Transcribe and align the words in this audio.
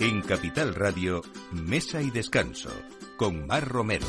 En 0.00 0.22
Capital 0.22 0.76
Radio, 0.76 1.22
Mesa 1.50 2.00
y 2.00 2.12
Descanso, 2.12 2.70
con 3.16 3.48
Mar 3.48 3.66
Romero. 3.66 4.06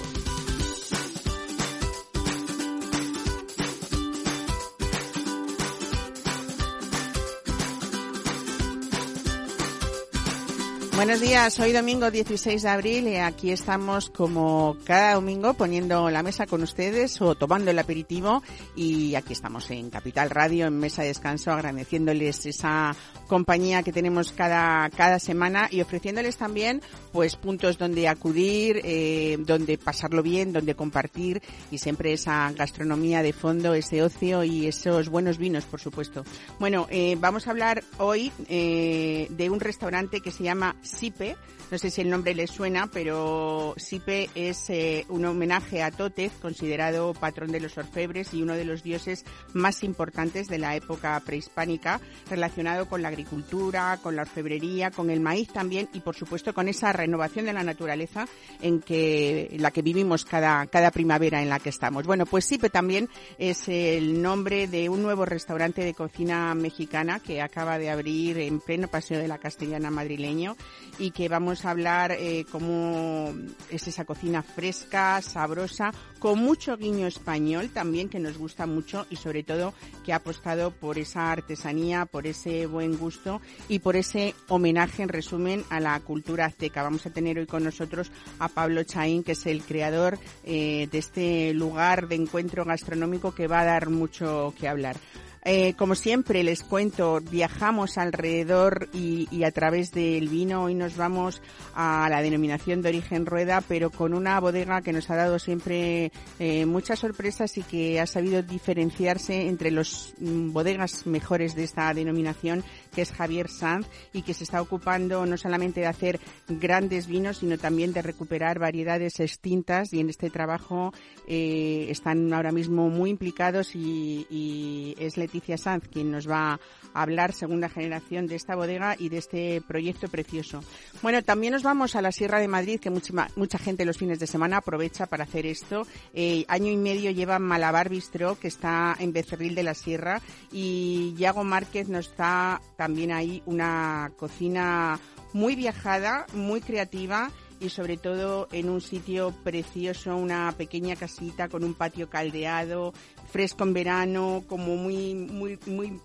Buenos 11.00 11.22
días, 11.22 11.58
hoy 11.62 11.72
domingo 11.72 12.12
16 12.12 12.62
de 12.62 12.70
abril 12.70 13.08
y 13.08 13.16
aquí 13.16 13.52
estamos 13.52 14.10
como 14.10 14.76
cada 14.84 15.14
domingo 15.14 15.54
poniendo 15.54 16.10
la 16.10 16.24
mesa 16.24 16.46
con 16.46 16.62
ustedes 16.62 17.22
o 17.22 17.36
tomando 17.36 17.72
el 17.72 17.80
aperitivo 17.80 18.44
y 18.80 19.16
aquí 19.16 19.34
estamos 19.34 19.70
en 19.72 19.90
Capital 19.90 20.30
Radio 20.30 20.68
en 20.68 20.80
Mesa 20.80 21.02
de 21.02 21.10
Descanso 21.10 21.52
agradeciéndoles 21.52 22.46
esa 22.46 22.96
compañía 23.28 23.84
que 23.84 23.92
tenemos 23.92 24.32
cada, 24.32 24.90
cada 24.92 25.20
semana 25.20 25.68
y 25.70 25.82
ofreciéndoles 25.82 26.38
también 26.38 26.82
pues 27.12 27.36
puntos 27.36 27.78
donde 27.78 28.08
acudir, 28.08 28.80
eh, 28.86 29.36
donde 29.42 29.78
pasarlo 29.78 30.24
bien, 30.24 30.54
donde 30.54 30.76
compartir 30.76 31.42
y 31.72 31.80
siempre 31.80 32.14
esa 32.14 32.54
gastronomía 32.54 33.22
de 33.22 33.34
fondo, 33.34 33.74
ese 33.74 34.02
ocio 34.02 34.46
y 34.46 34.68
esos 34.68 35.10
buenos 35.10 35.38
vinos, 35.38 35.66
por 35.66 35.82
supuesto. 35.82 36.24
Bueno, 36.58 36.88
eh, 36.90 37.18
vamos 37.20 37.48
a 37.48 37.52
hablar 37.52 37.84
hoy 37.98 38.32
eh, 38.48 39.28
de 39.30 39.50
un 39.50 39.60
restaurante 39.60 40.22
que 40.22 40.32
se 40.32 40.44
llama 40.44 40.78
Sipe. 40.84 41.36
No 41.72 41.78
sé 41.78 41.92
si 41.92 42.02
el 42.02 42.10
nombre 42.10 42.34
les 42.34 42.50
suena, 42.50 42.88
pero 42.88 43.76
Sipe 43.78 44.30
es 44.34 44.72
eh, 44.72 45.06
un 45.10 45.26
homenaje 45.26 45.84
a 45.84 45.92
Tótez, 45.92 46.32
considerado 46.42 47.14
patrón 47.14 47.52
de 47.52 47.60
los 47.60 47.78
orfebres 47.78 48.34
y 48.34 48.42
uno 48.42 48.56
de 48.56 48.66
los 48.66 48.69
dioses 48.84 49.26
más 49.54 49.84
importantes 49.84 50.48
de 50.48 50.60
la 50.60 50.76
época 50.76 51.22
prehispánica, 51.26 52.00
relacionado 52.30 52.88
con 52.88 53.02
la 53.02 53.10
agricultura, 53.10 54.00
con 54.02 54.16
la 54.16 54.24
orfebrería, 54.24 54.92
con 54.92 55.10
el 55.10 55.20
maíz 55.20 55.50
también 55.52 55.90
y 55.94 56.02
por 56.02 56.16
supuesto 56.16 56.54
con 56.54 56.68
esa 56.68 56.94
renovación 56.94 57.46
de 57.46 57.54
la 57.54 57.64
naturaleza 57.64 58.28
en 58.62 58.80
que 58.82 59.56
la 59.60 59.72
que 59.72 59.82
vivimos 59.82 60.26
cada 60.26 60.68
cada 60.68 60.92
primavera 60.92 61.42
en 61.42 61.50
la 61.50 61.60
que 61.60 61.70
estamos. 61.70 62.06
Bueno, 62.06 62.26
pues 62.26 62.46
Sipe 62.46 62.70
también 62.70 63.10
es 63.38 63.68
el 63.68 64.22
nombre 64.22 64.68
de 64.68 64.90
un 64.90 65.02
nuevo 65.02 65.26
restaurante 65.26 65.84
de 65.84 65.94
cocina 65.94 66.54
mexicana 66.56 67.20
que 67.20 67.42
acaba 67.42 67.78
de 67.78 67.90
abrir 67.90 68.38
en 68.40 68.60
pleno 68.60 68.88
paseo 68.88 69.20
de 69.20 69.28
la 69.28 69.38
Castellana 69.38 69.92
madrileño 69.92 70.56
y 70.98 71.12
que 71.12 71.30
vamos 71.30 71.66
a 71.66 71.72
hablar 71.72 72.12
eh, 72.12 72.46
cómo 72.52 73.34
es 73.70 73.88
esa 73.88 74.06
cocina 74.06 74.44
fresca, 74.44 75.22
sabrosa, 75.22 75.92
con 76.20 76.40
mucho 76.40 76.78
guiño 76.78 77.08
español 77.08 77.70
también 77.70 78.10
que 78.10 78.20
nos 78.20 78.38
gusta 78.38 78.59
mucho 78.66 79.06
y 79.10 79.16
sobre 79.16 79.44
todo 79.44 79.74
que 80.06 80.14
ha 80.14 80.18
apostado 80.18 80.72
por 80.72 80.98
esa 80.98 81.32
artesanía, 81.32 82.06
por 82.06 82.28
ese 82.28 82.66
buen 82.66 82.98
gusto 82.98 83.42
y 83.68 83.80
por 83.80 83.96
ese 83.96 84.36
homenaje 84.48 85.04
en 85.04 85.10
resumen 85.10 85.64
a 85.70 85.80
la 85.80 86.00
cultura 86.00 86.46
azteca. 86.46 86.84
Vamos 86.84 87.06
a 87.06 87.12
tener 87.12 87.40
hoy 87.40 87.46
con 87.46 87.64
nosotros 87.64 88.12
a 88.40 88.48
Pablo 88.48 88.84
Chaín, 88.84 89.24
que 89.24 89.34
es 89.34 89.46
el 89.46 89.64
creador 89.64 90.20
eh, 90.44 90.88
de 90.92 90.98
este 90.98 91.54
lugar 91.54 92.08
de 92.08 92.16
encuentro 92.16 92.66
gastronómico 92.66 93.34
que 93.34 93.48
va 93.48 93.62
a 93.62 93.66
dar 93.66 93.90
mucho 93.90 94.54
que 94.60 94.68
hablar. 94.68 94.98
Eh, 95.46 95.74
como 95.76 95.96
siempre 95.96 96.44
les 96.44 96.64
cuento, 96.64 97.22
viajamos 97.22 97.98
alrededor 97.98 98.90
y, 98.94 99.44
a 99.44 99.52
través 99.52 99.92
del 99.92 100.28
vino. 100.28 100.64
Hoy 100.64 100.76
nos 100.76 100.98
vamos 100.98 101.42
a 101.74 102.08
la 102.10 102.22
denominación 102.22 102.82
de 102.82 102.90
origen 102.90 103.26
rueda, 103.26 103.62
pero 103.68 103.90
con 103.90 104.14
una 104.14 104.40
bodega 104.40 104.82
que 104.82 104.92
nos 104.92 105.10
ha 105.10 105.16
dado 105.16 105.40
siempre 105.40 106.12
eh, 106.40 106.66
muchas 106.66 107.00
sorpresas 107.00 107.58
y 107.58 107.64
que 107.64 108.00
ha 108.02 108.06
sabido 108.06 108.42
diferenciarse 108.44 109.48
entre 109.48 109.72
los 109.72 110.14
mm, 110.20 110.52
bodegas 110.52 111.08
mejores 111.08 111.56
de 111.56 111.64
esta 111.64 111.94
denominación, 111.94 112.64
que 112.94 113.02
es 113.02 113.12
Javier 113.12 113.48
Sanz, 113.50 113.88
y 114.12 114.24
que 114.24 114.34
se 114.34 114.44
está 114.44 114.62
ocupando 114.62 115.26
no 115.26 115.38
solamente 115.38 115.80
de 115.80 115.88
hacer 115.88 116.20
grandes 116.50 117.08
vinos, 117.08 117.38
sino 117.38 117.58
también 117.58 117.94
de 117.94 118.02
recuperar 118.02 118.60
variedades 118.60 119.20
extintas. 119.22 119.94
Y 119.94 120.02
en 120.02 120.10
este 120.10 120.30
trabajo 120.30 120.94
eh, 121.28 121.88
están 121.90 122.34
ahora 122.34 122.52
mismo 122.52 122.90
muy 122.90 123.10
implicados 123.10 123.76
y, 123.76 124.96
es 125.00 125.18
Leticia 125.30 125.58
Sanz 125.58 125.88
quien 125.88 126.12
nos 126.12 126.28
va 126.28 126.60
a 126.94 127.02
hablar, 127.02 127.34
segunda 127.34 127.70
generación, 127.70 128.26
de 128.26 128.36
esta 128.36 128.56
bodega 128.56 128.96
y 128.98 129.10
de 129.10 129.20
este 129.20 129.62
proyecto 129.62 130.08
precioso. 130.08 130.64
Bueno, 131.04 131.22
también 131.22 131.54
nos 131.54 131.62
vamos 131.62 131.96
a 131.96 132.02
la 132.02 132.12
Sierra 132.12 132.40
de 132.40 132.48
Madrid, 132.48 132.80
que 132.80 132.90
mucha, 132.90 133.28
mucha 133.36 133.60
gente 133.60 133.86
los 133.86 133.98
fines 133.98 134.20
de 134.20 134.26
semana 134.26 134.58
aprovecha 134.58 135.06
para 135.06 135.26
hacer 135.26 135.46
esto. 135.46 135.86
Eh, 136.16 136.46
año 136.48 136.72
y 136.72 136.78
medio 136.78 137.12
lleva 137.12 137.38
Malabar 137.38 137.90
Bistro, 137.90 138.40
que 138.40 138.48
está 138.48 138.96
en 139.00 139.14
Becerril 139.14 139.54
de 139.54 139.64
la 139.64 139.76
Sierra, 139.76 140.20
y 140.52 141.14
Yago 141.16 141.44
Márquez 141.44 141.90
nos 141.90 142.16
da 142.18 142.60
también 142.76 143.12
ahí 143.12 143.44
una 143.46 144.12
cocina 144.18 145.00
muy 145.32 145.56
viajada, 145.56 146.26
muy 146.34 146.60
creativa 146.60 147.30
y 147.60 147.70
sobre 147.70 147.98
todo 147.98 148.48
en 148.52 148.70
un 148.70 148.82
sitio 148.82 149.34
precioso, 149.44 150.16
una 150.16 150.54
pequeña 150.58 150.96
casita 150.96 151.50
con 151.50 151.64
un 151.64 151.74
patio 151.74 152.10
caldeado, 152.10 152.94
fresco 153.30 153.64
en 153.64 153.74
verano, 153.74 154.44
como 154.48 154.76
muy 154.76 155.16
muy 155.16 155.60
muy 155.66 156.00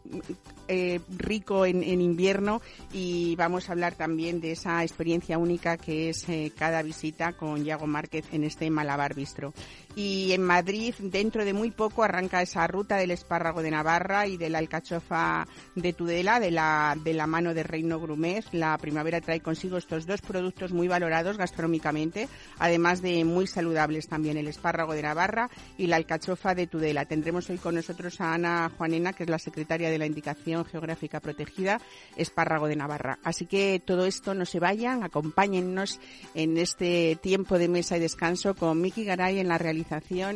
eh, 0.69 1.01
rico 1.17 1.67
en, 1.67 1.83
invierno 1.83 2.62
y 2.93 3.37
vamos 3.37 3.69
a 3.69 3.73
hablar 3.73 3.95
también 3.95 4.41
de 4.41 4.53
esa 4.53 4.83
experiencia 4.83 5.39
única 5.39 5.77
que 5.77 6.11
es 6.11 6.29
eh, 6.29 6.53
cada 6.57 6.83
visita 6.83 7.33
con 7.33 7.65
Yago 7.65 7.87
Márquez 7.87 8.25
en 8.33 8.45
este 8.45 8.71
Malabar 8.71 9.15
Bistro. 9.15 9.53
Y 9.97 10.32
en 10.32 10.43
Madrid, 10.43 10.93
dentro 10.99 11.44
de 11.44 11.53
muy 11.53 11.71
poco, 11.71 12.03
arranca 12.03 12.43
esa 12.43 12.66
ruta 12.66 12.97
del 12.97 13.12
espárrago 13.12 13.62
de 13.62 13.71
Navarra 13.71 14.27
y 14.27 14.37
de 14.37 14.50
la 14.50 14.59
alcachofa 14.59 15.47
de 15.77 15.93
Tudela, 15.93 16.41
de 16.41 16.50
la, 16.50 16.97
de 17.05 17.15
la 17.15 17.28
mano 17.28 17.55
de 17.55 17.62
Reino 17.62 18.00
Grumez. 18.00 18.47
La 18.50 18.77
primavera 18.78 19.21
trae 19.21 19.38
consigo 19.38 19.77
estos 19.77 20.05
dos 20.05 20.21
productos 20.21 20.72
muy 20.72 20.88
valorados 20.88 21.38
gastronómicamente, 21.38 22.28
además 22.59 23.03
de 23.03 23.25
muy 23.25 23.47
saludables 23.47 24.09
también, 24.09 24.37
el 24.37 24.49
espárrago 24.49 24.94
de 24.94 25.03
Navarra 25.03 25.49
y 25.78 25.87
la 25.87 25.94
alcachofa 25.94 26.56
de 26.56 26.66
Tudela. 26.66 27.05
Tendremos 27.05 27.49
hoy 27.50 27.59
con 27.59 27.76
nosotros 27.76 28.21
a 28.21 28.34
Ana 28.34 28.72
Juanena, 28.76 29.12
que 29.12 29.22
es 29.22 29.31
la 29.31 29.38
secretaria 29.38 29.91
de 29.91 29.99
la 29.99 30.06
Indicación 30.06 30.65
Geográfica 30.65 31.21
Protegida, 31.21 31.81
espárrago 32.16 32.66
de 32.66 32.75
Navarra. 32.75 33.21
Así 33.22 33.47
que 33.47 33.81
todo 33.84 34.06
esto 34.06 34.34
no 34.34 34.44
se 34.44 34.59
vayan, 34.59 35.05
acompáñennos 35.05 36.00
en 36.34 36.59
este 36.59 37.16
tiempo 37.22 37.59
de 37.59 37.69
mesa 37.69 37.97
y 37.97 38.00
descanso 38.00 38.56
con 38.56 38.81
Miki 38.81 39.05
Garay 39.05 39.38
en 39.38 39.47
la 39.47 39.56
realización 39.56 39.84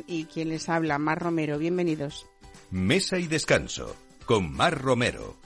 y 0.06 0.24
quien 0.24 0.48
les 0.50 0.68
habla, 0.68 0.98
Mar 0.98 1.20
Romero. 1.20 1.58
Bienvenidos. 1.58 2.26
Mesa 2.70 3.18
y 3.18 3.26
descanso 3.26 3.96
con 4.26 4.52
Mar 4.52 4.80
Romero. 4.80 5.36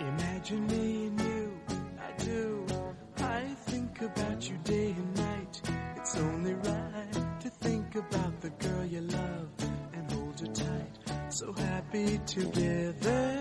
Imagine 0.00 0.66
me 0.66 1.06
and 1.06 1.20
you, 1.20 1.52
I 1.98 2.24
do. 2.24 2.66
I 3.18 3.54
think 3.66 4.02
about 4.02 4.42
you 4.48 4.56
day 4.64 4.94
and 4.96 5.16
night. 5.16 5.62
It's 5.96 6.16
only 6.16 6.54
right 6.54 7.40
to 7.40 7.50
think 7.50 7.94
about 7.94 8.40
the 8.40 8.50
girl 8.50 8.84
you 8.84 9.00
love 9.00 9.48
and 9.94 10.12
hold 10.12 10.40
her 10.40 10.52
tight. 10.52 11.32
So 11.32 11.52
happy 11.52 12.20
together. 12.26 13.33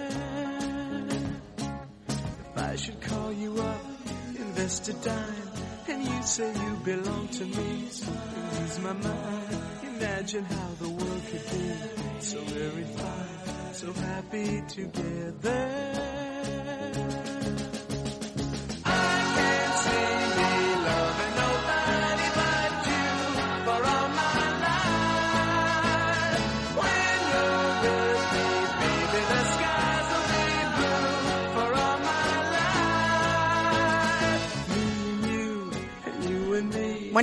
I 2.74 2.76
should 2.76 3.00
call 3.02 3.32
you 3.32 3.56
up, 3.56 3.86
invest 4.36 4.90
a 4.90 4.94
dime, 4.94 5.52
and 5.90 6.04
you 6.04 6.24
say 6.24 6.52
you 6.52 6.76
belong 6.84 7.28
to 7.28 7.46
me. 7.46 7.86
So 7.92 8.12
lose 8.60 8.80
my 8.80 8.94
mind. 8.94 9.58
Imagine 9.96 10.44
how 10.44 10.70
the 10.82 10.90
world 10.90 11.22
could 11.30 11.46
be 11.52 12.20
so 12.20 12.40
very 12.40 12.84
fine, 12.86 13.74
so 13.76 13.94
happy 13.94 14.64
together. 14.68 16.13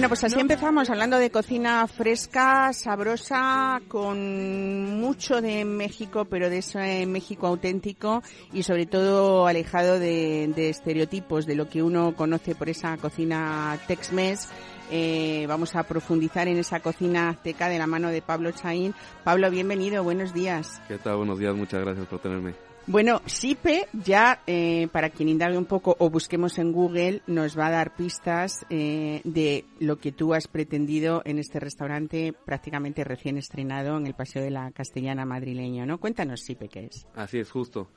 Bueno, 0.01 0.09
pues 0.09 0.25
así 0.25 0.41
empezamos 0.41 0.89
hablando 0.89 1.19
de 1.19 1.29
cocina 1.29 1.87
fresca, 1.87 2.73
sabrosa, 2.73 3.83
con 3.87 4.99
mucho 4.99 5.43
de 5.43 5.67
México, 5.67 6.25
pero 6.25 6.49
de 6.49 6.57
ese 6.57 7.05
México 7.05 7.47
auténtico 7.47 8.23
y 8.51 8.63
sobre 8.63 8.87
todo 8.87 9.47
alejado 9.47 9.99
de, 9.99 10.51
de 10.57 10.71
estereotipos, 10.71 11.45
de 11.45 11.55
lo 11.55 11.69
que 11.69 11.83
uno 11.83 12.17
conoce 12.17 12.55
por 12.55 12.71
esa 12.71 12.97
cocina 12.97 13.79
Tex-Mex. 13.87 14.49
Eh, 14.91 15.45
vamos 15.47 15.77
a 15.77 15.83
profundizar 15.83 16.49
en 16.49 16.57
esa 16.57 16.81
cocina 16.81 17.29
azteca 17.29 17.69
de 17.69 17.77
la 17.77 17.87
mano 17.87 18.09
de 18.09 18.23
Pablo 18.23 18.53
Chaín. 18.53 18.95
Pablo, 19.23 19.51
bienvenido, 19.51 20.03
buenos 20.03 20.33
días. 20.33 20.81
¿Qué 20.89 20.97
tal? 20.97 21.17
Buenos 21.17 21.39
días, 21.39 21.55
muchas 21.55 21.83
gracias 21.83 22.07
por 22.07 22.21
tenerme. 22.21 22.70
Bueno, 22.91 23.23
Sipe 23.25 23.87
ya, 23.93 24.43
eh, 24.49 24.89
para 24.91 25.11
quien 25.11 25.29
indague 25.29 25.57
un 25.57 25.65
poco 25.65 25.95
o 26.01 26.11
busquemos 26.11 26.59
en 26.59 26.73
Google, 26.73 27.23
nos 27.29 27.57
va 27.57 27.69
a 27.69 27.71
dar 27.71 27.95
pistas 27.95 28.67
eh, 28.69 29.21
de 29.23 29.65
lo 29.79 29.99
que 29.99 30.11
tú 30.11 30.35
has 30.35 30.49
pretendido 30.49 31.23
en 31.25 31.39
este 31.39 31.61
restaurante 31.61 32.33
prácticamente 32.33 33.05
recién 33.05 33.39
estrenado 33.39 33.97
en 33.97 34.09
el 34.09 34.15
Paseo 34.15 34.43
de 34.43 34.51
la 34.51 34.73
Castellana 34.73 35.25
madrileño, 35.25 35.87
¿no? 35.87 36.01
Cuéntanos, 36.01 36.41
Sipe, 36.41 36.67
¿qué 36.67 36.87
es? 36.87 37.07
Así 37.15 37.39
es, 37.39 37.49
justo. 37.49 37.91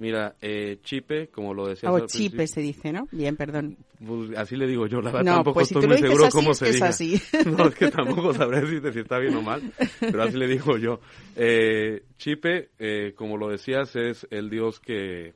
Mira, 0.00 0.34
eh, 0.40 0.78
Chipe, 0.82 1.28
como 1.28 1.52
lo 1.52 1.66
decías 1.66 1.92
O 1.92 1.96
Oh, 1.96 2.06
Chipe 2.06 2.46
se 2.46 2.62
dice, 2.62 2.90
¿no? 2.90 3.06
Bien, 3.12 3.36
perdón. 3.36 3.76
Pues, 4.02 4.30
así 4.34 4.56
le 4.56 4.66
digo 4.66 4.86
yo, 4.86 5.02
la 5.02 5.10
verdad 5.12 5.24
No, 5.26 5.34
tampoco 5.36 5.54
pues 5.56 5.68
si 5.68 5.74
estoy 5.74 5.88
muy 5.90 5.98
seguro 5.98 6.24
así, 6.24 6.32
cómo 6.38 6.50
es 6.52 6.56
se 6.58 6.68
es 6.70 6.74
diga. 6.76 6.88
así. 6.88 7.20
No, 7.46 7.66
es 7.68 7.74
que 7.74 7.90
tampoco 7.90 8.32
sabré 8.32 8.62
decirte 8.62 8.94
si 8.94 9.00
está 9.00 9.18
bien 9.18 9.36
o 9.36 9.42
mal, 9.42 9.60
pero 10.00 10.22
así 10.22 10.38
le 10.38 10.46
digo 10.48 10.78
yo. 10.78 11.00
Eh, 11.36 12.02
Chipe, 12.16 12.70
eh, 12.78 13.12
como 13.14 13.36
lo 13.36 13.50
decías, 13.50 13.94
es 13.94 14.26
el 14.30 14.48
dios 14.48 14.80
que 14.80 15.34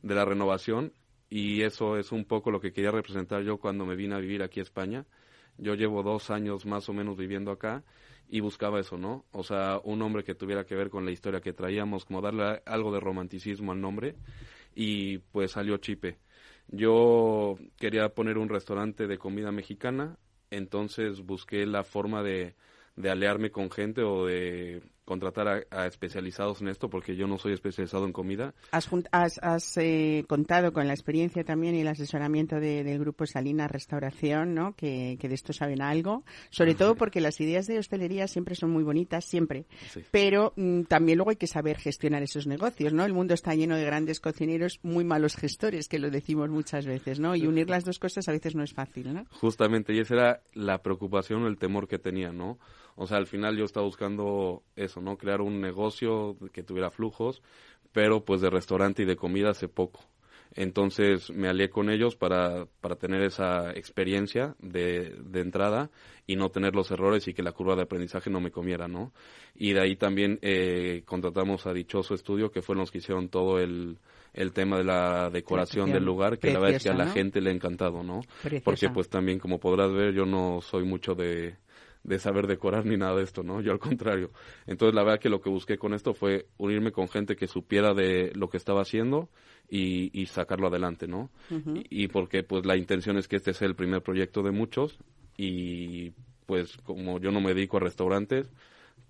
de 0.00 0.14
la 0.14 0.24
renovación 0.24 0.94
y 1.28 1.60
eso 1.60 1.98
es 1.98 2.10
un 2.10 2.24
poco 2.24 2.50
lo 2.50 2.60
que 2.62 2.72
quería 2.72 2.90
representar 2.90 3.42
yo 3.42 3.58
cuando 3.58 3.84
me 3.84 3.94
vine 3.94 4.14
a 4.14 4.18
vivir 4.20 4.42
aquí 4.42 4.60
a 4.60 4.62
España. 4.62 5.04
Yo 5.58 5.74
llevo 5.74 6.02
dos 6.02 6.30
años 6.30 6.64
más 6.64 6.88
o 6.88 6.94
menos 6.94 7.18
viviendo 7.18 7.50
acá 7.50 7.82
y 8.28 8.40
buscaba 8.40 8.80
eso, 8.80 8.98
¿no? 8.98 9.24
O 9.32 9.42
sea, 9.42 9.80
un 9.84 9.98
nombre 9.98 10.24
que 10.24 10.34
tuviera 10.34 10.64
que 10.64 10.74
ver 10.74 10.90
con 10.90 11.04
la 11.04 11.10
historia 11.10 11.40
que 11.40 11.52
traíamos, 11.52 12.04
como 12.04 12.20
darle 12.20 12.62
algo 12.66 12.92
de 12.92 13.00
romanticismo 13.00 13.72
al 13.72 13.80
nombre 13.80 14.16
y 14.74 15.18
pues 15.18 15.52
salió 15.52 15.78
Chipe. 15.78 16.18
Yo 16.68 17.56
quería 17.76 18.10
poner 18.10 18.36
un 18.36 18.48
restaurante 18.48 19.06
de 19.06 19.18
comida 19.18 19.50
mexicana, 19.50 20.18
entonces 20.50 21.22
busqué 21.22 21.64
la 21.64 21.82
forma 21.82 22.22
de, 22.22 22.54
de 22.96 23.10
aliarme 23.10 23.50
con 23.50 23.70
gente 23.70 24.02
o 24.02 24.26
de 24.26 24.82
contratar 25.08 25.48
a, 25.48 25.62
a 25.70 25.86
especializados 25.86 26.60
en 26.60 26.68
esto, 26.68 26.90
porque 26.90 27.16
yo 27.16 27.26
no 27.26 27.38
soy 27.38 27.54
especializado 27.54 28.04
en 28.04 28.12
comida. 28.12 28.52
Has, 28.70 28.88
has, 29.10 29.38
has, 29.42 29.76
eh, 29.78 30.24
contado 30.28 30.72
con 30.74 30.86
la 30.86 30.92
experiencia 30.92 31.42
también 31.44 31.74
y 31.74 31.80
el 31.80 31.88
asesoramiento 31.88 32.56
de- 32.60 32.84
del 32.84 32.98
grupo 32.98 33.24
Salina 33.24 33.66
Restauración, 33.66 34.54
¿no? 34.54 34.74
Que, 34.76 35.16
que 35.18 35.28
de 35.28 35.34
esto 35.34 35.52
saben 35.54 35.80
algo. 35.80 36.24
Sobre 36.50 36.74
todo 36.74 36.94
porque 36.94 37.20
las 37.22 37.40
ideas 37.40 37.66
de 37.66 37.78
hostelería 37.78 38.28
siempre 38.28 38.54
son 38.54 38.70
muy 38.70 38.84
bonitas, 38.84 39.24
siempre. 39.24 39.64
Sí. 39.90 40.02
Pero 40.10 40.52
mm, 40.56 40.82
también 40.82 41.16
luego 41.16 41.30
hay 41.30 41.36
que 41.36 41.46
saber 41.46 41.78
gestionar 41.78 42.22
esos 42.22 42.46
negocios, 42.46 42.92
¿no? 42.92 43.04
El 43.06 43.14
mundo 43.14 43.32
está 43.32 43.54
lleno 43.54 43.76
de 43.76 43.84
grandes 43.84 44.20
cocineros, 44.20 44.78
muy 44.82 45.04
malos 45.04 45.36
gestores, 45.36 45.88
que 45.88 45.98
lo 45.98 46.10
decimos 46.10 46.50
muchas 46.50 46.84
veces, 46.84 47.18
¿no? 47.18 47.34
Y 47.34 47.46
unir 47.46 47.70
las 47.70 47.84
dos 47.84 47.98
cosas 47.98 48.28
a 48.28 48.32
veces 48.32 48.54
no 48.54 48.62
es 48.62 48.74
fácil, 48.74 49.14
¿no? 49.14 49.24
Justamente, 49.30 49.94
y 49.94 50.00
esa 50.00 50.14
era 50.14 50.40
la 50.52 50.82
preocupación 50.82 51.42
o 51.44 51.48
el 51.48 51.56
temor 51.56 51.88
que 51.88 51.98
tenía, 51.98 52.30
¿no? 52.30 52.58
O 53.00 53.06
sea, 53.06 53.16
al 53.16 53.28
final 53.28 53.56
yo 53.56 53.64
estaba 53.64 53.86
buscando 53.86 54.64
eso, 54.74 55.00
¿no? 55.00 55.16
Crear 55.16 55.40
un 55.40 55.60
negocio 55.60 56.36
que 56.52 56.64
tuviera 56.64 56.90
flujos, 56.90 57.42
pero 57.92 58.24
pues 58.24 58.40
de 58.40 58.50
restaurante 58.50 59.04
y 59.04 59.06
de 59.06 59.14
comida 59.14 59.50
hace 59.50 59.68
poco. 59.68 60.00
Entonces 60.56 61.30
me 61.30 61.48
alié 61.48 61.70
con 61.70 61.90
ellos 61.90 62.16
para, 62.16 62.66
para 62.80 62.96
tener 62.96 63.22
esa 63.22 63.70
experiencia 63.70 64.56
de, 64.58 65.14
de 65.22 65.40
entrada 65.40 65.90
y 66.26 66.34
no 66.34 66.50
tener 66.50 66.74
los 66.74 66.90
errores 66.90 67.28
y 67.28 67.34
que 67.34 67.44
la 67.44 67.52
curva 67.52 67.76
de 67.76 67.82
aprendizaje 67.82 68.30
no 68.30 68.40
me 68.40 68.50
comiera, 68.50 68.88
¿no? 68.88 69.12
Y 69.54 69.74
de 69.74 69.80
ahí 69.80 69.94
también 69.94 70.40
eh, 70.42 71.02
contratamos 71.04 71.66
a 71.68 71.72
Dichoso 71.72 72.14
Estudio, 72.14 72.50
que 72.50 72.62
fueron 72.62 72.80
los 72.80 72.90
que 72.90 72.98
hicieron 72.98 73.28
todo 73.28 73.60
el, 73.60 73.98
el 74.34 74.52
tema 74.52 74.76
de 74.78 74.84
la 74.84 75.30
decoración 75.30 75.92
del 75.92 76.04
lugar, 76.04 76.38
que 76.40 76.52
la 76.52 76.58
verdad 76.58 76.76
es 76.76 76.82
que 76.82 76.90
a 76.90 76.94
la 76.94 77.10
gente 77.10 77.40
le 77.40 77.50
ha 77.50 77.54
encantado, 77.54 78.02
¿no? 78.02 78.22
Preciosa. 78.42 78.64
Porque 78.64 78.88
pues 78.88 79.08
también, 79.08 79.38
como 79.38 79.60
podrás 79.60 79.92
ver, 79.92 80.12
yo 80.12 80.26
no 80.26 80.60
soy 80.60 80.84
mucho 80.84 81.14
de, 81.14 81.54
de 82.04 82.18
saber 82.18 82.46
decorar 82.46 82.86
ni 82.86 82.96
nada 82.96 83.16
de 83.16 83.24
esto, 83.24 83.42
¿no? 83.42 83.60
Yo 83.60 83.72
al 83.72 83.78
contrario. 83.78 84.30
Entonces, 84.66 84.94
la 84.94 85.02
verdad 85.04 85.20
que 85.20 85.28
lo 85.28 85.40
que 85.40 85.50
busqué 85.50 85.78
con 85.78 85.94
esto 85.94 86.14
fue 86.14 86.46
unirme 86.56 86.92
con 86.92 87.08
gente 87.08 87.36
que 87.36 87.46
supiera 87.46 87.92
de 87.94 88.32
lo 88.34 88.48
que 88.48 88.56
estaba 88.56 88.82
haciendo 88.82 89.28
y, 89.68 90.10
y 90.18 90.26
sacarlo 90.26 90.68
adelante, 90.68 91.06
¿no? 91.06 91.30
y, 91.50 92.04
y 92.04 92.08
porque 92.08 92.42
pues 92.42 92.64
la 92.64 92.76
intención 92.76 93.18
es 93.18 93.28
que 93.28 93.36
este 93.36 93.52
sea 93.52 93.68
el 93.68 93.74
primer 93.76 94.02
proyecto 94.02 94.42
de 94.42 94.50
muchos 94.52 94.98
y 95.36 96.12
pues 96.46 96.76
como 96.78 97.20
yo 97.20 97.30
no 97.30 97.40
me 97.40 97.52
dedico 97.54 97.76
a 97.76 97.80
restaurantes, 97.80 98.50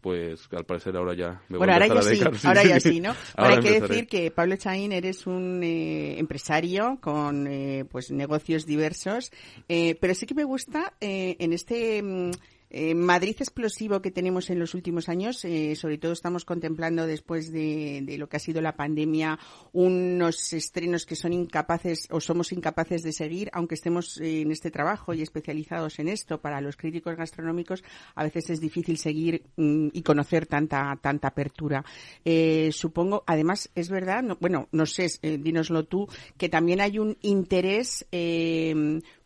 pues 0.01 0.49
al 0.53 0.65
parecer 0.65 0.97
ahora 0.97 1.15
ya 1.15 1.43
me 1.49 1.59
voy 1.59 1.59
Bueno, 1.59 1.73
a 1.73 1.77
ahora 1.77 1.87
ya 1.89 2.01
a 2.01 2.03
sí, 2.03 2.09
dedicar. 2.11 2.33
ahora 2.45 2.65
ya 2.65 2.81
sí, 2.81 3.01
¿no? 3.01 3.17
Ahora 3.37 3.55
hay 3.55 3.61
que 3.61 3.69
empezaré. 3.69 3.95
decir 3.95 4.07
que 4.07 4.31
Pablo 4.31 4.57
Chaín 4.57 4.93
eres 4.93 5.27
un 5.27 5.61
eh, 5.63 6.19
empresario 6.19 6.99
con 7.01 7.47
eh, 7.49 7.85
pues 7.91 8.11
negocios 8.11 8.65
diversos, 8.67 9.33
eh, 9.69 9.97
pero 10.01 10.15
sí 10.15 10.27
que 10.27 10.35
me 10.35 10.45
gusta 10.45 10.95
eh, 11.01 11.37
en 11.41 11.53
este 11.53 12.03
mm, 12.03 12.31
eh, 12.71 12.95
Madrid 12.95 13.37
explosivo 13.39 14.01
que 14.03 14.11
tenemos 14.11 14.51
en 14.51 14.59
los 14.59 14.75
últimos 14.75 15.09
años, 15.09 15.45
eh, 15.45 15.75
sobre 15.77 15.99
todo 15.99 16.13
estamos 16.13 16.45
contemplando 16.45 17.07
después 17.07 17.51
de, 17.53 18.05
lo 18.19 18.29
que 18.29 18.37
ha 18.37 18.41
sido 18.41 18.61
la 18.61 18.77
pandemia 18.77 19.39
unos 19.73 20.53
estrenos 20.53 21.07
que 21.07 21.17
son 21.17 21.33
incapaces 21.33 22.09
o 22.11 22.21
somos 22.21 22.53
incapaces 22.53 23.03
de 23.03 23.13
seguir, 23.13 23.51
aunque 23.53 23.75
estemos 23.75 24.19
eh, 24.21 24.43
en 24.43 24.51
este 24.51 24.71
trabajo 24.71 25.15
y 25.15 25.23
especializados 25.23 25.99
en 25.99 26.09
esto 26.09 26.41
para 26.41 26.61
los 26.61 26.77
críticos 26.77 27.17
gastronómicos, 27.17 27.83
a 28.15 28.25
veces 28.25 28.51
es 28.51 28.61
difícil 28.61 28.99
seguir 28.99 29.43
mm, 29.57 29.89
y 29.93 30.03
conocer 30.03 30.47
tanta 30.47 30.99
tanta 31.01 31.29
apertura. 31.29 31.85
Eh, 32.25 32.71
supongo, 32.73 33.25
además 33.27 33.71
es 33.75 33.89
verdad, 33.89 34.23
no- 34.23 34.37
bueno, 34.41 34.69
no 34.73 34.87
sé, 34.87 35.07
eh, 35.23 35.39
dínoslo 35.39 35.85
tú, 35.85 36.09
que 36.37 36.49
también 36.49 36.81
hay 36.81 36.99
un 36.99 37.17
interés 37.23 38.07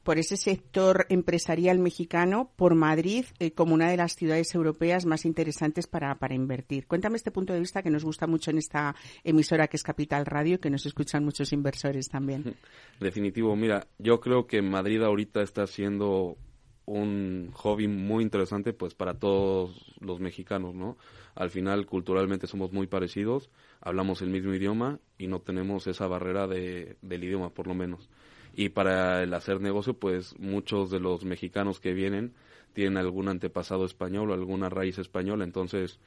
por 0.02 0.18
ese 0.18 0.36
sector 0.36 1.06
empresarial 1.08 1.78
mexicano 1.78 2.50
por 2.56 2.74
Madrid 2.74 3.24
eh, 3.38 3.52
como 3.52 3.74
una 3.74 3.90
de 3.90 3.96
las 3.96 4.14
ciudades 4.14 4.54
europeas 4.54 5.06
más 5.06 5.24
interesantes 5.24 5.86
para, 5.86 6.14
para 6.16 6.34
invertir. 6.34 6.86
Cuéntame 6.86 7.16
este 7.16 7.30
punto 7.30 7.52
de 7.52 7.60
vista 7.60 7.82
que 7.82 7.90
nos 7.90 8.04
gusta 8.04 8.26
mucho 8.26 8.50
en 8.50 8.58
esta 8.58 8.94
emisora 9.24 9.68
que 9.68 9.76
es 9.76 9.82
Capital 9.82 10.26
Radio, 10.26 10.60
que 10.60 10.70
nos 10.70 10.86
escuchan 10.86 11.24
muchos 11.24 11.52
inversores 11.52 12.08
también. 12.08 12.56
Definitivo, 13.00 13.54
mira, 13.56 13.86
yo 13.98 14.20
creo 14.20 14.46
que 14.46 14.62
Madrid 14.62 15.02
ahorita 15.02 15.42
está 15.42 15.66
siendo 15.66 16.36
un 16.84 17.50
hobby 17.54 17.86
muy 17.86 18.24
interesante 18.24 18.72
pues 18.72 18.94
para 18.94 19.14
todos 19.14 19.94
los 20.00 20.20
mexicanos, 20.20 20.74
¿no? 20.74 20.96
Al 21.34 21.50
final 21.50 21.86
culturalmente 21.86 22.46
somos 22.46 22.72
muy 22.72 22.86
parecidos, 22.86 23.50
hablamos 23.80 24.20
el 24.22 24.30
mismo 24.30 24.52
idioma 24.52 24.98
y 25.16 25.28
no 25.28 25.40
tenemos 25.40 25.86
esa 25.86 26.06
barrera 26.06 26.46
de, 26.46 26.96
del 27.00 27.24
idioma 27.24 27.50
por 27.50 27.66
lo 27.66 27.74
menos. 27.74 28.10
Y 28.54 28.70
para 28.70 29.22
el 29.22 29.32
hacer 29.34 29.60
negocio 29.60 29.94
pues 29.94 30.38
muchos 30.38 30.90
de 30.90 31.00
los 31.00 31.24
mexicanos 31.24 31.80
que 31.80 31.92
vienen 31.92 32.34
tienen 32.72 32.96
algún 32.96 33.28
antepasado 33.28 33.84
español 33.84 34.30
o 34.30 34.34
alguna 34.34 34.68
raíz 34.68 34.98
española, 34.98 35.44
entonces 35.44 35.98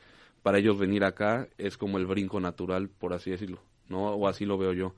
para 0.45 0.59
ellos 0.59 0.77
venir 0.77 1.03
acá 1.03 1.47
es 1.57 1.75
como 1.75 1.97
el 1.97 2.06
brinco 2.06 2.39
natural, 2.39 2.88
por 2.88 3.13
así 3.13 3.31
decirlo, 3.31 3.63
¿no? 3.89 4.09
O 4.09 4.27
así 4.27 4.45
lo 4.45 4.59
veo 4.59 4.74
yo. 4.74 4.94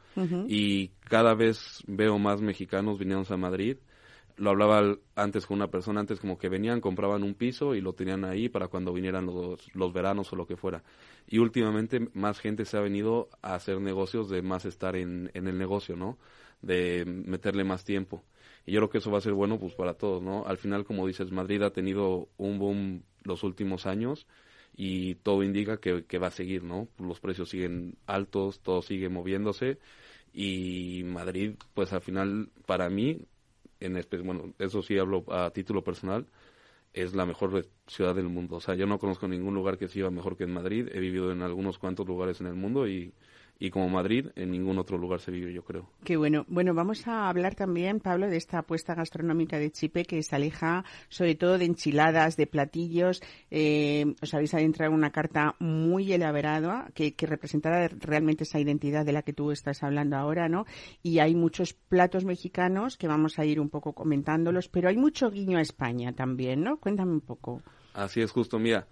Y 0.49 0.89
cada 1.07 1.35
vez 1.35 1.83
veo 1.88 2.19
más 2.19 2.41
mexicanos 2.41 2.99
viniendo 2.99 3.33
a 3.33 3.38
Madrid. 3.38 3.77
Lo 4.35 4.49
hablaba 4.49 4.97
antes 5.15 5.45
con 5.45 5.55
una 5.55 5.69
persona, 5.69 6.01
antes 6.01 6.19
como 6.19 6.38
que 6.38 6.49
venían, 6.49 6.81
compraban 6.81 7.23
un 7.23 7.33
piso 7.33 7.75
y 7.75 7.81
lo 7.81 7.94
tenían 7.94 8.25
ahí 8.25 8.49
para 8.49 8.68
cuando 8.68 8.92
vinieran 8.92 9.25
los, 9.25 9.73
los 9.73 9.94
veranos 9.94 10.33
o 10.33 10.35
lo 10.35 10.45
que 10.45 10.57
fuera. 10.57 10.83
Y 11.30 11.37
últimamente 11.37 12.09
más 12.13 12.42
gente 12.42 12.66
se 12.66 12.75
ha 12.75 12.81
venido 12.81 13.30
a 13.42 13.56
hacer 13.56 13.80
negocios 13.80 14.30
de 14.30 14.42
más 14.42 14.66
estar 14.66 14.97
en, 14.97 15.31
en 15.33 15.47
el 15.47 15.57
negocio, 15.57 15.95
¿no? 15.95 16.18
De 16.61 17.06
meterle 17.06 17.64
más 17.64 17.83
tiempo. 17.83 18.23
Y 18.66 18.73
yo 18.73 18.80
creo 18.80 18.90
que 18.90 18.97
eso 18.97 19.11
va 19.11 19.19
a 19.19 19.21
ser 19.21 19.33
bueno 19.33 19.59
pues 19.59 19.73
para 19.76 19.94
todos, 19.94 20.21
¿no? 20.21 20.45
Al 20.45 20.57
final, 20.57 20.85
como 20.85 21.07
dices, 21.07 21.31
Madrid 21.31 21.61
ha 21.61 21.71
tenido 21.71 22.28
un 22.37 22.59
boom 22.59 23.04
los 23.23 23.44
últimos 23.44 23.85
años 23.85 24.28
y 24.76 25.16
todo 25.16 25.44
indica 25.44 25.78
que, 25.78 26.06
que 26.06 26.19
va 26.19 26.28
a 26.28 26.31
seguir, 26.31 26.64
¿no? 26.64 26.87
Los 26.99 27.19
precios 27.19 27.49
siguen 27.49 27.95
altos, 28.06 28.59
todo 28.59 28.81
sigue 28.81 29.09
moviéndose 29.09 29.80
y 30.33 31.04
Madrid, 31.06 31.56
pues 31.73 31.94
al 31.94 32.02
final, 32.02 32.49
para 32.66 32.90
mí, 32.90 33.21
en 33.80 33.99
bueno, 34.23 34.54
eso 34.59 34.83
sí 34.83 34.97
hablo 34.97 35.26
a 35.31 35.49
título 35.52 35.83
personal, 35.83 36.28
es 36.94 37.16
la 37.16 37.26
mejor 37.26 37.66
ciudad 37.87 38.16
del 38.16 38.30
mundo. 38.30 38.57
O 38.57 38.61
sea, 38.61 38.76
yo 38.76 38.85
no 38.85 38.99
conozco 38.99 39.28
ningún 39.28 39.56
lugar 39.56 39.78
que 39.78 39.87
siga 39.87 40.11
mejor 40.11 40.37
que 40.37 40.44
en 40.44 40.54
Madrid. 40.54 40.90
He 40.94 40.99
vivido 40.99 41.31
en 41.31 41.42
algunos 41.42 41.80
cuantos 41.80 42.07
lugares 42.07 42.42
en 42.42 42.47
el 42.47 42.56
mundo 42.56 42.87
y, 42.87 43.14
y 43.59 43.69
como 43.71 43.90
Madrid, 43.90 44.28
en 44.35 44.52
ningún 44.52 44.78
otro 44.78 44.97
lugar 44.97 45.19
se 45.19 45.31
vive, 45.31 45.54
yo 45.54 45.64
creo. 45.64 45.90
Qué 46.04 46.18
bueno. 46.18 46.45
Bueno, 46.47 46.73
vamos 46.73 47.07
a 47.07 47.28
hablar 47.28 47.56
también, 47.56 47.99
Pablo, 47.99 48.28
de 48.28 48.37
esta 48.37 48.59
apuesta 48.59 48.94
gastronómica 48.94 49.57
de 49.57 49.71
Chipe 49.71 50.06
que 50.06 50.21
se 50.21 50.35
aleja 50.35 50.85
sobre 51.09 51.35
todo 51.35 51.57
de 51.57 51.66
enchiladas, 51.66 52.37
de 52.37 52.47
platillos. 52.47 53.21
Eh, 53.49 54.14
os 54.21 54.33
habéis 54.33 54.54
adentrado 54.54 54.92
en 54.92 54.97
una 54.97 55.11
carta 55.11 55.56
muy 55.59 56.14
elaborada 56.14 56.90
que, 56.94 57.16
que 57.16 57.26
representará 57.26 57.87
realmente 57.87 58.44
esa 58.44 58.59
identidad 58.59 59.06
de 59.06 59.14
la 59.14 59.23
que 59.23 59.33
tú 59.33 59.52
estás 59.52 59.83
hablando 59.83 60.18
ahora, 60.18 60.49
¿no? 60.49 60.66
Y 61.02 61.19
hay 61.19 61.33
muchos 61.35 61.73
platos 61.73 62.26
mexicanos 62.26 62.97
que 62.97 63.07
vamos 63.07 63.40
a 63.40 63.45
ir 63.45 63.59
un 63.59 63.69
poco 63.69 63.94
comentándolos, 63.94 64.68
pero 64.69 64.90
hay 64.90 64.97
mucho 64.97 65.31
guiño 65.31 65.57
a 65.57 65.61
España 65.61 66.14
también, 66.14 66.64
¿no? 66.64 66.78
Cuéntame 66.78 67.11
un 67.11 67.21
poco. 67.21 67.61
Así 67.94 68.21
es, 68.21 68.31
justo. 68.31 68.59
Mira, 68.59 68.87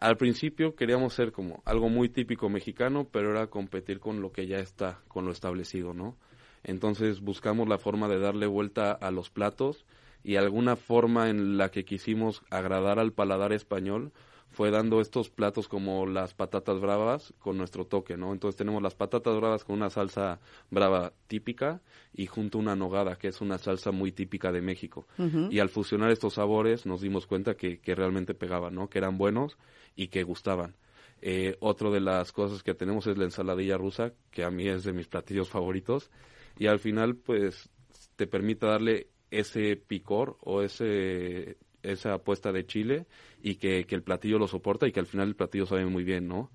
al 0.00 0.16
principio 0.16 0.74
queríamos 0.76 1.14
ser 1.14 1.32
como 1.32 1.62
algo 1.64 1.88
muy 1.88 2.08
típico 2.08 2.48
mexicano, 2.48 3.08
pero 3.10 3.30
era 3.30 3.48
competir 3.48 3.98
con 4.00 4.20
lo 4.20 4.32
que 4.32 4.46
ya 4.46 4.58
está, 4.58 5.00
con 5.08 5.24
lo 5.24 5.32
establecido, 5.32 5.92
¿no? 5.92 6.16
Entonces 6.62 7.20
buscamos 7.20 7.68
la 7.68 7.78
forma 7.78 8.08
de 8.08 8.18
darle 8.18 8.46
vuelta 8.46 8.92
a 8.92 9.10
los 9.10 9.30
platos 9.30 9.84
y 10.22 10.36
alguna 10.36 10.76
forma 10.76 11.30
en 11.30 11.56
la 11.56 11.70
que 11.70 11.84
quisimos 11.84 12.42
agradar 12.50 12.98
al 12.98 13.12
paladar 13.12 13.52
español 13.52 14.12
fue 14.50 14.70
dando 14.70 15.00
estos 15.00 15.30
platos 15.30 15.68
como 15.68 16.06
las 16.06 16.34
patatas 16.34 16.80
bravas 16.80 17.34
con 17.38 17.58
nuestro 17.58 17.86
toque, 17.86 18.16
¿no? 18.16 18.32
Entonces 18.32 18.56
tenemos 18.56 18.82
las 18.82 18.94
patatas 18.94 19.36
bravas 19.36 19.64
con 19.64 19.76
una 19.76 19.90
salsa 19.90 20.40
brava 20.70 21.12
típica 21.26 21.80
y 22.14 22.26
junto 22.26 22.58
una 22.58 22.74
nogada, 22.74 23.16
que 23.16 23.28
es 23.28 23.40
una 23.40 23.58
salsa 23.58 23.90
muy 23.90 24.10
típica 24.10 24.50
de 24.50 24.62
México. 24.62 25.06
Y 25.50 25.58
al 25.58 25.68
fusionar 25.68 26.10
estos 26.10 26.34
sabores 26.34 26.86
nos 26.86 27.00
dimos 27.00 27.26
cuenta 27.26 27.54
que, 27.56 27.78
que 27.80 27.94
realmente 27.94 28.34
pegaban, 28.34 28.74
¿no? 28.74 28.88
Que 28.88 28.98
eran 28.98 29.18
buenos 29.18 29.58
y 29.98 30.08
que 30.08 30.22
gustaban. 30.22 30.76
Eh, 31.20 31.56
otro 31.58 31.90
de 31.90 31.98
las 31.98 32.30
cosas 32.30 32.62
que 32.62 32.72
tenemos 32.72 33.08
es 33.08 33.18
la 33.18 33.24
ensaladilla 33.24 33.76
rusa, 33.76 34.12
que 34.30 34.44
a 34.44 34.50
mí 34.50 34.68
es 34.68 34.84
de 34.84 34.92
mis 34.92 35.08
platillos 35.08 35.48
favoritos. 35.48 36.10
Y 36.56 36.68
al 36.68 36.78
final, 36.78 37.16
pues, 37.16 37.68
te 38.14 38.28
permite 38.28 38.64
darle 38.64 39.08
ese 39.30 39.76
picor 39.76 40.38
o 40.40 40.62
ese 40.62 41.58
esa 41.82 42.14
apuesta 42.14 42.50
de 42.52 42.66
chile 42.66 43.06
y 43.40 43.56
que, 43.56 43.84
que 43.84 43.94
el 43.94 44.02
platillo 44.02 44.38
lo 44.38 44.48
soporta 44.48 44.86
y 44.86 44.92
que 44.92 45.00
al 45.00 45.06
final 45.06 45.28
el 45.28 45.36
platillo 45.36 45.66
sabe 45.66 45.86
muy 45.86 46.04
bien, 46.04 46.26
¿no? 46.26 46.50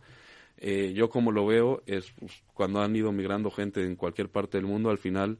Eh, 0.58 0.94
yo 0.94 1.10
como 1.10 1.32
lo 1.32 1.46
veo 1.46 1.82
es 1.86 2.12
pues, 2.12 2.44
cuando 2.54 2.82
han 2.82 2.96
ido 2.96 3.12
migrando 3.12 3.50
gente 3.50 3.84
en 3.84 3.96
cualquier 3.96 4.30
parte 4.30 4.58
del 4.58 4.68
mundo, 4.68 4.90
al 4.90 4.98
final 4.98 5.40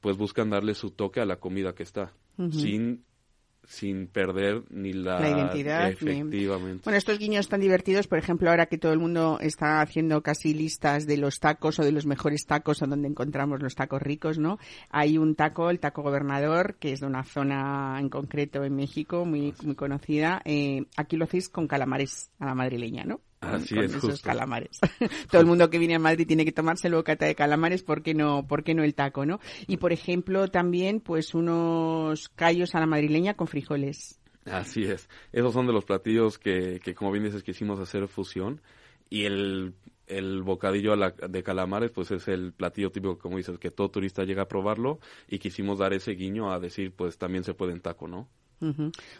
pues 0.00 0.16
buscan 0.16 0.50
darle 0.50 0.74
su 0.74 0.90
toque 0.90 1.20
a 1.20 1.26
la 1.26 1.36
comida 1.36 1.74
que 1.74 1.82
está, 1.82 2.12
sin 2.50 3.04
sin 3.66 4.06
perder 4.06 4.62
ni 4.70 4.92
la, 4.92 5.20
La 5.20 5.30
identidad, 5.30 5.86
ni- 5.86 5.92
efectivamente. 5.92 6.82
Bueno, 6.84 6.96
estos 6.96 7.18
guiños 7.18 7.48
tan 7.48 7.60
divertidos, 7.60 8.06
por 8.06 8.18
ejemplo, 8.18 8.50
ahora 8.50 8.66
que 8.66 8.78
todo 8.78 8.92
el 8.92 8.98
mundo 8.98 9.38
está 9.40 9.80
haciendo 9.80 10.22
casi 10.22 10.54
listas 10.54 11.06
de 11.06 11.16
los 11.16 11.40
tacos 11.40 11.78
o 11.78 11.84
de 11.84 11.92
los 11.92 12.06
mejores 12.06 12.46
tacos 12.46 12.82
o 12.82 12.86
donde 12.86 13.08
encontramos 13.08 13.62
los 13.62 13.74
tacos 13.74 14.02
ricos, 14.02 14.38
¿no? 14.38 14.58
Hay 14.90 15.18
un 15.18 15.34
taco, 15.34 15.70
el 15.70 15.80
taco 15.80 16.02
gobernador, 16.02 16.76
que 16.78 16.92
es 16.92 17.00
de 17.00 17.06
una 17.06 17.24
zona 17.24 17.96
en 17.98 18.08
concreto 18.08 18.64
en 18.64 18.76
México 18.76 19.24
muy, 19.24 19.54
muy 19.62 19.74
conocida. 19.74 20.42
Eh, 20.44 20.84
aquí 20.96 21.16
lo 21.16 21.24
hacéis 21.24 21.48
con 21.48 21.66
calamares 21.66 22.30
a 22.38 22.46
la 22.46 22.54
madrileña, 22.54 23.04
¿no? 23.04 23.20
Con- 23.44 23.54
Así 23.54 23.74
con 23.74 23.84
es, 23.84 23.90
esos 23.94 24.10
justo. 24.12 24.28
calamares. 24.28 24.80
todo 25.30 25.40
el 25.40 25.46
mundo 25.46 25.70
que 25.70 25.78
viene 25.78 25.94
a 25.94 25.98
Madrid 25.98 26.26
tiene 26.26 26.44
que 26.44 26.52
tomarse 26.52 26.88
el 26.88 26.94
bocata 26.94 27.26
de 27.26 27.34
calamares, 27.34 27.82
¿por 27.82 28.02
qué 28.02 28.14
no, 28.14 28.46
por 28.46 28.64
qué 28.64 28.74
no 28.74 28.82
el 28.84 28.94
taco, 28.94 29.26
no? 29.26 29.40
Y, 29.66 29.76
por 29.78 29.92
ejemplo, 29.92 30.48
también, 30.48 31.00
pues, 31.00 31.34
unos 31.34 32.28
callos 32.30 32.74
a 32.74 32.80
la 32.80 32.86
madrileña 32.86 33.34
con 33.34 33.46
frijoles. 33.46 34.20
Así 34.44 34.84
es. 34.84 35.08
Esos 35.32 35.52
son 35.54 35.66
de 35.66 35.72
los 35.72 35.84
platillos 35.84 36.38
que, 36.38 36.80
que 36.84 36.94
como 36.94 37.10
bien 37.12 37.24
dices, 37.24 37.42
quisimos 37.42 37.80
hacer 37.80 38.08
fusión. 38.08 38.60
Y 39.10 39.24
el, 39.24 39.74
el 40.06 40.42
bocadillo 40.42 40.92
a 40.92 40.96
la- 40.96 41.10
de 41.10 41.42
calamares, 41.42 41.90
pues 41.90 42.10
es 42.10 42.28
el 42.28 42.52
platillo 42.52 42.90
típico, 42.92 43.18
como 43.18 43.36
dices, 43.38 43.58
que 43.58 43.70
todo 43.70 43.90
turista 43.90 44.24
llega 44.24 44.42
a 44.42 44.48
probarlo. 44.48 44.98
Y 45.28 45.38
quisimos 45.38 45.78
dar 45.78 45.92
ese 45.94 46.12
guiño 46.12 46.52
a 46.52 46.60
decir, 46.60 46.92
pues 46.94 47.16
también 47.18 47.44
se 47.44 47.54
puede 47.54 47.72
en 47.72 47.80
taco, 47.80 48.06
¿no? 48.08 48.28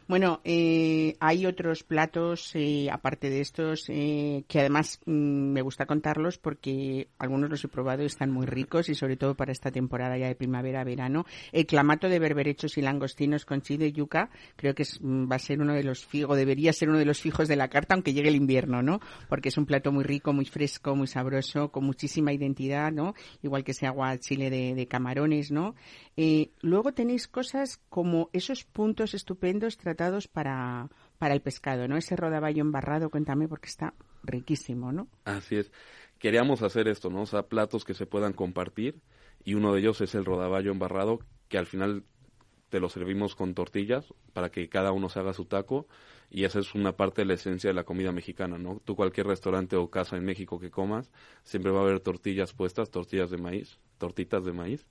Bueno, 0.07 0.41
eh, 0.45 1.17
hay 1.21 1.47
otros 1.47 1.83
platos, 1.83 2.53
eh, 2.55 2.89
aparte 2.91 3.31
de 3.31 3.41
estos, 3.41 3.87
eh, 3.89 4.45
que 4.49 4.61
además 4.61 5.01
mm, 5.07 5.13
me 5.13 5.63
gusta 5.63 5.87
contarlos 5.87 6.39
porque 6.39 7.09
algunos 7.19 7.51
los 7.51 7.65
he 7.65 7.69
probado 7.69 8.03
y 8.03 8.07
están 8.07 8.31
muy 8.31 8.47
ricos 8.47 8.89
y 8.89 8.95
sobre 8.95 9.17
todo 9.17 9.35
para 9.35 9.53
esta 9.53 9.71
temporada 9.71 10.17
ya 10.17 10.29
de 10.29 10.35
primavera-verano. 10.35 11.27
El 11.53 11.67
clamato 11.67 12.09
de 12.09 12.19
berberechos 12.19 12.79
y 12.79 12.83
langostinos 12.83 13.45
con 13.45 13.61
chile 13.63 13.93
yuca 13.93 14.31
creo 14.57 14.75
que 14.75 14.83
es, 14.83 15.01
mm, 15.01 15.31
va 15.31 15.37
a 15.37 15.41
ser 15.41 15.61
uno 15.61 15.75
de 15.75 15.85
los 15.85 16.05
fijos, 16.05 16.37
debería 16.37 16.73
ser 16.73 16.89
uno 16.89 16.99
de 16.99 17.05
los 17.05 17.21
fijos 17.21 17.49
de 17.49 17.57
la 17.57 17.69
carta 17.69 17.95
aunque 17.95 18.13
llegue 18.13 18.29
el 18.29 18.37
invierno, 18.37 18.83
¿no? 18.83 19.01
Porque 19.29 19.49
es 19.49 19.59
un 19.59 19.67
plato 19.67 19.93
muy 19.93 20.05
rico, 20.05 20.33
muy 20.33 20.47
fresco, 20.47 20.97
muy 20.97 21.07
sabroso, 21.07 21.71
con 21.71 21.85
muchísima 21.85 22.33
identidad, 22.33 22.93
¿no? 22.93 23.15
Igual 23.43 23.65
que 23.65 23.73
ese 23.73 23.87
agua 23.87 24.17
chile 24.19 24.51
de, 24.51 24.75
de 24.75 24.87
camarones, 24.87 25.51
¿no? 25.51 25.75
Eh, 26.17 26.51
luego 26.61 26.93
tenéis 26.93 27.27
cosas 27.27 27.81
como 27.89 28.31
esos 28.33 28.65
puntos 28.65 29.15
estupendos 29.25 29.79
tratados 29.79 30.29
para, 30.29 30.91
para 31.19 31.33
el 31.33 31.41
pescado, 31.41 31.89
¿no? 31.89 31.97
Ese 31.97 32.15
rodaballo 32.15 32.61
embarrado, 32.61 33.09
cuéntame 33.09 33.49
porque 33.49 33.69
está 33.69 33.95
riquísimo, 34.23 34.93
¿no? 34.93 35.09
Así 35.25 35.57
es. 35.57 35.73
Queríamos 36.19 36.63
hacer 36.63 36.89
esto, 36.89 37.09
¿no? 37.09 37.23
O 37.23 37.27
sea, 37.27 37.45
platos 37.45 37.87
que 37.87 37.95
se 37.95 38.05
puedan 38.05 38.35
compartir. 38.35 39.01
Y 39.43 39.55
uno 39.55 39.73
de 39.73 39.81
ellos 39.81 40.03
es 40.03 40.15
el 40.15 40.27
rodaballo 40.27 40.73
embarrado, 40.73 41.21
que 41.49 41.57
al 41.57 41.67
final 41.67 42.05
te 42.69 42.81
lo 42.81 42.91
servimos 42.91 43.35
con 43.35 43.55
tortillas 43.55 44.13
para 44.35 44.51
que 44.51 44.69
cada 44.69 44.93
uno 44.93 45.09
se 45.09 45.21
haga 45.21 45.33
su 45.33 45.47
taco. 45.47 45.87
Y 46.29 46.45
esa 46.45 46.59
es 46.59 46.75
una 46.75 46.97
parte 46.97 47.23
de 47.23 47.27
la 47.27 47.35
esencia 47.35 47.71
de 47.71 47.75
la 47.75 47.85
comida 47.85 48.13
mexicana, 48.13 48.59
¿no? 48.59 48.83
Tú 48.85 48.95
cualquier 48.95 49.27
restaurante 49.27 49.77
o 49.77 49.89
casa 49.89 50.17
en 50.19 50.25
México 50.25 50.61
que 50.61 50.71
comas, 50.71 51.11
siempre 51.45 51.73
va 51.73 51.81
a 51.81 51.85
haber 51.85 52.01
tortillas 52.01 52.53
puestas, 52.53 52.91
tortillas 52.91 53.31
de 53.31 53.39
maíz, 53.39 53.79
tortitas 53.97 54.45
de 54.45 54.53
maíz, 54.53 54.87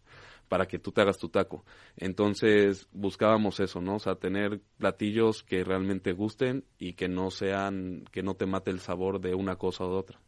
para 0.48 0.68
que 0.68 0.80
tú 0.80 0.92
te 0.92 1.02
hagas 1.02 1.18
tu 1.18 1.30
taco. 1.30 1.66
Entonces 1.98 2.88
buscábamos 2.92 3.60
eso, 3.60 3.82
¿no? 3.82 3.96
O 3.96 4.00
sea, 4.00 4.16
tener 4.16 4.62
platillos 4.78 5.44
que 5.44 5.64
realmente 5.64 6.12
gusten 6.14 6.64
y 6.78 6.94
que 6.94 7.08
no 7.08 7.32
sean, 7.32 8.06
que 8.12 8.24
no 8.24 8.36
te 8.36 8.46
mate 8.46 8.72
el 8.72 8.80
sabor 8.80 9.20
de 9.20 9.36
una 9.36 9.56
cosa 9.56 9.86
o 9.86 9.92
de 9.92 9.98
otra. 9.98 10.20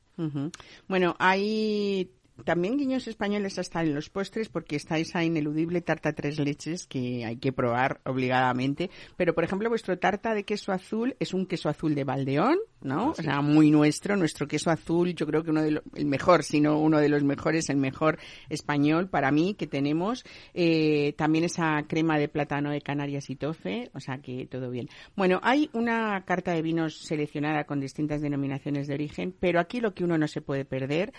Bueno, 0.88 1.16
hay 1.20 2.10
también 2.44 2.78
guiños 2.78 3.08
españoles 3.08 3.58
hasta 3.60 3.82
en 3.82 3.96
los 3.96 4.10
postres 4.10 4.50
porque 4.50 4.76
está 4.76 4.98
esa 4.98 5.24
ineludible 5.24 5.82
tarta 5.82 6.14
tres 6.14 6.40
leches 6.40 6.86
que 6.86 7.26
hay 7.26 7.38
que 7.38 7.54
probar 7.54 8.02
obligadamente. 8.06 8.90
Pero, 9.16 9.34
por 9.34 9.44
ejemplo, 9.44 9.70
vuestro 9.70 9.98
tarta 9.98 10.34
de 10.34 10.44
queso 10.44 10.72
azul 10.72 11.16
es 11.20 11.34
un 11.34 11.46
queso 11.46 11.70
azul 11.70 11.96
de 11.96 12.04
Valdeón, 12.04 12.58
¿no? 12.82 13.12
O 13.12 13.16
sea, 13.16 13.42
muy 13.42 13.72
nuestro. 13.72 14.18
Nuestro 14.18 14.48
queso 14.48 14.70
azul, 14.70 15.16
yo 15.16 15.26
creo 15.26 15.44
que 15.44 15.52
uno 15.52 15.62
de 15.62 15.72
los, 15.72 15.84
el 15.96 16.06
mejor, 16.06 16.44
si 16.44 16.60
no 16.60 16.80
uno 16.80 17.00
de 17.00 17.10
los 17.10 17.24
mejores, 17.24 17.70
el 17.70 17.78
mejor 17.78 18.20
español 18.50 19.10
para 19.10 19.32
mí 19.32 19.54
que 19.54 19.68
tenemos. 19.68 20.26
Eh, 20.54 21.14
también 21.18 21.46
esa 21.46 21.84
crema 21.88 22.18
de 22.18 22.28
plátano 22.28 22.72
de 22.72 22.82
Canarias 22.82 23.30
y 23.30 23.36
tofe, 23.36 23.90
o 23.94 24.00
sea 24.00 24.18
que 24.20 24.46
todo 24.46 24.70
bien. 24.70 24.90
Bueno, 25.16 25.40
hay 25.44 25.70
una 25.74 26.24
carta 26.26 26.52
de 26.52 26.62
vinos 26.62 26.98
seleccionada 26.98 27.64
con 27.64 27.80
distintas 27.80 28.22
denominaciones 28.22 28.88
de 28.88 28.94
origen, 28.94 29.34
pero 29.40 29.60
aquí 29.60 29.80
lo 29.80 29.94
que 29.94 30.04
uno 30.04 30.18
no 30.18 30.28
se 30.28 30.42
puede 30.42 30.66
perder 30.66 31.14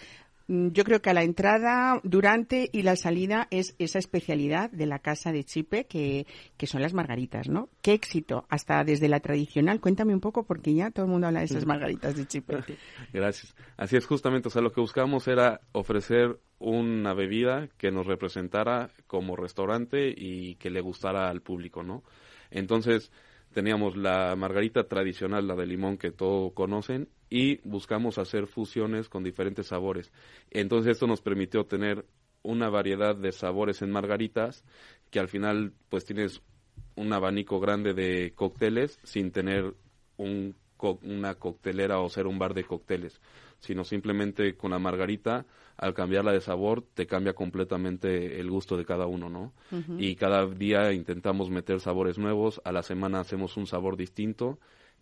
Yo 0.49 0.85
creo 0.85 1.03
que 1.03 1.11
a 1.11 1.15
la 1.15 1.25
entrada, 1.25 2.01
durante 2.05 2.71
y 2.73 2.83
la 2.83 2.95
salida 2.95 3.49
es 3.51 3.75
esa 3.81 3.99
especialidad 3.99 4.71
de 4.71 4.87
la 4.87 5.01
casa 5.01 5.33
de 5.33 5.43
Chipe 5.43 5.87
que, 5.87 6.27
que 6.57 6.69
son 6.69 6.83
las 6.83 6.95
margaritas, 6.95 7.49
¿no? 7.49 7.69
Qué 7.83 7.95
éxito, 7.95 8.47
hasta 8.49 8.85
desde 8.85 9.09
la 9.09 9.19
tradicional. 9.19 9.81
Cuéntame 9.81 10.15
un 10.15 10.21
poco 10.21 10.45
porque 10.45 10.73
ya 10.73 10.93
todo 10.93 11.07
el 11.07 11.11
mundo 11.11 11.27
habla 11.27 11.41
de 11.41 11.47
esas 11.47 11.67
margaritas 11.67 12.17
de 12.17 12.27
Chipe. 12.27 12.59
Gracias. 13.13 13.57
Así 13.77 13.97
es 13.97 14.07
justamente, 14.07 14.47
o 14.47 14.51
sea, 14.51 14.63
lo 14.63 14.71
que 14.71 14.81
buscábamos 14.81 15.27
era 15.27 15.61
ofrecer 15.73 16.39
una 16.61 17.13
bebida 17.13 17.69
que 17.77 17.91
nos 17.91 18.07
representara 18.07 18.91
como 19.09 19.35
restaurante 19.35 20.15
y 20.17 20.55
que 20.57 20.71
le 20.71 20.81
gustara 20.81 21.29
al 21.29 21.43
público, 21.43 21.83
¿no? 21.83 22.05
Entonces, 22.51 23.11
teníamos 23.57 23.97
la 23.97 24.37
margarita 24.37 24.85
tradicional, 24.87 25.49
la 25.49 25.55
de 25.55 25.65
limón 25.65 25.97
que 25.97 26.11
todos 26.11 26.53
conocen, 26.53 27.09
y 27.31 27.57
buscamos 27.67 28.19
hacer 28.19 28.47
fusiones 28.47 29.09
con 29.09 29.25
diferentes 29.25 29.69
sabores. 29.69 30.13
Entonces, 30.51 30.93
esto 30.93 31.07
nos 31.07 31.23
permitió 31.23 31.65
tener 31.65 32.05
una 32.43 32.69
variedad 32.69 33.17
de 33.17 33.33
sabores 33.33 33.81
en 33.81 33.91
margaritas 33.91 34.63
que 35.11 35.21
al 35.21 35.29
final 35.29 35.73
pues 35.89 36.05
tienes 36.05 36.43
un 36.97 37.11
abanico 37.15 37.59
grande 37.59 37.95
de 37.95 38.35
cócteles 38.35 39.01
sin 39.05 39.33
tener 39.33 39.73
un 40.19 40.55
co- 40.77 40.99
una 41.03 41.35
coctelera 41.37 42.01
o 42.01 42.09
ser 42.09 42.27
un 42.27 42.39
bar 42.39 42.55
de 42.55 42.65
cócteles, 42.65 43.21
sino 43.61 43.85
simplemente 43.85 44.57
con 44.57 44.71
la 44.71 44.79
margarita, 44.79 45.47
al 45.77 45.95
cambiarla 45.95 46.33
de 46.33 46.41
sabor, 46.41 46.83
te 46.95 47.07
cambia 47.07 47.35
completamente 47.35 48.41
el 48.41 48.51
gusto 48.51 48.77
de 48.77 48.85
cada 48.85 49.07
uno, 49.07 49.29
¿no? 49.29 49.53
Y 49.99 50.17
cada 50.17 50.47
día 50.47 50.93
intentamos 50.93 51.51
meter 51.51 51.81
sabores 51.81 52.19
nuevos, 52.19 52.61
a 52.65 52.73
la 52.73 52.83
semana 52.83 53.21
hacemos 53.21 53.57
un 53.57 53.67
sabor 53.67 53.97
distinto 53.97 54.59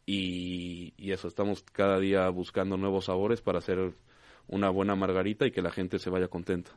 y, 0.07 0.93
y 0.97 1.13
eso, 1.13 1.29
estamos 1.29 1.63
cada 1.73 1.99
día 1.99 2.29
buscando 2.29 2.77
nuevos 2.77 3.07
sabores 3.07 3.41
para 3.41 3.59
hacer 3.59 3.93
una 4.49 4.69
buena 4.71 4.95
margarita 4.95 5.47
y 5.47 5.51
que 5.51 5.63
la 5.63 5.71
gente 5.71 5.99
se 5.99 6.11
vaya 6.11 6.29
contenta. 6.29 6.71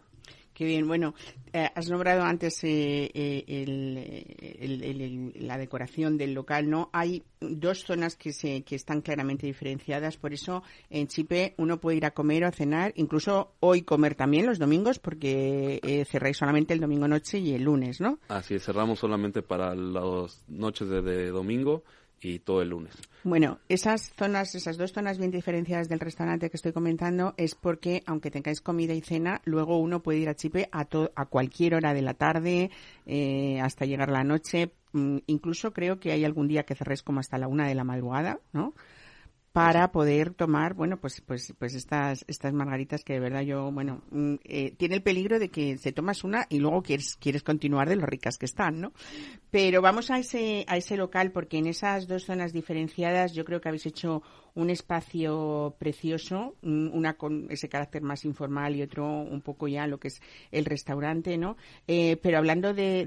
Qué 0.58 0.66
bien, 0.66 0.88
bueno, 0.88 1.14
eh, 1.54 1.70
has 1.76 1.88
nombrado 1.88 2.24
antes 2.24 2.64
eh, 2.64 3.12
eh, 3.14 3.44
el- 3.48 4.84
el- 4.84 5.34
la 5.48 5.56
decoración 5.60 6.18
del 6.18 6.34
local, 6.34 6.68
¿no? 6.68 6.90
Hay 6.94 7.22
dos 7.40 7.84
zonas 7.86 8.16
que, 8.16 8.34
se, 8.34 8.64
que 8.64 8.74
están 8.76 9.02
claramente 9.02 9.46
diferenciadas, 9.46 10.18
por 10.18 10.34
eso 10.34 10.64
en 10.90 11.06
Chipe 11.10 11.54
uno 11.58 11.80
puede 11.80 11.98
ir 11.98 12.06
a 12.08 12.12
comer 12.16 12.44
o 12.44 12.48
a 12.48 12.52
cenar, 12.52 12.92
incluso 12.96 13.52
hoy 13.60 13.84
comer 13.84 14.16
también 14.16 14.48
los 14.48 14.58
domingos, 14.58 14.98
porque 14.98 15.80
eh, 15.84 16.06
cerráis 16.06 16.38
solamente 16.38 16.74
el 16.74 16.80
domingo 16.80 17.08
noche 17.08 17.38
y 17.38 17.54
el 17.54 17.62
lunes, 17.62 18.02
¿no? 18.02 18.18
Así 18.28 18.56
es, 18.56 18.64
cerramos 18.66 18.98
solamente 18.98 19.44
para 19.44 19.76
las 19.76 20.44
noches 20.48 20.90
de, 20.90 21.04
de 21.04 21.28
domingo 21.30 21.84
y 22.22 22.40
todo 22.40 22.62
el 22.62 22.70
lunes. 22.70 22.94
Bueno, 23.24 23.60
esas 23.70 24.14
zonas, 24.16 24.56
esas 24.56 24.78
dos 24.78 24.94
zonas 24.94 25.18
bien 25.18 25.32
diferenciadas 25.32 25.90
del 25.90 26.00
restaurante 26.00 26.50
que 26.50 26.58
estoy 26.58 26.72
comentando 26.72 27.34
es 27.38 27.56
porque, 27.56 28.04
aunque 28.06 28.32
tengáis 28.32 28.62
comida 28.62 28.94
y 28.94 29.02
cena, 29.02 29.42
luego 29.46 29.78
uno 29.80 30.02
puede 30.02 30.20
ir 30.20 30.30
a 30.30 30.36
Chipe 30.36 30.70
a, 30.72 30.86
to- 30.86 31.12
a 31.16 31.26
cualquier 31.26 31.76
hora 31.76 31.94
de 31.94 32.02
la 32.02 32.14
tarde 32.14 32.72
eh, 33.06 33.60
hasta 33.62 33.86
llegar 33.86 34.10
la 34.10 34.24
noche. 34.24 34.72
Mm, 34.94 35.18
incluso 35.28 35.74
creo 35.74 36.00
que 36.00 36.12
hay 36.12 36.24
algún 36.24 36.48
día 36.48 36.64
que 36.64 36.76
cerréis 36.76 37.04
como 37.04 37.20
hasta 37.20 37.38
la 37.38 37.48
una 37.48 37.68
de 37.68 37.76
la 37.76 37.84
madrugada, 37.84 38.40
¿no? 38.54 38.74
Para 39.58 39.92
poder 39.92 40.36
tomar, 40.36 40.76
bueno, 40.76 40.98
pues, 40.98 41.20
pues, 41.22 41.52
pues 41.58 41.74
estas, 41.74 42.24
estas 42.28 42.54
margaritas 42.54 43.04
que 43.04 43.14
de 43.14 43.20
verdad 43.20 43.42
yo, 43.42 43.72
bueno, 43.72 44.04
mm, 44.12 44.36
eh, 44.44 44.76
tiene 44.78 44.94
el 44.94 45.02
peligro 45.02 45.40
de 45.40 45.50
que 45.50 45.80
se 45.80 45.92
tomas 45.92 46.24
una 46.24 46.46
y 46.48 46.60
luego 46.60 46.84
quieres, 46.84 47.16
quieres 47.16 47.42
continuar 47.42 47.90
de 47.90 47.96
lo 47.96 48.06
ricas 48.06 48.38
que 48.38 48.46
están, 48.46 48.80
¿no? 48.80 48.94
Pero 49.50 49.82
vamos 49.82 50.12
a 50.12 50.20
ese, 50.20 50.64
a 50.68 50.78
ese 50.78 50.96
local 50.96 51.32
porque 51.32 51.58
en 51.58 51.66
esas 51.66 52.08
dos 52.08 52.26
zonas 52.26 52.54
diferenciadas 52.54 53.34
yo 53.34 53.46
creo 53.46 53.60
que 53.60 53.70
habéis 53.70 53.88
hecho 53.88 54.22
un 54.58 54.70
espacio 54.70 55.76
precioso, 55.80 56.56
un- 56.64 56.90
una 56.94 57.14
con 57.16 57.48
ese 57.52 57.70
carácter 57.70 58.02
más 58.02 58.26
informal 58.26 58.76
y 58.76 58.82
otro 58.82 59.06
un 59.22 59.42
poco 59.42 59.68
ya 59.68 59.86
lo 59.88 60.00
que 60.00 60.08
es 60.10 60.20
el 60.52 60.66
restaurante, 60.66 61.38
¿no? 61.38 61.58
Eh, 61.88 62.18
pero 62.22 62.40
hablando 62.40 62.74
de, 62.74 63.06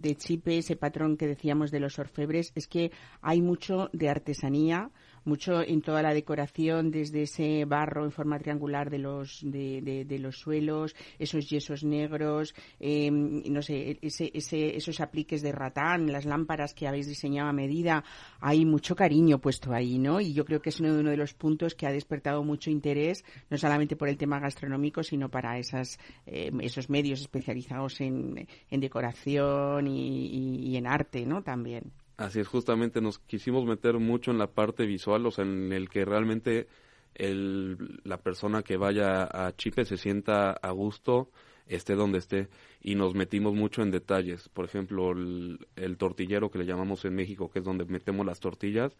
de 0.00 0.14
Chipe, 0.16 0.58
ese 0.58 0.76
patrón 0.76 1.16
que 1.16 1.26
decíamos 1.26 1.70
de 1.70 1.80
los 1.80 1.98
orfebres, 1.98 2.52
es 2.54 2.66
que 2.68 2.90
hay 3.20 3.42
mucho 3.42 3.90
de 3.92 4.08
artesanía, 4.08 4.90
mucho 5.24 5.60
en 5.62 5.82
toda 5.82 6.00
la 6.02 6.14
decoración, 6.14 6.90
desde 6.90 7.22
ese 7.22 7.64
barro 7.66 8.04
en 8.04 8.12
forma 8.12 8.38
triangular 8.38 8.88
de 8.88 8.98
los 8.98 9.40
de, 9.42 9.82
de- 9.82 10.04
de 10.04 10.18
los 10.18 10.38
suelos, 10.38 10.94
esos 11.18 11.50
yesos 11.50 11.84
negros, 11.84 12.54
eh, 12.80 13.10
no 13.10 13.60
sé, 13.60 13.98
ese, 14.00 14.30
ese- 14.32 14.76
esos 14.76 15.00
apliques 15.00 15.42
de 15.42 15.52
ratán, 15.52 16.10
las 16.12 16.24
lámparas 16.24 16.72
que 16.72 16.86
habéis 16.88 17.08
diseñado 17.08 17.48
a 17.50 17.52
medida, 17.52 18.04
hay 18.40 18.64
mucho 18.64 18.94
cariño 18.96 19.38
puesto 19.38 19.72
ahí, 19.72 19.98
¿no? 19.98 20.20
Y 20.20 20.27
yo 20.32 20.44
creo 20.44 20.60
que 20.60 20.70
es 20.70 20.80
uno 20.80 20.94
uno 20.98 21.10
de 21.10 21.16
los 21.16 21.34
puntos 21.34 21.74
que 21.74 21.86
ha 21.86 21.92
despertado 21.92 22.42
mucho 22.42 22.70
interés, 22.70 23.24
no 23.50 23.58
solamente 23.58 23.96
por 23.96 24.08
el 24.08 24.16
tema 24.16 24.40
gastronómico, 24.40 25.02
sino 25.02 25.28
para 25.30 25.58
esas, 25.58 25.98
eh, 26.26 26.50
esos 26.60 26.90
medios 26.90 27.20
especializados 27.20 28.00
en, 28.00 28.46
en 28.70 28.80
decoración 28.80 29.86
y, 29.86 30.26
y- 30.26 30.68
y 30.70 30.76
en 30.76 30.86
arte, 30.86 31.24
¿no? 31.26 31.42
También. 31.42 31.92
Así 32.16 32.40
es, 32.40 32.48
justamente 32.48 33.00
nos 33.00 33.18
quisimos 33.20 33.64
meter 33.64 33.98
mucho 33.98 34.30
en 34.32 34.38
la 34.38 34.48
parte 34.48 34.86
visual, 34.86 35.24
o 35.26 35.30
sea, 35.30 35.44
en 35.44 35.72
el 35.72 35.88
que 35.88 36.04
realmente 36.04 36.66
el, 37.14 38.00
la 38.04 38.18
persona 38.18 38.62
que 38.62 38.76
vaya 38.76 39.22
a 39.24 39.54
Chipe 39.56 39.84
se 39.84 39.96
sienta 39.96 40.50
a 40.52 40.70
gusto, 40.72 41.30
esté 41.66 41.94
donde 41.94 42.18
esté, 42.18 42.48
y 42.80 42.94
nos 42.94 43.14
metimos 43.14 43.54
mucho 43.54 43.82
en 43.82 43.90
detalles. 43.90 44.48
Por 44.48 44.64
ejemplo, 44.64 45.12
el, 45.12 45.66
el 45.76 45.96
tortillero 45.96 46.50
que 46.50 46.58
le 46.58 46.66
llamamos 46.66 47.04
en 47.04 47.14
México, 47.14 47.50
que 47.50 47.58
es 47.60 47.64
donde 47.64 47.84
metemos 47.84 48.24
las 48.26 48.40
tortillas, 48.40 48.96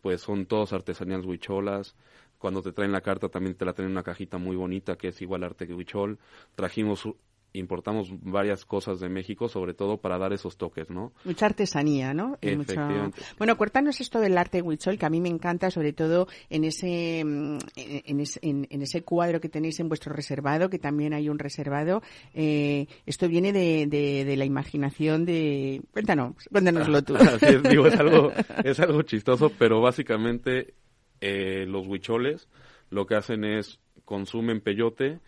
pues 0.00 0.20
son 0.20 0.46
todos 0.46 0.72
artesanías 0.72 1.24
huicholas. 1.24 1.96
Cuando 2.38 2.62
te 2.62 2.72
traen 2.72 2.92
la 2.92 3.00
carta 3.00 3.28
también 3.28 3.56
te 3.56 3.64
la 3.64 3.72
traen 3.72 3.88
en 3.88 3.92
una 3.92 4.02
cajita 4.02 4.38
muy 4.38 4.56
bonita 4.56 4.96
que 4.96 5.08
es 5.08 5.22
igual 5.22 5.44
arte 5.44 5.66
que 5.66 5.74
huichol. 5.74 6.18
Trajimos, 6.54 7.08
importamos 7.58 8.08
varias 8.22 8.64
cosas 8.64 9.00
de 9.00 9.08
México, 9.08 9.48
sobre 9.48 9.74
todo 9.74 9.98
para 9.98 10.18
dar 10.18 10.32
esos 10.32 10.56
toques, 10.56 10.90
¿no? 10.90 11.12
Mucha 11.24 11.46
artesanía, 11.46 12.14
¿no? 12.14 12.38
Mucho-. 12.56 13.12
Bueno, 13.38 13.56
cuéntanos 13.56 14.00
esto 14.00 14.20
del 14.20 14.36
arte 14.38 14.62
huichol, 14.62 14.98
que 14.98 15.06
a 15.06 15.10
mí 15.10 15.20
me 15.20 15.28
encanta, 15.28 15.70
sobre 15.70 15.92
todo 15.92 16.28
en 16.50 16.64
ese, 16.64 17.22
mm, 17.24 17.58
en, 17.76 18.02
en 18.04 18.20
ese, 18.20 18.40
en- 18.42 18.66
en 18.70 18.82
ese 18.82 19.02
cuadro 19.02 19.40
que 19.40 19.48
tenéis 19.48 19.78
en 19.80 19.88
vuestro 19.88 20.12
reservado, 20.12 20.68
que 20.70 20.78
también 20.78 21.12
hay 21.14 21.28
un 21.28 21.38
reservado. 21.38 22.02
Eh, 22.34 22.86
esto 23.06 23.28
viene 23.28 23.52
de, 23.52 23.86
de, 23.86 24.24
de 24.24 24.36
la 24.36 24.44
imaginación 24.44 25.24
de... 25.24 25.82
Cuéntanos, 25.92 26.34
cuéntanoslo 26.50 27.02
tú. 27.02 27.16
Así 27.16 27.46
es, 27.46 27.62
digo, 27.62 27.86
es 27.86 27.96
algo, 27.98 28.32
es 28.64 28.80
algo 28.80 29.02
chistoso, 29.02 29.50
pero 29.58 29.80
básicamente 29.80 30.74
eh, 31.20 31.64
los 31.66 31.86
huicholes 31.86 32.48
lo 32.90 33.06
que 33.06 33.14
hacen 33.16 33.44
es 33.44 33.80
consumen 34.04 34.60
peyote 34.60 35.18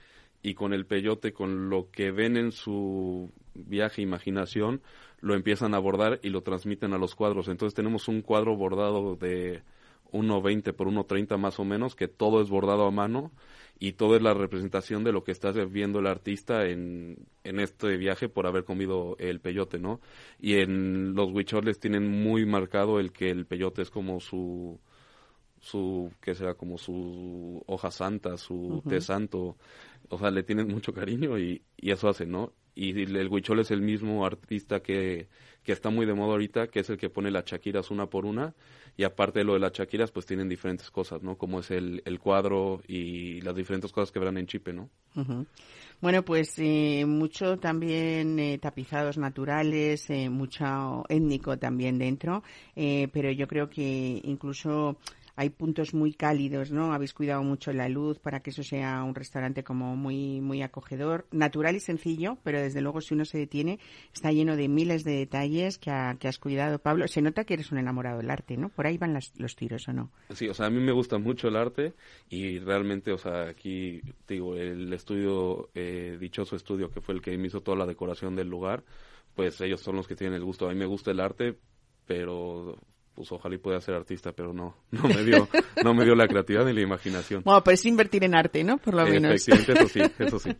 y 0.42 0.54
con 0.54 0.72
el 0.72 0.86
peyote, 0.86 1.32
con 1.32 1.70
lo 1.70 1.90
que 1.90 2.10
ven 2.10 2.36
en 2.36 2.52
su 2.52 3.30
viaje 3.54 4.02
imaginación, 4.02 4.82
lo 5.20 5.34
empiezan 5.34 5.74
a 5.74 5.78
bordar 5.78 6.20
y 6.22 6.30
lo 6.30 6.42
transmiten 6.42 6.92
a 6.92 6.98
los 6.98 7.14
cuadros. 7.14 7.48
Entonces 7.48 7.74
tenemos 7.74 8.08
un 8.08 8.22
cuadro 8.22 8.56
bordado 8.56 9.16
de 9.16 9.62
1.20 10.12 10.72
por 10.74 10.88
1.30 10.88 11.38
más 11.38 11.58
o 11.58 11.64
menos, 11.64 11.94
que 11.94 12.08
todo 12.08 12.40
es 12.40 12.48
bordado 12.48 12.86
a 12.86 12.90
mano 12.90 13.32
y 13.80 13.92
todo 13.92 14.16
es 14.16 14.22
la 14.22 14.34
representación 14.34 15.04
de 15.04 15.12
lo 15.12 15.22
que 15.22 15.32
está 15.32 15.52
viendo 15.52 16.00
el 16.00 16.06
artista 16.06 16.66
en, 16.66 17.16
en 17.44 17.60
este 17.60 17.96
viaje 17.96 18.28
por 18.28 18.46
haber 18.46 18.64
comido 18.64 19.16
el 19.18 19.40
peyote, 19.40 19.78
¿no? 19.78 20.00
Y 20.40 20.54
en 20.54 21.14
los 21.14 21.30
huicholes 21.30 21.78
tienen 21.78 22.08
muy 22.22 22.44
marcado 22.44 22.98
el 22.98 23.12
que 23.12 23.30
el 23.30 23.46
peyote 23.46 23.82
es 23.82 23.90
como 23.90 24.20
su 24.20 24.78
su 25.60 26.12
que 26.20 26.34
será 26.34 26.54
como 26.54 26.78
su 26.78 27.62
hoja 27.66 27.90
santa, 27.90 28.36
su 28.36 28.82
té 28.88 29.00
santo, 29.00 29.56
o 30.08 30.18
sea, 30.18 30.30
le 30.30 30.42
tienen 30.42 30.68
mucho 30.68 30.92
cariño 30.92 31.38
y, 31.38 31.62
y 31.76 31.90
eso 31.90 32.08
hace, 32.08 32.26
¿no? 32.26 32.52
Y 32.74 33.02
el 33.02 33.28
huichol 33.28 33.58
es 33.58 33.72
el 33.72 33.80
mismo 33.82 34.24
artista 34.24 34.80
que, 34.80 35.28
que 35.64 35.72
está 35.72 35.90
muy 35.90 36.06
de 36.06 36.14
moda 36.14 36.32
ahorita, 36.32 36.68
que 36.68 36.80
es 36.80 36.90
el 36.90 36.96
que 36.96 37.10
pone 37.10 37.30
las 37.32 37.44
chaquiras 37.44 37.90
una 37.90 38.06
por 38.06 38.24
una, 38.24 38.54
y 38.96 39.02
aparte 39.02 39.40
de 39.40 39.44
lo 39.44 39.54
de 39.54 39.58
las 39.58 39.72
chaquiras, 39.72 40.12
pues 40.12 40.26
tienen 40.26 40.48
diferentes 40.48 40.90
cosas, 40.90 41.22
¿no? 41.22 41.36
Como 41.36 41.58
es 41.58 41.72
el, 41.72 42.02
el 42.04 42.20
cuadro 42.20 42.80
y 42.86 43.40
las 43.40 43.56
diferentes 43.56 43.90
cosas 43.90 44.12
que 44.12 44.20
verán 44.20 44.38
en 44.38 44.46
Chipe, 44.46 44.72
¿no? 44.72 44.88
Ujú. 45.16 45.46
Bueno, 46.00 46.24
pues 46.24 46.54
eh, 46.58 47.04
mucho 47.06 47.58
también 47.58 48.38
eh, 48.38 48.58
tapizados 48.58 49.18
naturales, 49.18 50.08
eh, 50.10 50.30
mucho 50.30 51.04
étnico 51.08 51.58
también 51.58 51.98
dentro, 51.98 52.44
eh, 52.76 53.08
pero 53.12 53.32
yo 53.32 53.48
creo 53.48 53.68
que 53.68 54.20
incluso 54.22 54.98
hay 55.40 55.50
puntos 55.50 55.94
muy 55.94 56.12
cálidos, 56.14 56.72
¿no? 56.72 56.92
Habéis 56.92 57.14
cuidado 57.14 57.42
mucho 57.44 57.72
la 57.72 57.88
luz 57.88 58.18
para 58.18 58.40
que 58.40 58.50
eso 58.50 58.62
sea 58.64 59.04
un 59.04 59.14
restaurante 59.14 59.62
como 59.62 59.94
muy 59.94 60.40
muy 60.40 60.62
acogedor, 60.62 61.26
natural 61.30 61.76
y 61.76 61.80
sencillo, 61.80 62.38
pero 62.42 62.60
desde 62.60 62.80
luego 62.80 63.00
si 63.00 63.14
uno 63.14 63.24
se 63.24 63.38
detiene 63.38 63.78
está 64.12 64.32
lleno 64.32 64.56
de 64.56 64.66
miles 64.68 65.04
de 65.04 65.12
detalles 65.12 65.78
que, 65.78 65.90
ha- 65.90 66.16
que 66.18 66.26
has 66.26 66.38
cuidado, 66.38 66.80
Pablo. 66.80 67.06
Se 67.06 67.22
nota 67.22 67.44
que 67.44 67.54
eres 67.54 67.70
un 67.70 67.78
enamorado 67.78 68.18
del 68.18 68.30
arte, 68.30 68.56
¿no? 68.56 68.68
Por 68.68 68.86
ahí 68.86 68.98
van 68.98 69.12
las- 69.14 69.32
los 69.38 69.54
tiros, 69.54 69.86
¿o 69.88 69.92
no? 69.92 70.10
Sí, 70.34 70.48
o 70.48 70.54
sea, 70.54 70.66
a 70.66 70.70
mí 70.70 70.80
me 70.80 70.92
gusta 70.92 71.18
mucho 71.18 71.46
el 71.48 71.56
arte 71.56 71.94
y 72.28 72.58
realmente, 72.58 73.12
o 73.12 73.18
sea, 73.18 73.48
aquí, 73.48 74.00
digo, 74.26 74.56
el 74.56 74.92
estudio, 74.92 75.70
eh, 75.74 76.16
dichoso 76.20 76.56
estudio 76.56 76.90
que 76.90 77.00
fue 77.00 77.14
el 77.14 77.22
que 77.22 77.38
me 77.38 77.46
hizo 77.46 77.60
toda 77.62 77.76
la 77.78 77.86
decoración 77.86 78.34
del 78.34 78.48
lugar, 78.48 78.82
pues 79.36 79.60
ellos 79.60 79.80
son 79.82 79.94
los 79.94 80.08
que 80.08 80.16
tienen 80.16 80.34
el 80.36 80.44
gusto. 80.44 80.66
A 80.68 80.72
mí 80.72 80.78
me 80.78 80.86
gusta 80.86 81.12
el 81.12 81.20
arte, 81.20 81.56
pero 82.06 82.76
pues 83.18 83.32
ojalá 83.32 83.56
y 83.56 83.58
pueda 83.58 83.80
ser 83.80 83.96
artista, 83.96 84.30
pero 84.30 84.52
no, 84.52 84.76
no 84.92 85.02
me 85.02 85.24
dio, 85.24 85.48
no 85.82 85.92
me 85.92 86.04
dio 86.04 86.14
la 86.14 86.28
creatividad 86.28 86.64
ni 86.64 86.72
la 86.72 86.82
imaginación. 86.82 87.42
Bueno, 87.44 87.64
pues 87.64 87.84
invertir 87.84 88.22
en 88.22 88.36
arte, 88.36 88.62
¿no? 88.62 88.78
Por 88.78 88.94
lo 88.94 89.04
menos. 89.04 89.48
Efectivamente, 89.48 89.72
eso 89.72 89.88
sí, 89.88 90.24
eso 90.24 90.38
sí. 90.38 90.50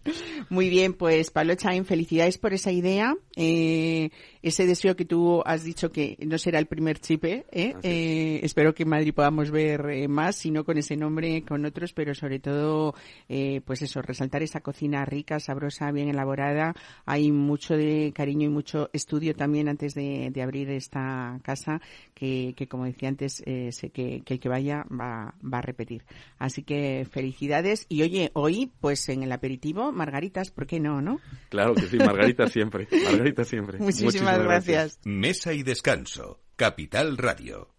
Muy 0.48 0.68
bien, 0.68 0.94
pues 0.94 1.30
Pablo 1.30 1.54
Chain, 1.54 1.84
felicidades 1.84 2.36
por 2.36 2.52
esa 2.52 2.72
idea, 2.72 3.14
eh, 3.36 4.10
ese 4.42 4.66
deseo 4.66 4.96
que 4.96 5.04
tú 5.04 5.42
has 5.44 5.64
dicho 5.64 5.90
que 5.90 6.16
no 6.26 6.38
será 6.38 6.58
el 6.58 6.66
primer 6.66 6.98
chipe, 6.98 7.46
¿eh? 7.50 7.74
Eh, 7.82 8.40
espero 8.42 8.74
que 8.74 8.84
en 8.84 8.90
Madrid 8.90 9.14
podamos 9.14 9.50
ver 9.50 9.88
eh, 9.90 10.08
más, 10.08 10.36
si 10.36 10.50
no 10.50 10.64
con 10.64 10.78
ese 10.78 10.96
nombre, 10.96 11.42
con 11.42 11.64
otros, 11.64 11.92
pero 11.92 12.14
sobre 12.14 12.38
todo, 12.38 12.94
eh, 13.28 13.60
pues 13.64 13.82
eso, 13.82 14.02
resaltar 14.02 14.42
esa 14.42 14.60
cocina 14.60 15.04
rica, 15.04 15.40
sabrosa, 15.40 15.90
bien 15.90 16.08
elaborada. 16.08 16.74
Hay 17.04 17.32
mucho 17.32 17.76
de 17.76 18.12
cariño 18.14 18.46
y 18.46 18.50
mucho 18.50 18.90
estudio 18.92 19.34
también 19.34 19.68
antes 19.68 19.94
de, 19.94 20.30
de 20.32 20.42
abrir 20.42 20.70
esta 20.70 21.40
casa, 21.42 21.80
que, 22.14 22.54
que 22.56 22.68
como 22.68 22.84
decía 22.84 23.08
antes, 23.08 23.42
eh, 23.46 23.70
sé 23.72 23.90
que, 23.90 24.22
que 24.24 24.34
el 24.34 24.40
que 24.40 24.48
vaya 24.48 24.84
va, 24.90 25.34
va 25.42 25.58
a 25.58 25.62
repetir. 25.62 26.04
Así 26.38 26.62
que 26.62 27.06
felicidades. 27.10 27.86
Y 27.88 28.02
oye, 28.02 28.30
hoy, 28.34 28.70
pues 28.80 29.08
en 29.08 29.22
el 29.22 29.32
aperitivo, 29.32 29.92
margaritas, 29.92 30.50
¿por 30.50 30.66
qué 30.66 30.80
no, 30.80 31.00
no? 31.00 31.20
Claro 31.48 31.74
que 31.74 31.82
sí, 31.82 31.96
Margarita 31.98 32.46
siempre, 32.48 32.88
Margarita 33.04 33.44
siempre. 33.44 33.78
Muchísimas, 33.78 34.37
gracias. 34.44 35.00
Mesa 35.04 35.52
y 35.52 35.62
descanso. 35.62 36.40
Capital 36.56 37.16
Radio. 37.16 37.77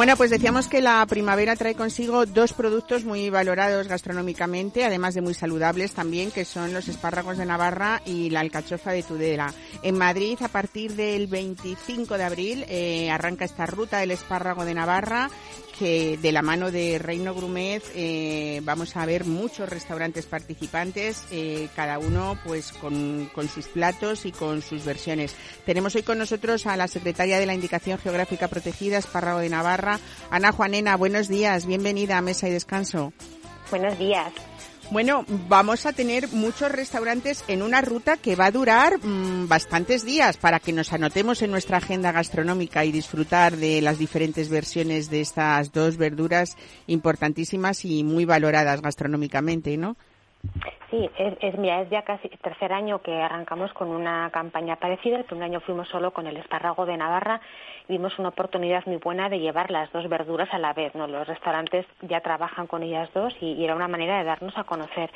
Bueno, 0.00 0.16
pues 0.16 0.30
decíamos 0.30 0.66
que 0.66 0.80
la 0.80 1.04
primavera 1.04 1.56
trae 1.56 1.74
consigo 1.74 2.24
dos 2.24 2.54
productos 2.54 3.04
muy 3.04 3.28
valorados 3.28 3.86
gastronómicamente, 3.86 4.82
además 4.82 5.12
de 5.12 5.20
muy 5.20 5.34
saludables 5.34 5.92
también, 5.92 6.30
que 6.30 6.46
son 6.46 6.72
los 6.72 6.88
espárragos 6.88 7.36
de 7.36 7.44
Navarra 7.44 8.00
y 8.06 8.30
la 8.30 8.40
alcachofa 8.40 8.92
de 8.92 9.02
Tudela. 9.02 9.52
En 9.82 9.96
Madrid, 9.96 10.38
a 10.42 10.48
partir 10.48 10.94
del 10.94 11.26
25 11.26 12.18
de 12.18 12.24
abril, 12.24 12.64
eh, 12.68 13.10
arranca 13.10 13.44
esta 13.44 13.64
ruta 13.66 13.98
del 13.98 14.10
espárrago 14.10 14.64
de 14.64 14.74
Navarra 14.74 15.30
que 15.80 16.18
de 16.18 16.30
la 16.30 16.42
mano 16.42 16.70
de 16.70 16.98
Reino 16.98 17.34
Grumet 17.34 17.82
eh, 17.94 18.60
vamos 18.64 18.94
a 18.98 19.06
ver 19.06 19.24
muchos 19.24 19.66
restaurantes 19.66 20.26
participantes, 20.26 21.24
eh, 21.30 21.70
cada 21.74 21.98
uno 21.98 22.38
pues 22.44 22.72
con, 22.72 23.30
con 23.34 23.48
sus 23.48 23.66
platos 23.66 24.26
y 24.26 24.32
con 24.32 24.60
sus 24.60 24.84
versiones. 24.84 25.34
Tenemos 25.64 25.94
hoy 25.94 26.02
con 26.02 26.18
nosotros 26.18 26.66
a 26.66 26.76
la 26.76 26.86
secretaria 26.86 27.38
de 27.38 27.46
la 27.46 27.54
Indicación 27.54 27.98
Geográfica 27.98 28.48
Protegida, 28.48 28.98
Espárrago 28.98 29.38
de 29.38 29.48
Navarra, 29.48 29.98
Ana 30.30 30.52
Juanena. 30.52 30.98
Buenos 30.98 31.28
días, 31.28 31.64
bienvenida 31.64 32.18
a 32.18 32.20
Mesa 32.20 32.46
y 32.46 32.52
Descanso. 32.52 33.14
Buenos 33.70 33.98
días. 33.98 34.34
Bueno, 34.92 35.24
vamos 35.48 35.86
a 35.86 35.92
tener 35.92 36.24
muchos 36.32 36.72
restaurantes 36.72 37.48
en 37.48 37.62
una 37.62 37.80
ruta 37.80 38.16
que 38.16 38.34
va 38.34 38.46
a 38.46 38.50
durar 38.50 38.98
mm, 38.98 39.46
bastantes 39.48 40.04
días 40.04 40.36
para 40.36 40.58
que 40.58 40.72
nos 40.72 40.92
anotemos 40.92 41.42
en 41.42 41.52
nuestra 41.52 41.76
agenda 41.76 42.10
gastronómica 42.10 42.84
y 42.84 42.90
disfrutar 42.90 43.52
de 43.52 43.80
las 43.82 44.00
diferentes 44.00 44.50
versiones 44.50 45.08
de 45.08 45.20
estas 45.20 45.72
dos 45.72 45.96
verduras 45.96 46.56
importantísimas 46.88 47.84
y 47.84 48.02
muy 48.02 48.24
valoradas 48.24 48.82
gastronómicamente, 48.82 49.76
¿no? 49.76 49.94
Sí, 50.90 51.08
es, 51.18 51.34
es, 51.40 51.56
mira, 51.56 51.82
es 51.82 51.90
ya 51.90 52.02
casi 52.02 52.28
tercer 52.42 52.72
año 52.72 53.00
que 53.00 53.12
arrancamos 53.12 53.72
con 53.72 53.90
una 53.90 54.28
campaña 54.30 54.74
parecida. 54.74 55.18
El 55.18 55.24
primer 55.24 55.44
año 55.44 55.60
fuimos 55.60 55.88
solo 55.88 56.12
con 56.12 56.26
el 56.26 56.36
espárrago 56.36 56.84
de 56.84 56.96
Navarra 56.96 57.40
y 57.90 57.94
vimos 57.94 58.18
una 58.18 58.28
oportunidad 58.28 58.86
muy 58.86 58.96
buena 58.98 59.28
de 59.28 59.38
llevar 59.38 59.70
las 59.70 59.90
dos 59.92 60.08
verduras 60.08 60.48
a 60.52 60.58
la 60.58 60.72
vez. 60.72 60.94
¿no? 60.94 61.08
Los 61.08 61.26
restaurantes 61.26 61.86
ya 62.02 62.20
trabajan 62.20 62.66
con 62.66 62.82
ellas 62.82 63.10
dos 63.12 63.34
y, 63.40 63.64
era 63.64 63.74
una 63.74 63.88
manera 63.88 64.18
de 64.18 64.24
darnos 64.24 64.56
a 64.56 64.64
conocer. 64.64 65.10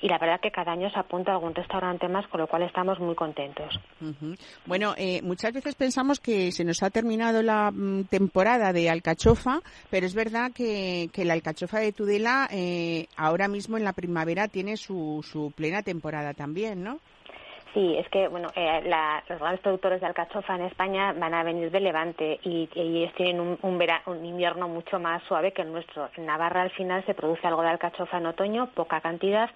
Y 0.00 0.08
la 0.08 0.18
verdad 0.18 0.40
que 0.40 0.50
cada 0.50 0.72
año 0.72 0.88
se 0.90 0.98
apunta 0.98 1.32
algún 1.32 1.54
restaurante 1.54 2.08
más, 2.08 2.26
con 2.28 2.40
lo 2.40 2.46
cual 2.46 2.62
estamos 2.62 3.00
muy 3.00 3.14
contentos. 3.14 3.78
Bueno, 4.64 4.94
eh, 4.96 5.20
muchas 5.22 5.52
veces 5.52 5.74
pensamos 5.74 6.20
que 6.20 6.52
se 6.52 6.64
nos 6.64 6.82
ha 6.82 6.90
terminado 6.90 7.42
la 7.42 7.70
mm, 7.70 8.04
temporada 8.04 8.72
de 8.72 8.88
alcachofa, 8.88 9.60
pero 9.90 10.06
es 10.06 10.14
verdad 10.14 10.52
que, 10.54 11.10
que 11.12 11.24
la 11.24 11.34
alcachofa 11.34 11.80
de 11.80 11.92
Tudela 11.92 12.48
eh, 12.52 13.08
ahora 13.16 13.48
mismo 13.48 13.76
en 13.76 13.84
la 13.84 13.92
primavera 13.92 14.48
tiene 14.48 14.76
su, 14.76 15.24
su 15.24 15.52
plena 15.56 15.82
temporada 15.82 16.32
también, 16.32 16.84
¿no? 16.84 17.00
Sí, 17.72 17.96
es 17.96 18.08
que 18.08 18.26
bueno, 18.26 18.48
eh, 18.56 18.82
la, 18.86 19.22
los 19.28 19.38
grandes 19.38 19.60
productores 19.60 20.00
de 20.00 20.06
alcachofa 20.08 20.56
en 20.56 20.62
España 20.62 21.12
van 21.12 21.34
a 21.34 21.44
venir 21.44 21.70
de 21.70 21.78
Levante 21.78 22.40
y, 22.42 22.68
ellos 22.74 23.12
tienen 23.14 23.40
un, 23.40 23.58
un, 23.62 23.78
vera- 23.78 24.02
un 24.06 24.24
invierno 24.24 24.66
mucho 24.66 24.98
más 24.98 25.22
suave 25.24 25.52
que 25.52 25.62
el 25.62 25.70
nuestro. 25.72 26.08
En 26.16 26.26
Navarra 26.26 26.62
al 26.62 26.70
final 26.70 27.04
se 27.06 27.14
produce 27.14 27.46
algo 27.46 27.62
de 27.62 27.68
alcachofa 27.68 28.18
en 28.18 28.26
otoño, 28.26 28.70
poca 28.74 29.00
cantidad, 29.00 29.48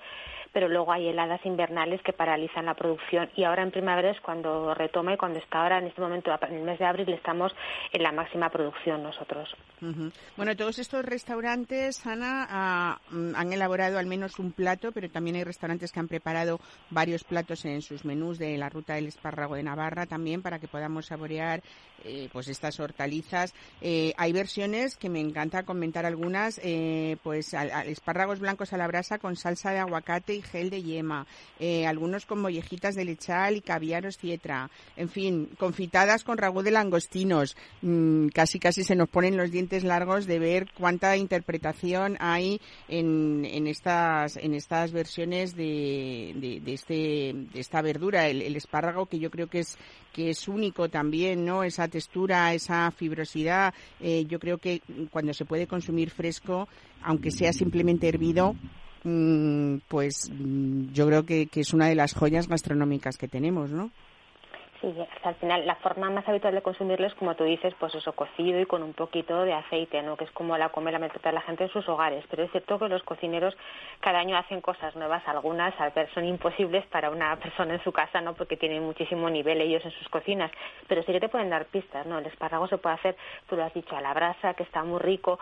pero 0.54 0.68
luego 0.68 0.92
hay 0.92 1.08
heladas 1.08 1.44
invernales 1.44 2.00
que 2.02 2.12
paralizan 2.12 2.66
la 2.66 2.74
producción 2.74 3.28
y 3.34 3.42
ahora 3.42 3.64
en 3.64 3.72
primavera 3.72 4.12
es 4.12 4.20
cuando 4.20 4.72
retoma 4.72 5.12
y 5.12 5.16
cuando 5.16 5.40
está 5.40 5.62
ahora 5.62 5.78
en 5.78 5.88
este 5.88 6.00
momento, 6.00 6.30
en 6.48 6.54
el 6.54 6.62
mes 6.62 6.78
de 6.78 6.86
abril, 6.86 7.08
estamos 7.10 7.52
en 7.92 8.02
la 8.02 8.12
máxima 8.12 8.48
producción 8.48 9.02
nosotros. 9.02 9.54
Bueno, 10.36 10.56
todos 10.56 10.78
estos 10.78 11.04
restaurantes, 11.04 12.06
Ana, 12.06 12.98
mm, 13.10 13.34
han 13.34 13.52
elaborado 13.52 13.98
al 13.98 14.06
menos 14.06 14.38
un 14.38 14.52
plato, 14.52 14.92
pero 14.92 15.10
también 15.10 15.36
hay 15.36 15.44
restaurantes 15.44 15.92
que 15.92 16.00
han 16.00 16.08
preparado 16.08 16.60
varios 16.90 17.24
platos 17.24 17.64
en 17.64 17.82
sus 17.82 18.04
menús 18.04 18.38
de 18.38 18.56
la 18.56 18.70
ruta 18.70 18.94
del 18.94 19.08
espárrago 19.08 19.56
de 19.56 19.64
Navarra 19.64 20.06
también 20.06 20.40
para 20.40 20.58
que 20.58 20.68
podamos 20.68 21.06
saborear 21.06 21.62
eh, 22.04 22.28
pues 22.32 22.48
estas 22.48 22.78
hortalizas. 22.80 23.54
Eh, 23.80 24.14
hay 24.16 24.32
versiones 24.32 24.96
que 24.96 25.08
me 25.08 25.20
encanta 25.20 25.64
comentar 25.64 26.06
algunas, 26.06 26.60
eh, 26.62 27.16
pues 27.22 27.54
espárragos 27.86 28.40
blancos 28.40 28.72
a 28.72 28.76
la 28.76 28.86
brasa 28.86 29.18
con 29.18 29.36
salsa 29.36 29.72
de 29.72 29.80
aguacate 29.80 30.43
gel 30.44 30.70
de 30.70 30.82
yema, 30.82 31.26
eh, 31.58 31.86
algunos 31.86 32.26
con 32.26 32.40
mollejitas 32.40 32.94
de 32.94 33.04
lechal 33.04 33.56
y 33.56 33.60
caviar 33.60 34.04
cietra, 34.12 34.70
en 34.96 35.08
fin, 35.08 35.48
confitadas 35.58 36.24
con 36.24 36.38
ragú 36.38 36.62
de 36.62 36.70
langostinos. 36.70 37.56
Mm, 37.82 38.28
casi 38.28 38.58
casi 38.58 38.84
se 38.84 38.96
nos 38.96 39.08
ponen 39.08 39.36
los 39.36 39.50
dientes 39.50 39.84
largos 39.84 40.26
de 40.26 40.38
ver 40.38 40.68
cuánta 40.76 41.16
interpretación 41.16 42.16
hay 42.20 42.60
en, 42.88 43.66
estas 43.66 44.36
en 44.36 44.54
estas 44.54 44.92
versiones 44.92 45.56
de, 45.56 46.62
este 46.66 47.32
de 47.34 47.60
esta 47.60 47.82
verdura, 47.82 48.28
el, 48.28 48.54
espárrago 48.56 49.06
que 49.06 49.18
yo 49.18 49.30
creo 49.30 49.48
que 49.48 49.60
es 49.60 49.78
que 50.12 50.30
es 50.30 50.46
único 50.46 50.88
también, 50.88 51.44
¿no? 51.44 51.64
Esa 51.64 51.88
textura, 51.88 52.54
esa 52.54 52.90
fibrosidad. 52.92 53.74
Eh, 54.00 54.26
yo 54.28 54.38
creo 54.38 54.58
que 54.58 54.80
cuando 55.10 55.34
se 55.34 55.44
puede 55.44 55.66
consumir 55.66 56.10
fresco, 56.10 56.68
aunque 57.02 57.32
sea 57.32 57.52
simplemente 57.52 58.08
hervido, 58.08 58.54
pues 59.04 60.30
mm, 60.32 60.92
yo 60.92 61.06
creo 61.06 61.26
que, 61.26 61.46
que 61.46 61.60
es 61.60 61.74
una 61.74 61.88
de 61.88 61.94
las 61.94 62.14
joyas 62.14 62.48
gastronómicas 62.48 63.18
que 63.18 63.28
tenemos, 63.28 63.70
¿no? 63.70 63.90
Sí, 64.84 65.00
hasta 65.00 65.30
al 65.30 65.34
final 65.36 65.66
la 65.66 65.76
forma 65.76 66.10
más 66.10 66.28
habitual 66.28 66.54
de 66.54 66.60
consumirlo 66.60 67.06
es 67.06 67.14
como 67.14 67.34
tú 67.34 67.44
dices, 67.44 67.72
pues 67.78 67.94
eso 67.94 68.12
cocido 68.12 68.60
y 68.60 68.66
con 68.66 68.82
un 68.82 68.92
poquito 68.92 69.42
de 69.42 69.54
aceite, 69.54 70.02
¿no? 70.02 70.14
Que 70.18 70.24
es 70.24 70.30
como 70.32 70.58
la 70.58 70.68
come 70.68 70.92
la 70.92 70.98
mayoría 70.98 71.22
de 71.22 71.32
la 71.32 71.40
gente 71.40 71.64
en 71.64 71.70
sus 71.70 71.88
hogares. 71.88 72.22
Pero 72.28 72.42
es 72.42 72.50
cierto 72.50 72.78
que 72.78 72.88
los 72.88 73.02
cocineros 73.02 73.56
cada 74.00 74.18
año 74.18 74.36
hacen 74.36 74.60
cosas 74.60 74.94
nuevas, 74.94 75.26
algunas 75.26 75.72
al 75.80 75.92
ver 75.92 76.12
son 76.12 76.26
imposibles 76.26 76.84
para 76.88 77.08
una 77.08 77.34
persona 77.36 77.74
en 77.74 77.82
su 77.82 77.92
casa, 77.92 78.20
¿no? 78.20 78.34
Porque 78.34 78.58
tienen 78.58 78.82
muchísimo 78.82 79.30
nivel 79.30 79.62
ellos 79.62 79.82
en 79.86 79.92
sus 79.92 80.08
cocinas. 80.10 80.50
Pero 80.86 81.02
sí 81.04 81.12
que 81.12 81.20
te 81.20 81.30
pueden 81.30 81.48
dar 81.48 81.64
pistas, 81.64 82.04
¿no? 82.04 82.18
El 82.18 82.26
espárrago 82.26 82.68
se 82.68 82.76
puede 82.76 82.96
hacer, 82.96 83.16
tú 83.48 83.56
lo 83.56 83.64
has 83.64 83.72
dicho, 83.72 83.96
a 83.96 84.02
la 84.02 84.12
brasa, 84.12 84.52
que 84.52 84.64
está 84.64 84.84
muy 84.84 85.00
rico, 85.00 85.38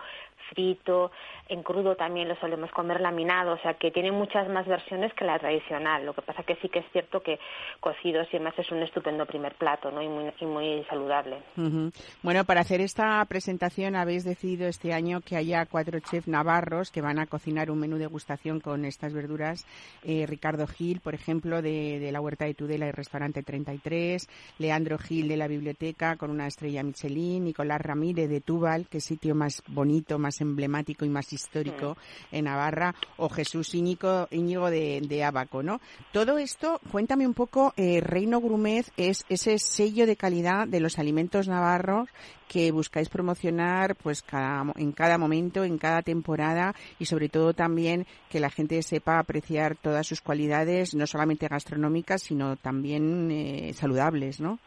frito, 0.49 1.11
en 1.49 1.63
crudo 1.63 1.95
también 1.95 2.27
lo 2.27 2.35
solemos 2.35 2.71
comer 2.71 3.01
laminado, 3.01 3.53
o 3.53 3.57
sea 3.59 3.73
que 3.75 3.91
tiene 3.91 4.11
muchas 4.11 4.47
más 4.49 4.67
versiones 4.67 5.13
que 5.13 5.25
la 5.25 5.39
tradicional. 5.39 6.05
Lo 6.05 6.13
que 6.13 6.21
pasa 6.21 6.43
que 6.43 6.55
sí 6.57 6.69
que 6.69 6.79
es 6.79 6.85
cierto 6.91 7.21
que 7.21 7.39
cocidos 7.79 8.27
y 8.31 8.37
demás 8.37 8.53
es 8.57 8.71
un 8.71 8.81
estupendo 8.81 9.25
primer 9.33 9.55
plato, 9.55 9.89
¿no? 9.89 10.01
Y 10.03 10.07
muy, 10.07 10.31
y 10.39 10.45
muy 10.45 10.83
saludable. 10.85 11.41
Ujú. 11.57 11.91
Bueno, 12.21 12.45
para 12.45 12.61
hacer 12.61 12.81
esta 12.81 13.25
presentación 13.25 13.95
habéis 13.95 14.23
decidido 14.23 14.67
este 14.67 14.93
año 14.93 15.21
que 15.21 15.35
haya 15.35 15.65
cuatro 15.65 15.99
chefs 15.99 16.27
navarros 16.27 16.91
que 16.91 17.01
van 17.01 17.17
a 17.17 17.25
cocinar 17.25 17.71
un 17.71 17.79
menú 17.79 17.97
de 17.97 18.05
gustación 18.05 18.59
con 18.59 18.85
estas 18.85 19.11
verduras. 19.11 19.65
Eh, 20.03 20.25
Ricardo 20.27 20.67
Gil, 20.67 20.99
por 20.99 21.15
ejemplo, 21.15 21.63
de, 21.63 21.99
de 21.99 22.11
la 22.11 22.21
Huerta 22.21 22.45
de 22.45 22.53
Tudela 22.53 22.87
y 22.87 22.91
Restaurante 22.91 23.41
33. 23.41 24.27
Leandro 24.59 24.99
Gil 24.99 25.27
de 25.27 25.37
la 25.37 25.47
Biblioteca 25.47 26.15
con 26.15 26.29
una 26.29 26.45
estrella 26.45 26.83
Michelin. 26.83 27.43
Nicolás 27.43 27.81
Ramírez 27.81 28.29
de 28.29 28.41
Tubal, 28.41 28.87
que 28.87 29.01
sitio 29.01 29.33
más 29.33 29.63
bonito, 29.67 30.19
más 30.19 30.41
emblemático 30.41 31.05
y 31.05 31.09
más 31.09 31.33
histórico 31.33 31.97
en 32.31 32.45
Navarra. 32.45 32.93
O 33.17 33.29
Jesús 33.29 33.73
Íñigo, 33.73 34.27
Íñigo 34.29 34.69
de, 34.69 35.01
de 35.01 35.23
Abaco, 35.23 35.63
¿no? 35.63 35.81
Todo 36.11 36.37
esto, 36.37 36.79
cuéntame 36.91 37.25
un 37.25 37.33
poco, 37.33 37.73
eh, 37.77 37.99
Reino 37.99 38.39
Grumet 38.39 38.85
es 38.95 39.22
ese 39.29 39.57
sello 39.57 40.05
de 40.05 40.15
calidad 40.15 40.67
de 40.67 40.79
los 40.79 40.99
alimentos 40.99 41.47
navarros 41.47 42.09
que 42.47 42.71
buscáis 42.71 43.09
promocionar 43.09 43.95
pues 43.95 44.21
cada, 44.21 44.63
en 44.75 44.91
cada 44.91 45.17
momento, 45.17 45.63
en 45.63 45.77
cada 45.77 46.01
temporada 46.01 46.73
y 46.99 47.05
sobre 47.05 47.29
todo 47.29 47.53
también 47.53 48.05
que 48.29 48.39
la 48.39 48.49
gente 48.49 48.81
sepa 48.83 49.19
apreciar 49.19 49.75
todas 49.75 50.05
sus 50.05 50.21
cualidades, 50.21 50.93
no 50.93 51.07
solamente 51.07 51.47
gastronómicas, 51.47 52.21
sino 52.21 52.55
también 52.55 53.31
eh, 53.31 53.73
saludables, 53.73 54.39
¿no? 54.39 54.59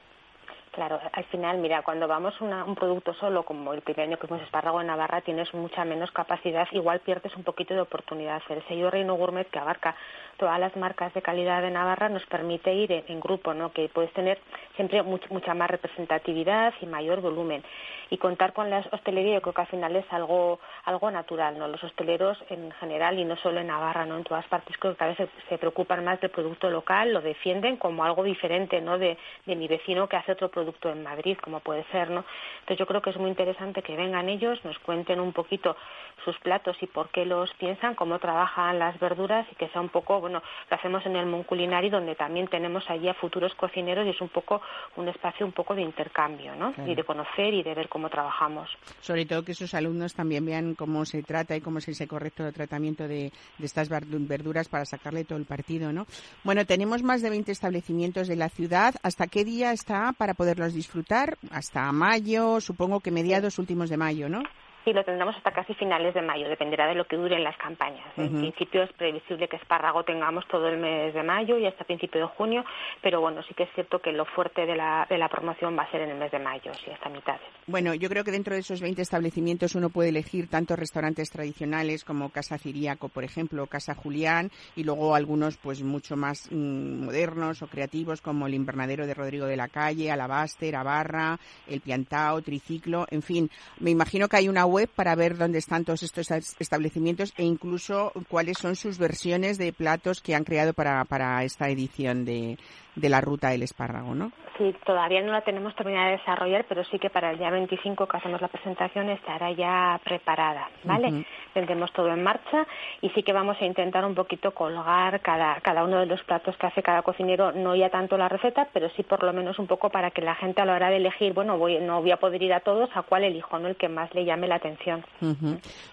Claro, 0.76 1.00
al 1.10 1.24
final, 1.24 1.56
mira, 1.56 1.80
cuando 1.80 2.06
vamos 2.06 2.38
una, 2.42 2.62
un 2.62 2.74
producto 2.74 3.14
solo, 3.14 3.44
como 3.44 3.72
el 3.72 3.80
primer 3.80 4.08
año 4.08 4.18
que 4.18 4.26
fuimos 4.26 4.44
espárrago 4.44 4.78
en 4.78 4.88
Navarra, 4.88 5.22
tienes 5.22 5.52
mucha 5.54 5.86
menos 5.86 6.10
capacidad, 6.10 6.68
igual 6.72 7.00
pierdes 7.00 7.34
un 7.34 7.44
poquito 7.44 7.72
de 7.72 7.80
oportunidad. 7.80 8.42
El 8.50 8.62
sello 8.68 8.90
Reino 8.90 9.14
Gourmet, 9.14 9.48
que 9.48 9.58
abarca 9.58 9.96
todas 10.36 10.58
las 10.60 10.76
marcas 10.76 11.12
de 11.14 11.22
calidad 11.22 11.62
de 11.62 11.70
Navarra, 11.70 12.08
nos 12.08 12.24
permite 12.26 12.72
ir 12.74 12.92
en, 12.92 13.04
en 13.08 13.20
grupo, 13.20 13.54
¿no? 13.54 13.72
Que 13.72 13.88
puedes 13.88 14.12
tener 14.12 14.38
siempre 14.76 15.02
much- 15.02 15.28
mucha 15.30 15.54
más 15.54 15.70
representatividad 15.70 16.74
y 16.80 16.86
mayor 16.86 17.20
volumen. 17.20 17.62
Y 18.10 18.18
contar 18.18 18.52
con 18.52 18.70
la 18.70 18.84
hostelería, 18.92 19.34
yo 19.34 19.40
creo 19.42 19.54
que 19.54 19.60
al 19.62 19.66
final 19.66 19.96
es 19.96 20.04
algo, 20.12 20.60
algo 20.84 21.10
natural, 21.10 21.58
¿no? 21.58 21.66
Los 21.66 21.82
hosteleros 21.82 22.38
en 22.50 22.70
general, 22.72 23.18
y 23.18 23.24
no 23.24 23.36
solo 23.36 23.60
en 23.60 23.66
Navarra, 23.66 24.06
¿no? 24.06 24.16
En 24.16 24.24
todas 24.24 24.46
partes 24.46 24.76
creo 24.78 24.96
que 24.96 25.04
a 25.04 25.08
veces 25.08 25.28
se 25.48 25.58
preocupan 25.58 26.04
más 26.04 26.20
del 26.20 26.30
producto 26.30 26.70
local, 26.70 27.12
lo 27.12 27.20
defienden 27.20 27.76
como 27.76 28.04
algo 28.04 28.22
diferente, 28.22 28.80
¿no? 28.80 28.98
De, 28.98 29.18
de 29.46 29.56
mi 29.56 29.66
vecino 29.66 30.08
que 30.08 30.16
hace 30.16 30.32
otro 30.32 30.50
producto 30.50 30.90
en 30.90 31.02
Madrid, 31.02 31.36
como 31.42 31.60
puede 31.60 31.82
ser, 31.90 32.10
¿no? 32.10 32.24
Entonces 32.60 32.78
yo 32.78 32.86
creo 32.86 33.02
que 33.02 33.10
es 33.10 33.16
muy 33.16 33.30
interesante 33.30 33.82
que 33.82 33.96
vengan 33.96 34.28
ellos, 34.28 34.64
nos 34.64 34.78
cuenten 34.80 35.18
un 35.18 35.32
poquito 35.32 35.76
sus 36.24 36.38
platos 36.40 36.76
y 36.80 36.86
por 36.86 37.08
qué 37.08 37.24
los 37.26 37.52
piensan, 37.54 37.94
cómo 37.94 38.18
trabajan 38.20 38.78
las 38.78 38.98
verduras 39.00 39.46
y 39.50 39.54
que 39.56 39.68
sea 39.68 39.80
un 39.80 39.88
poco, 39.88 40.20
bueno, 40.26 40.42
lo 40.70 40.76
hacemos 40.76 41.04
en 41.06 41.16
el 41.16 41.26
Monculinari 41.26 41.88
donde 41.88 42.14
también 42.14 42.48
tenemos 42.48 42.84
allí 42.90 43.08
a 43.08 43.14
futuros 43.14 43.54
cocineros 43.54 44.06
y 44.06 44.10
es 44.10 44.20
un 44.20 44.28
poco 44.28 44.60
un 44.96 45.08
espacio 45.08 45.46
un 45.46 45.52
poco 45.52 45.74
de 45.74 45.82
intercambio, 45.82 46.54
¿no? 46.56 46.72
Claro. 46.72 46.90
Y 46.90 46.94
de 46.94 47.04
conocer 47.04 47.54
y 47.54 47.62
de 47.62 47.74
ver 47.74 47.88
cómo 47.88 48.08
trabajamos. 48.08 48.68
Sobre 49.00 49.24
todo 49.26 49.44
que 49.44 49.54
sus 49.54 49.72
alumnos 49.74 50.14
también 50.14 50.44
vean 50.44 50.74
cómo 50.74 51.04
se 51.04 51.22
trata 51.22 51.54
y 51.56 51.60
cómo 51.60 51.78
es 51.78 51.88
ese 51.88 52.06
correcto 52.08 52.50
tratamiento 52.52 53.06
de, 53.08 53.30
de 53.58 53.66
estas 53.66 53.90
verdu- 53.90 54.26
verduras 54.26 54.68
para 54.68 54.84
sacarle 54.84 55.24
todo 55.24 55.38
el 55.38 55.44
partido, 55.46 55.92
¿no? 55.92 56.06
Bueno, 56.44 56.64
tenemos 56.64 57.02
más 57.02 57.22
de 57.22 57.30
20 57.30 57.52
establecimientos 57.52 58.28
de 58.28 58.36
la 58.36 58.48
ciudad. 58.48 58.94
¿Hasta 59.02 59.26
qué 59.28 59.44
día 59.44 59.72
está 59.72 60.12
para 60.16 60.34
poderlos 60.34 60.74
disfrutar? 60.74 61.36
Hasta 61.50 61.90
mayo, 61.92 62.60
supongo 62.60 63.00
que 63.00 63.10
mediados 63.10 63.58
últimos 63.58 63.90
de 63.90 63.96
mayo, 63.96 64.28
¿no? 64.28 64.42
Sí, 64.86 64.92
lo 64.92 65.02
tendremos 65.02 65.34
hasta 65.34 65.50
casi 65.50 65.74
finales 65.74 66.14
de 66.14 66.22
mayo, 66.22 66.48
dependerá 66.48 66.86
de 66.86 66.94
lo 66.94 67.06
que 67.06 67.16
duren 67.16 67.42
las 67.42 67.56
campañas. 67.56 68.06
En 68.16 68.38
principio 68.38 68.84
es 68.84 68.92
previsible 68.92 69.48
que 69.48 69.56
espárrago 69.56 70.04
tengamos 70.04 70.46
todo 70.46 70.68
el 70.68 70.78
mes 70.78 71.12
de 71.12 71.24
mayo 71.24 71.58
y 71.58 71.66
hasta 71.66 71.82
principio 71.82 72.20
de 72.20 72.28
junio, 72.28 72.64
pero 73.02 73.20
bueno, 73.20 73.42
sí 73.42 73.54
que 73.54 73.64
es 73.64 73.70
cierto 73.74 73.98
que 73.98 74.12
lo 74.12 74.24
fuerte 74.26 74.64
de 74.64 74.76
la, 74.76 75.04
de 75.10 75.18
la 75.18 75.28
promoción 75.28 75.76
va 75.76 75.82
a 75.82 75.90
ser 75.90 76.02
en 76.02 76.10
el 76.10 76.18
mes 76.18 76.30
de 76.30 76.38
mayo, 76.38 76.72
sí, 76.74 76.92
hasta 76.92 77.08
mitades. 77.08 77.42
Bueno, 77.66 77.94
yo 77.94 78.08
creo 78.08 78.22
que 78.22 78.30
dentro 78.30 78.54
de 78.54 78.60
esos 78.60 78.80
20 78.80 79.02
establecimientos 79.02 79.74
uno 79.74 79.90
puede 79.90 80.10
elegir 80.10 80.48
tanto 80.48 80.76
restaurantes 80.76 81.30
tradicionales 81.30 82.04
como 82.04 82.30
Casa 82.30 82.56
Ciriaco, 82.56 83.08
por 83.08 83.24
ejemplo, 83.24 83.66
Casa 83.66 83.96
Julián, 83.96 84.52
y 84.76 84.84
luego 84.84 85.16
algunos 85.16 85.56
pues 85.56 85.82
mucho 85.82 86.14
más 86.14 86.48
mm, 86.52 87.06
modernos 87.06 87.60
o 87.60 87.66
creativos 87.66 88.20
como 88.20 88.46
el 88.46 88.54
Invernadero 88.54 89.04
de 89.04 89.14
Rodrigo 89.14 89.46
de 89.46 89.56
la 89.56 89.66
Calle, 89.66 90.12
Alabaster, 90.12 90.76
Abarra, 90.76 91.40
El 91.66 91.80
Piantao, 91.80 92.40
Triciclo, 92.40 93.06
en 93.10 93.22
fin. 93.22 93.50
Me 93.80 93.90
imagino 93.90 94.28
que 94.28 94.36
hay 94.36 94.48
una 94.48 94.64
web 94.64 94.75
para 94.86 95.14
ver 95.14 95.38
dónde 95.38 95.58
están 95.58 95.86
todos 95.86 96.02
estos 96.02 96.30
es- 96.30 96.54
establecimientos 96.58 97.32
e 97.38 97.44
incluso 97.44 98.12
cuáles 98.28 98.58
son 98.58 98.76
sus 98.76 98.98
versiones 98.98 99.56
de 99.56 99.72
platos 99.72 100.20
que 100.20 100.34
han 100.34 100.44
creado 100.44 100.74
para, 100.74 101.02
para 101.06 101.42
esta 101.44 101.70
edición 101.70 102.26
de, 102.26 102.58
de 102.96 103.08
la 103.08 103.20
ruta 103.20 103.50
del 103.50 103.62
espárrago, 103.62 104.14
¿no? 104.14 104.32
Sí, 104.56 104.74
todavía 104.86 105.20
no 105.20 105.32
la 105.32 105.42
tenemos 105.42 105.74
terminada 105.76 106.06
de 106.06 106.16
desarrollar, 106.16 106.64
pero 106.66 106.82
sí 106.84 106.98
que 106.98 107.10
para 107.10 107.30
el 107.30 107.38
día 107.38 107.50
25 107.50 108.06
que 108.08 108.16
hacemos 108.16 108.40
la 108.40 108.48
presentación 108.48 109.10
estará 109.10 109.52
ya 109.52 110.00
preparada, 110.02 110.70
¿vale? 110.82 111.26
Tendremos 111.52 111.92
todo 111.92 112.08
en 112.08 112.22
marcha 112.22 112.66
y 113.02 113.10
sí 113.10 113.22
que 113.22 113.34
vamos 113.34 113.58
a 113.60 113.66
intentar 113.66 114.02
un 114.06 114.14
poquito 114.14 114.52
colgar 114.52 115.20
cada, 115.20 115.60
cada 115.60 115.84
uno 115.84 116.00
de 116.00 116.06
los 116.06 116.22
platos 116.24 116.56
que 116.56 116.66
hace 116.66 116.82
cada 116.82 117.02
cocinero, 117.02 117.52
no 117.52 117.76
ya 117.76 117.90
tanto 117.90 118.16
la 118.16 118.30
receta, 118.30 118.66
pero 118.72 118.88
sí 118.96 119.02
por 119.02 119.22
lo 119.22 119.32
menos 119.34 119.58
un 119.58 119.66
poco 119.66 119.90
para 119.90 120.10
que 120.10 120.22
la 120.22 120.34
gente 120.34 120.62
a 120.62 120.64
la 120.64 120.74
hora 120.74 120.88
de 120.88 120.96
elegir, 120.96 121.34
bueno, 121.34 121.58
voy, 121.58 121.78
no 121.80 122.00
voy 122.00 122.12
a 122.12 122.16
poder 122.16 122.42
ir 122.42 122.54
a 122.54 122.60
todos, 122.60 122.88
a 122.94 123.02
cuál 123.02 123.24
elijo, 123.24 123.58
¿no? 123.58 123.68
El 123.68 123.76
que 123.76 123.90
más 123.90 124.14
le 124.14 124.24
llame 124.24 124.48
la 124.48 124.54
atención. 124.54 125.04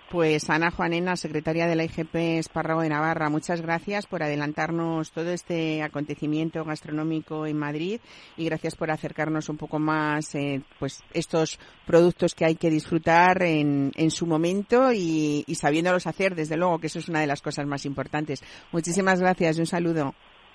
Pues 0.09 0.49
Ana 0.49 0.71
Juanena, 0.71 1.17
secretaria 1.17 1.67
de 1.67 1.75
la 1.75 1.83
IGP 1.83 2.15
Espárrago 2.37 2.81
de 2.81 2.89
Navarra, 2.89 3.29
muchas 3.29 3.61
gracias 3.61 4.05
por 4.05 4.23
adelantarnos 4.23 5.11
todo 5.11 5.31
este 5.31 5.81
acontecimiento 5.81 6.63
gastronómico 6.63 6.92
en 6.99 7.57
Madrid 7.57 7.99
y 8.37 8.45
gracias 8.45 8.75
por 8.75 8.91
acercarnos 8.91 9.49
un 9.49 9.57
poco 9.57 9.79
más 9.79 10.35
eh, 10.35 10.61
pues 10.79 11.03
estos 11.13 11.59
productos 11.85 12.35
que 12.35 12.45
hay 12.45 12.55
que 12.55 12.69
disfrutar 12.69 13.43
en, 13.43 13.91
en 13.95 14.11
su 14.11 14.25
momento 14.25 14.91
y, 14.93 15.43
y 15.47 15.55
sabiéndolos 15.55 16.07
hacer, 16.07 16.35
desde 16.35 16.57
luego 16.57 16.79
que 16.79 16.87
eso 16.87 16.99
es 16.99 17.09
una 17.09 17.21
de 17.21 17.27
las 17.27 17.41
cosas 17.41 17.65
más 17.65 17.85
importantes. 17.85 18.43
Muchísimas 18.71 19.19
gracias 19.19 19.57
y 19.57 19.61
un 19.61 19.67
saludo. 19.67 20.13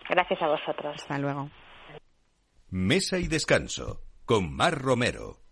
Gracias 0.09 0.41
a 0.43 0.49
vosotros. 0.49 0.95
Hasta 0.97 1.19
luego. 1.19 1.51
Mesa 2.71 3.19
y 3.19 3.29
descanso 3.29 4.01
con 4.25 4.55
Mar 4.55 4.75
Romero. 4.79 5.48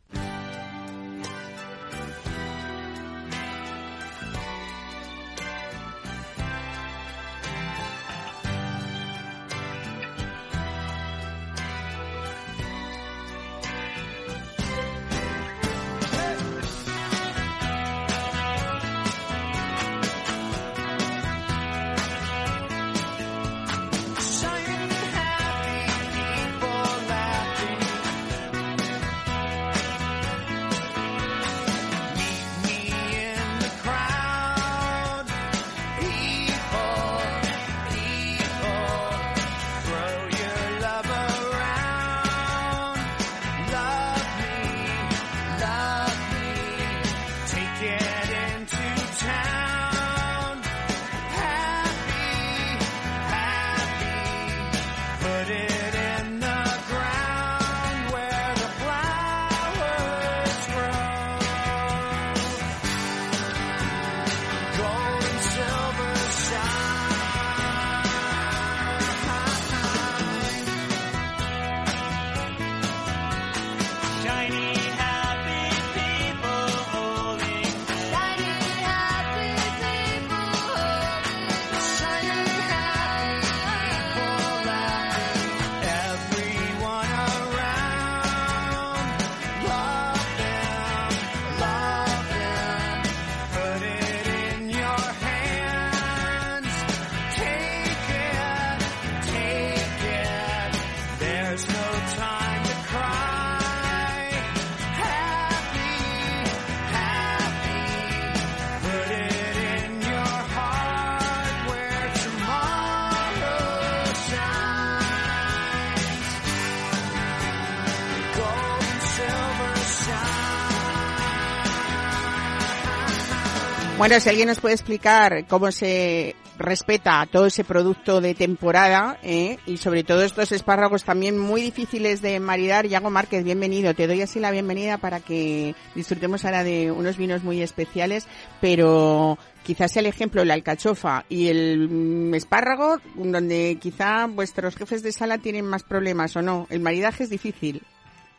Bueno, 123.98 124.20
si 124.20 124.28
alguien 124.28 124.48
nos 124.48 124.60
puede 124.60 124.74
explicar 124.74 125.46
cómo 125.46 125.72
se 125.72 126.36
respeta 126.58 127.26
todo 127.32 127.46
ese 127.46 127.64
producto 127.64 128.20
de 128.20 128.34
temporada 128.34 129.18
¿eh? 129.22 129.56
y 129.64 129.78
sobre 129.78 130.04
todo 130.04 130.22
estos 130.22 130.52
espárragos 130.52 131.02
también 131.02 131.38
muy 131.38 131.62
difíciles 131.62 132.20
de 132.20 132.38
maridar. 132.38 132.86
Yago 132.86 133.08
Márquez, 133.08 133.42
bienvenido. 133.42 133.94
Te 133.94 134.06
doy 134.06 134.20
así 134.20 134.38
la 134.38 134.50
bienvenida 134.50 134.98
para 134.98 135.20
que 135.20 135.74
disfrutemos 135.94 136.44
ahora 136.44 136.62
de 136.62 136.92
unos 136.92 137.16
vinos 137.16 137.42
muy 137.42 137.62
especiales, 137.62 138.28
pero 138.60 139.38
quizás 139.64 139.92
sea 139.92 140.00
el 140.00 140.06
ejemplo 140.06 140.44
la 140.44 140.54
alcachofa 140.54 141.24
y 141.30 141.48
el 141.48 141.88
mm, 141.88 142.34
espárrago, 142.34 142.98
donde 143.14 143.78
quizá 143.80 144.26
vuestros 144.26 144.76
jefes 144.76 145.02
de 145.02 145.12
sala 145.12 145.38
tienen 145.38 145.64
más 145.64 145.84
problemas 145.84 146.36
o 146.36 146.42
no. 146.42 146.66
El 146.68 146.80
maridaje 146.80 147.24
es 147.24 147.30
difícil. 147.30 147.80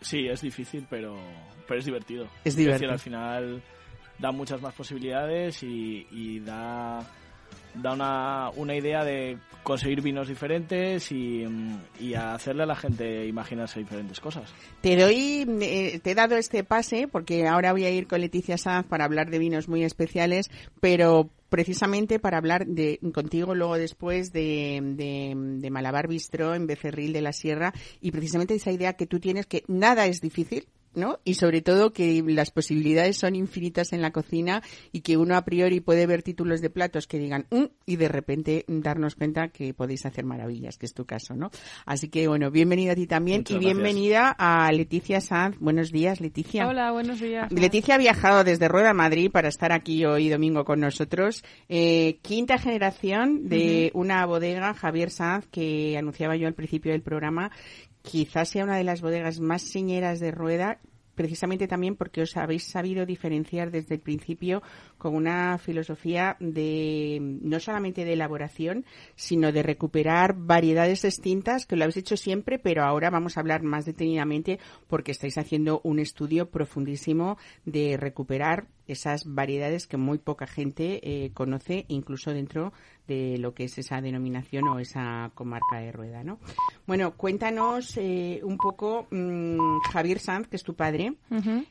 Sí, 0.01 0.27
es 0.27 0.41
difícil, 0.41 0.85
pero, 0.87 1.17
pero 1.67 1.79
es 1.79 1.85
divertido. 1.85 2.25
Es 2.45 2.55
decir, 2.55 2.67
divertido. 2.67 2.91
al 2.91 2.99
final 2.99 3.63
da 4.19 4.31
muchas 4.31 4.61
más 4.61 4.73
posibilidades 4.73 5.61
y, 5.63 6.07
y 6.11 6.39
da, 6.39 6.99
da 7.75 7.93
una, 7.93 8.49
una 8.55 8.75
idea 8.75 9.03
de 9.03 9.37
conseguir 9.63 10.01
vinos 10.01 10.29
diferentes 10.29 11.11
y, 11.11 11.45
mm, 11.45 11.79
y 11.99 12.13
hacerle 12.13 12.63
a 12.63 12.67
la 12.67 12.75
gente 12.75 13.25
imaginarse 13.25 13.79
diferentes 13.79 14.19
cosas. 14.19 14.53
Te 14.81 14.95
doy, 14.95 15.45
eh, 15.61 15.99
te 16.01 16.11
he 16.11 16.15
dado 16.15 16.37
este 16.37 16.63
pase 16.63 17.07
porque 17.07 17.47
ahora 17.47 17.73
voy 17.73 17.83
a 17.85 17.89
ir 17.89 18.07
con 18.07 18.21
Leticia 18.21 18.57
Sanz 18.57 18.87
para 18.87 19.05
hablar 19.05 19.29
de 19.29 19.39
vinos 19.39 19.67
muy 19.67 19.83
especiales, 19.83 20.49
pero 20.79 21.29
precisamente 21.49 22.19
para 22.19 22.37
hablar 22.37 22.65
de 22.65 22.99
contigo 23.13 23.55
luego 23.55 23.77
después 23.77 24.31
de, 24.31 24.79
de, 24.81 25.33
de 25.35 25.69
Malabar 25.69 26.07
Bistro 26.07 26.55
en 26.55 26.67
Becerril 26.67 27.13
de 27.13 27.21
la 27.21 27.33
Sierra 27.33 27.73
y 28.01 28.11
precisamente 28.11 28.55
esa 28.55 28.71
idea 28.71 28.93
que 28.93 29.07
tú 29.07 29.19
tienes 29.19 29.45
que 29.47 29.63
nada 29.67 30.05
es 30.05 30.21
difícil. 30.21 30.67
¿No? 30.97 31.19
Y 31.23 31.35
sobre 31.35 31.61
todo 31.61 31.93
que 31.93 32.21
las 32.27 32.51
posibilidades 32.51 33.17
son 33.17 33.35
infinitas 33.35 33.93
en 33.93 34.01
la 34.01 34.11
cocina 34.11 34.61
y 34.91 35.01
que 35.01 35.15
uno 35.15 35.35
a 35.37 35.45
priori 35.45 35.79
puede 35.79 36.05
ver 36.05 36.23
títulos 36.23 36.59
de 36.59 36.69
platos 36.69 37.07
que 37.07 37.19
digan 37.19 37.45
"Mm", 37.51 37.65
y 37.85 37.95
de 37.95 38.07
repente 38.09 38.65
darnos 38.67 39.15
cuenta 39.15 39.47
que 39.49 39.73
podéis 39.73 40.05
hacer 40.05 40.25
maravillas, 40.25 40.77
que 40.77 40.85
es 40.85 40.93
tu 40.93 41.05
caso, 41.05 41.35
¿no? 41.35 41.51
Así 41.85 42.09
que 42.09 42.27
bueno, 42.27 42.51
bienvenida 42.51 42.91
a 42.91 42.95
ti 42.95 43.07
también 43.07 43.41
Muchas 43.41 43.51
y 43.51 43.53
gracias. 43.55 43.73
bienvenida 43.75 44.35
a 44.37 44.71
Leticia 44.71 45.21
Sanz. 45.21 45.57
Buenos 45.59 45.91
días, 45.91 46.19
Leticia. 46.19 46.67
Hola, 46.67 46.91
buenos 46.91 47.19
días. 47.21 47.51
Leticia 47.51 47.95
ha 47.95 47.97
viajado 47.99 48.43
desde 48.43 48.67
Rueda 48.67 48.93
Madrid 48.93 49.29
para 49.31 49.47
estar 49.47 49.71
aquí 49.71 50.03
hoy 50.05 50.29
domingo 50.29 50.65
con 50.65 50.79
nosotros. 50.79 51.43
Eh, 51.69 52.17
quinta 52.23 52.57
generación 52.57 53.47
de 53.47 53.91
una 53.93 54.25
bodega, 54.25 54.73
Javier 54.73 55.11
Sanz, 55.11 55.45
que 55.51 55.95
anunciaba 55.97 56.35
yo 56.35 56.47
al 56.47 56.53
principio 56.55 56.91
del 56.91 57.01
programa. 57.01 57.51
Quizás 58.09 58.47
sea 58.47 58.63
una 58.63 58.77
de 58.77 58.85
las 58.85 59.01
bodegas 59.01 59.41
más 59.41 59.61
señeras 59.61 60.21
de 60.21 60.31
Rueda. 60.31 60.79
precisamente 61.13 61.67
también 61.67 61.95
porque 61.95 62.21
os 62.21 62.37
habéis 62.37 62.63
sabido 62.63 63.05
diferenciar 63.05 63.71
desde 63.71 63.95
el 63.95 64.01
principio 64.01 64.61
con 64.99 65.15
una 65.15 65.57
filosofía 65.57 66.37
de 66.39 67.17
no 67.19 67.59
solamente 67.59 68.05
de 68.05 68.13
elaboración, 68.13 68.85
sino 69.15 69.51
de 69.51 69.63
recuperar 69.63 70.35
variedades 70.37 71.01
distintas, 71.01 71.65
que 71.65 71.75
lo 71.75 71.83
habéis 71.83 71.97
hecho 71.97 72.17
siempre, 72.17 72.59
pero 72.59 72.83
ahora 72.83 73.09
vamos 73.09 73.35
a 73.35 73.39
hablar 73.39 73.63
más 73.63 73.85
detenidamente 73.85 74.59
porque 74.87 75.11
estáis 75.11 75.39
haciendo 75.39 75.81
un 75.83 75.97
estudio 75.97 76.51
profundísimo 76.51 77.37
de 77.65 77.97
recuperar 77.97 78.67
esas 78.87 79.25
variedades 79.25 79.87
que 79.87 79.97
muy 79.97 80.17
poca 80.17 80.47
gente 80.47 80.99
eh, 81.03 81.31
conoce, 81.33 81.85
incluso 81.87 82.31
dentro 82.31 82.73
de 83.07 83.37
lo 83.37 83.53
que 83.53 83.65
es 83.65 83.77
esa 83.77 84.01
denominación 84.01 84.67
o 84.67 84.79
esa 84.79 85.31
comarca 85.33 85.79
de 85.79 85.91
Rueda, 85.91 86.23
¿no? 86.23 86.39
Bueno, 86.85 87.15
cuéntanos 87.15 87.97
eh, 87.97 88.41
un 88.43 88.57
poco, 88.57 89.07
mm, 89.11 89.79
Javier 89.91 90.19
Sanz, 90.19 90.47
que 90.47 90.57
es 90.57 90.63
tu 90.63 90.75
padre, 90.75 91.13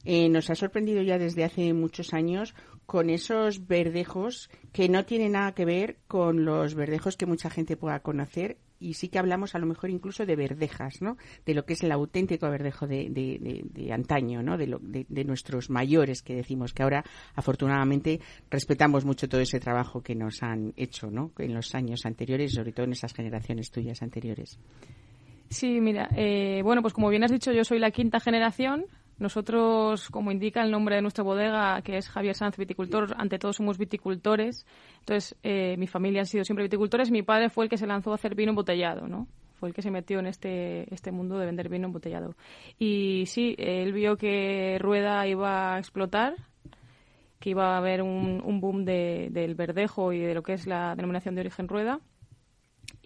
eh, 0.04 0.28
nos 0.28 0.50
ha 0.50 0.54
sorprendido 0.54 1.02
ya 1.02 1.18
desde 1.18 1.44
hace 1.44 1.72
muchos 1.72 2.14
años 2.14 2.54
con 2.86 3.10
esos 3.10 3.66
verdejos 3.66 4.48
que 4.72 4.88
no 4.88 5.04
tienen 5.04 5.32
nada 5.32 5.52
que 5.52 5.64
ver 5.64 5.98
con 6.06 6.44
los 6.44 6.74
verdejos 6.74 7.16
que 7.16 7.26
mucha 7.26 7.50
gente 7.50 7.76
pueda 7.76 8.00
conocer 8.00 8.58
y 8.80 8.94
sí 8.94 9.08
que 9.08 9.18
hablamos 9.18 9.54
a 9.54 9.58
lo 9.58 9.66
mejor 9.66 9.90
incluso 9.90 10.26
de 10.26 10.36
verdejas, 10.36 11.00
¿no? 11.00 11.16
De 11.44 11.54
lo 11.54 11.64
que 11.64 11.72
es 11.74 11.82
el 11.82 11.92
auténtico 11.92 12.48
verdejo 12.50 12.86
de, 12.86 13.08
de, 13.10 13.38
de- 13.40 13.64
de 13.72 13.92
antaño, 13.92 14.42
¿no? 14.42 14.56
De, 14.56 14.66
lo- 14.66 14.78
de- 14.80 15.06
nuestros 15.24 15.70
mayores 15.70 16.22
que 16.22 16.34
decimos 16.34 16.72
que 16.72 16.82
ahora 16.82 17.04
afortunadamente 17.34 18.20
respetamos 18.50 19.04
mucho 19.04 19.28
todo 19.28 19.40
ese 19.40 19.60
trabajo 19.60 20.02
que 20.02 20.14
nos 20.14 20.42
han 20.42 20.72
hecho, 20.76 21.10
¿no? 21.10 21.32
En 21.38 21.54
los 21.54 21.74
años 21.74 22.06
anteriores, 22.06 22.52
sobre 22.52 22.72
todo 22.72 22.86
en 22.86 22.92
esas 22.92 23.12
generaciones 23.14 23.70
tuyas 23.70 24.02
anteriores. 24.02 24.58
Sí, 25.48 25.80
mira, 25.80 26.08
eh, 26.16 26.60
bueno, 26.64 26.82
pues 26.82 26.92
como 26.92 27.08
bien 27.08 27.22
has 27.24 27.30
dicho, 27.30 27.52
yo 27.52 27.64
soy 27.64 27.78
la 27.78 27.90
quinta 27.92 28.18
generación. 28.20 28.84
Nosotros, 29.18 30.10
como 30.10 30.30
indica 30.30 30.62
el 30.62 30.70
nombre 30.70 30.96
de 30.96 31.02
nuestra 31.02 31.24
bodega, 31.24 31.80
que 31.82 31.96
es 31.96 32.08
Javier 32.08 32.34
Sanz 32.34 32.56
Viticultor, 32.58 33.14
ante 33.16 33.38
todo 33.38 33.52
somos 33.52 33.78
viticultores. 33.78 34.66
Entonces, 35.00 35.36
eh, 35.42 35.76
mi 35.78 35.86
familia 35.86 36.22
ha 36.22 36.24
sido 36.26 36.44
siempre 36.44 36.64
viticultores. 36.64 37.10
Mi 37.10 37.22
padre 37.22 37.48
fue 37.48 37.64
el 37.64 37.70
que 37.70 37.78
se 37.78 37.86
lanzó 37.86 38.12
a 38.12 38.16
hacer 38.16 38.34
vino 38.34 38.50
embotellado, 38.50 39.08
¿no? 39.08 39.26
Fue 39.54 39.70
el 39.70 39.74
que 39.74 39.80
se 39.80 39.90
metió 39.90 40.18
en 40.18 40.26
este, 40.26 40.92
este 40.94 41.12
mundo 41.12 41.38
de 41.38 41.46
vender 41.46 41.70
vino 41.70 41.86
embotellado. 41.86 42.34
Y 42.78 43.24
sí, 43.26 43.54
él 43.58 43.94
vio 43.94 44.16
que 44.18 44.76
Rueda 44.78 45.26
iba 45.26 45.74
a 45.74 45.78
explotar, 45.78 46.34
que 47.40 47.50
iba 47.50 47.74
a 47.74 47.78
haber 47.78 48.02
un, 48.02 48.42
un 48.44 48.60
boom 48.60 48.84
de- 48.84 49.28
del 49.30 49.54
verdejo 49.54 50.12
y 50.12 50.20
de 50.20 50.34
lo 50.34 50.42
que 50.42 50.52
es 50.52 50.66
la 50.66 50.94
denominación 50.94 51.34
de 51.34 51.40
origen 51.40 51.68
Rueda 51.68 52.00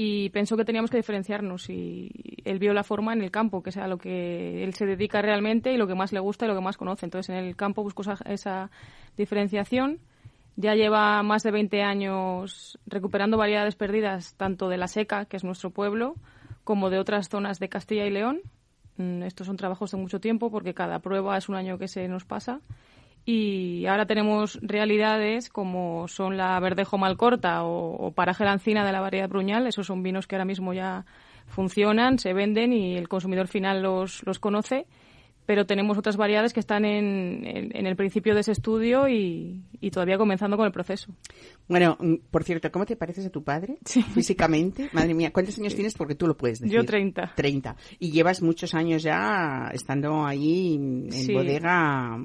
y 0.02 0.30
pensó 0.30 0.56
que 0.56 0.64
teníamos 0.64 0.90
que 0.90 0.96
diferenciarnos 0.96 1.68
y 1.68 2.10
él 2.46 2.58
vio 2.58 2.72
la 2.72 2.84
forma 2.84 3.12
en 3.12 3.20
el 3.20 3.30
campo, 3.30 3.62
que 3.62 3.68
es 3.68 3.76
a 3.76 3.86
lo 3.86 3.98
que 3.98 4.64
él 4.64 4.72
se 4.72 4.86
dedica 4.86 5.20
realmente 5.20 5.74
y 5.74 5.76
lo 5.76 5.86
que 5.86 5.94
más 5.94 6.10
le 6.14 6.20
gusta 6.20 6.46
y 6.46 6.48
lo 6.48 6.54
que 6.54 6.62
más 6.62 6.78
conoce. 6.78 7.04
Entonces 7.04 7.28
en 7.28 7.44
el 7.44 7.54
campo 7.54 7.82
buscó 7.82 8.00
esa, 8.00 8.16
esa 8.24 8.70
diferenciación. 9.18 9.98
Ya 10.56 10.74
lleva 10.74 11.22
más 11.22 11.42
de 11.42 11.50
20 11.50 11.82
años 11.82 12.78
recuperando 12.86 13.36
variedades 13.36 13.76
perdidas 13.76 14.36
tanto 14.36 14.70
de 14.70 14.78
la 14.78 14.88
seca, 14.88 15.26
que 15.26 15.36
es 15.36 15.44
nuestro 15.44 15.68
pueblo, 15.68 16.14
como 16.64 16.88
de 16.88 16.98
otras 16.98 17.28
zonas 17.28 17.58
de 17.58 17.68
Castilla 17.68 18.06
y 18.06 18.10
León. 18.10 18.40
Mm, 18.96 19.24
Estos 19.24 19.48
son 19.48 19.58
trabajos 19.58 19.90
de 19.90 19.98
mucho 19.98 20.18
tiempo 20.18 20.50
porque 20.50 20.72
cada 20.72 21.00
prueba 21.00 21.36
es 21.36 21.50
un 21.50 21.56
año 21.56 21.76
que 21.76 21.88
se 21.88 22.08
nos 22.08 22.24
pasa. 22.24 22.62
Y 23.24 23.86
ahora 23.86 24.06
tenemos 24.06 24.58
realidades 24.62 25.50
como 25.50 26.08
son 26.08 26.36
la 26.36 26.58
Verdejo 26.58 26.98
Malcorta 26.98 27.64
o, 27.64 27.94
o 27.94 28.12
Paraje 28.12 28.44
Lancina 28.44 28.84
de 28.84 28.92
la 28.92 29.00
variedad 29.00 29.28
Bruñal. 29.28 29.66
Esos 29.66 29.86
son 29.86 30.02
vinos 30.02 30.26
que 30.26 30.36
ahora 30.36 30.44
mismo 30.44 30.72
ya 30.72 31.04
funcionan, 31.46 32.18
se 32.18 32.32
venden 32.32 32.72
y 32.72 32.96
el 32.96 33.08
consumidor 33.08 33.48
final 33.48 33.82
los, 33.82 34.24
los 34.24 34.38
conoce. 34.38 34.86
Pero 35.46 35.66
tenemos 35.66 35.98
otras 35.98 36.16
variedades 36.16 36.52
que 36.52 36.60
están 36.60 36.84
en, 36.84 37.44
en- 37.44 37.76
en 37.76 37.86
el 37.86 37.96
principio 37.96 38.34
de 38.34 38.40
ese 38.42 38.52
estudio 38.52 39.08
y, 39.08 39.60
y 39.80 39.90
todavía 39.90 40.16
comenzando 40.16 40.56
con 40.56 40.66
el 40.66 40.70
proceso. 40.72 41.12
Bueno, 41.66 41.96
mm, 41.98 42.14
por 42.30 42.44
cierto, 42.44 42.70
¿cómo 42.70 42.86
te 42.86 42.94
pareces 42.94 43.26
a 43.26 43.30
tu 43.30 43.42
padre 43.42 43.78
físicamente? 44.14 44.88
Madre 44.92 45.14
mía, 45.14 45.32
¿cuántos 45.32 45.58
años 45.58 45.74
tienes? 45.74 45.94
Porque 45.94 46.14
tú 46.14 46.26
lo 46.26 46.36
puedes 46.36 46.60
decir. 46.60 46.74
Yo 46.76 46.84
30. 46.84 47.32
30. 47.34 47.76
Y 47.98 48.10
llevas 48.12 48.42
muchos 48.42 48.74
años 48.74 49.02
ya 49.02 49.70
estando 49.72 50.24
ahí 50.24 50.74
en 50.76 51.10
Sí. 51.12 51.32
bodega. 51.32 52.18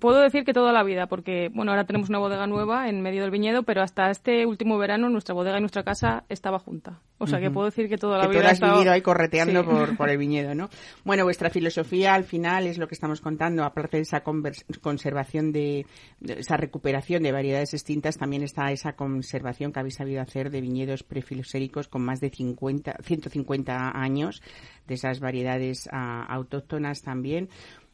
Puedo 0.00 0.20
decir 0.20 0.44
que 0.44 0.52
toda 0.52 0.72
la 0.72 0.82
vida, 0.82 1.06
porque 1.06 1.50
bueno, 1.54 1.70
ahora 1.70 1.86
tenemos 1.86 2.08
una 2.08 2.18
bodega 2.18 2.46
nueva 2.46 2.88
en 2.88 3.00
medio 3.00 3.22
del 3.22 3.30
viñedo, 3.30 3.62
pero 3.62 3.82
hasta 3.82 4.10
este 4.10 4.44
último 4.44 4.76
verano 4.78 5.08
nuestra 5.08 5.34
bodega 5.34 5.58
y 5.58 5.60
nuestra 5.60 5.84
casa 5.84 6.24
estaba 6.28 6.58
junta. 6.58 7.00
O 7.18 7.26
sea 7.26 7.38
que 7.40 7.46
Ujú. 7.46 7.54
puedo 7.54 7.66
decir 7.66 7.88
que 7.88 7.96
toda 7.98 8.18
la 8.18 8.24
que 8.24 8.28
tú 8.28 8.38
vida 8.38 8.46
has 8.46 8.50
he 8.52 8.54
estado- 8.54 8.74
vivido 8.74 8.92
ahí 8.92 9.00
correteando 9.02 9.62
Sí. 9.62 9.68
por, 9.68 9.96
por 9.96 10.10
el 10.10 10.18
viñedo, 10.18 10.54
¿no? 10.54 10.68
Bueno, 11.04 11.24
vuestra 11.24 11.50
filosofía 11.50 12.14
al 12.14 12.24
final 12.24 12.47
es 12.56 12.78
lo 12.78 12.88
que 12.88 12.94
estamos 12.94 13.20
contando, 13.20 13.64
aparte 13.64 13.98
de 13.98 14.02
esa 14.02 14.22
conservación 14.22 15.52
de, 15.52 15.86
esa 16.20 16.56
recuperación 16.56 17.22
de 17.22 17.32
variedades 17.32 17.72
distintas, 17.72 18.16
también 18.16 18.42
está 18.42 18.72
esa 18.72 18.94
conservación 18.94 19.72
que 19.72 19.80
habéis 19.80 19.96
sabido 19.96 20.22
hacer 20.22 20.50
de 20.50 20.60
viñedos 20.60 21.02
prefiloséricos 21.02 21.88
con 21.88 22.02
más 22.02 22.20
de 22.20 22.30
50, 22.30 22.96
150 23.02 24.00
años, 24.00 24.42
de 24.86 24.94
esas 24.94 25.20
variedades 25.20 25.88
ah, 25.92 26.24
autóctonas 26.28 27.02
también. 27.02 27.48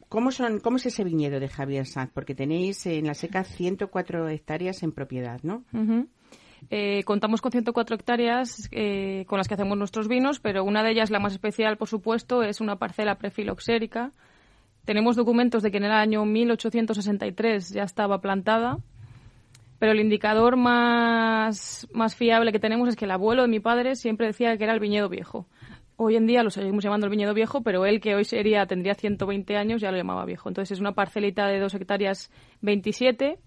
¿Cómo, 0.08 0.30
son, 0.30 0.60
¿Cómo 0.60 0.76
es 0.76 0.86
ese 0.86 1.02
viñedo 1.02 1.40
de 1.40 1.48
Javier 1.48 1.86
Sanz? 1.86 2.10
Porque 2.12 2.34
tenéis 2.34 2.86
en 2.86 3.06
la 3.06 3.14
seca 3.14 3.42
104 3.42 4.28
hectáreas 4.28 4.82
en 4.82 4.92
propiedad, 4.92 5.40
¿no? 5.42 5.64
Ujú. 5.72 6.08
Eh, 6.70 7.02
contamos 7.04 7.40
con 7.40 7.52
104 7.52 7.96
hectáreas 7.96 8.68
eh, 8.72 9.24
con 9.26 9.38
las 9.38 9.48
que 9.48 9.54
hacemos 9.54 9.76
nuestros 9.76 10.08
vinos, 10.08 10.40
pero 10.40 10.64
una 10.64 10.82
de 10.82 10.92
ellas, 10.92 11.10
la 11.10 11.20
más 11.20 11.32
especial, 11.32 11.76
por 11.76 11.88
supuesto, 11.88 12.42
es 12.42 12.60
una 12.60 12.76
parcela 12.76 13.16
prefiloxérica. 13.16 14.12
Tenemos 14.84 15.16
documentos 15.16 15.62
de 15.62 15.70
que 15.70 15.78
en 15.78 15.84
el 15.84 15.92
año 15.92 16.24
1863 16.24 17.70
ya 17.70 17.84
estaba 17.84 18.20
plantada, 18.20 18.78
pero 19.78 19.92
el 19.92 20.00
indicador 20.00 20.56
más, 20.56 21.88
más 21.92 22.14
fiable 22.14 22.52
que 22.52 22.58
tenemos 22.58 22.88
es 22.88 22.96
que 22.96 23.06
el 23.06 23.10
abuelo 23.10 23.42
de 23.42 23.48
mi 23.48 23.60
padre 23.60 23.96
siempre 23.96 24.26
decía 24.26 24.56
que 24.56 24.64
era 24.64 24.74
el 24.74 24.80
viñedo 24.80 25.08
viejo. 25.08 25.46
Hoy 25.96 26.16
en 26.16 26.26
día 26.26 26.42
lo 26.42 26.50
seguimos 26.50 26.82
llamando 26.82 27.06
el 27.06 27.10
viñedo 27.10 27.34
viejo, 27.34 27.62
pero 27.62 27.86
él, 27.86 28.00
que 28.00 28.14
hoy 28.14 28.24
sería 28.24 28.66
tendría 28.66 28.94
120 28.94 29.56
años, 29.56 29.80
ya 29.80 29.90
lo 29.90 29.96
llamaba 29.96 30.24
viejo. 30.24 30.48
Entonces 30.48 30.72
es 30.72 30.80
una 30.80 30.92
parcelita 30.92 31.46
de 31.46 31.60
2 31.60 31.74
hectáreas 31.74 32.30
27, 32.62 33.38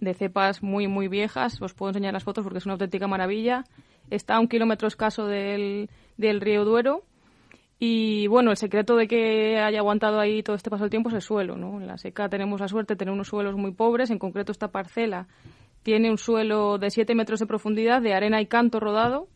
de 0.00 0.14
cepas 0.14 0.62
muy, 0.62 0.88
muy 0.88 1.08
viejas. 1.08 1.62
Os 1.62 1.72
puedo 1.72 1.90
enseñar 1.90 2.12
las 2.12 2.24
fotos 2.24 2.42
porque 2.42 2.58
es 2.58 2.66
una 2.66 2.74
auténtica 2.74 3.06
maravilla. 3.06 3.64
Está 4.10 4.36
a 4.36 4.40
un 4.40 4.48
kilómetro 4.48 4.88
escaso 4.88 5.26
del, 5.26 5.88
del 6.16 6.40
río 6.40 6.64
Duero. 6.64 7.04
Y 7.78 8.26
bueno, 8.28 8.50
el 8.50 8.56
secreto 8.56 8.96
de 8.96 9.06
que 9.06 9.58
haya 9.58 9.80
aguantado 9.80 10.18
ahí 10.18 10.42
todo 10.42 10.56
este 10.56 10.70
paso 10.70 10.84
del 10.84 10.90
tiempo 10.90 11.10
es 11.10 11.14
el 11.14 11.20
suelo, 11.22 11.56
¿no? 11.56 11.78
En 11.80 11.86
la 11.86 11.98
seca 11.98 12.28
tenemos 12.28 12.60
la 12.60 12.68
suerte 12.68 12.94
de 12.94 12.98
tener 12.98 13.12
unos 13.12 13.28
suelos 13.28 13.56
muy 13.56 13.72
pobres. 13.72 14.10
En 14.10 14.18
concreto, 14.18 14.50
esta 14.50 14.68
parcela 14.68 15.26
tiene 15.82 16.10
un 16.10 16.16
suelo 16.16 16.78
de 16.78 16.90
7 16.90 17.14
metros 17.14 17.38
de 17.38 17.46
profundidad, 17.46 18.00
de 18.00 18.14
arena 18.14 18.40
y 18.40 18.46
canto 18.46 18.80
rodado. 18.80 19.28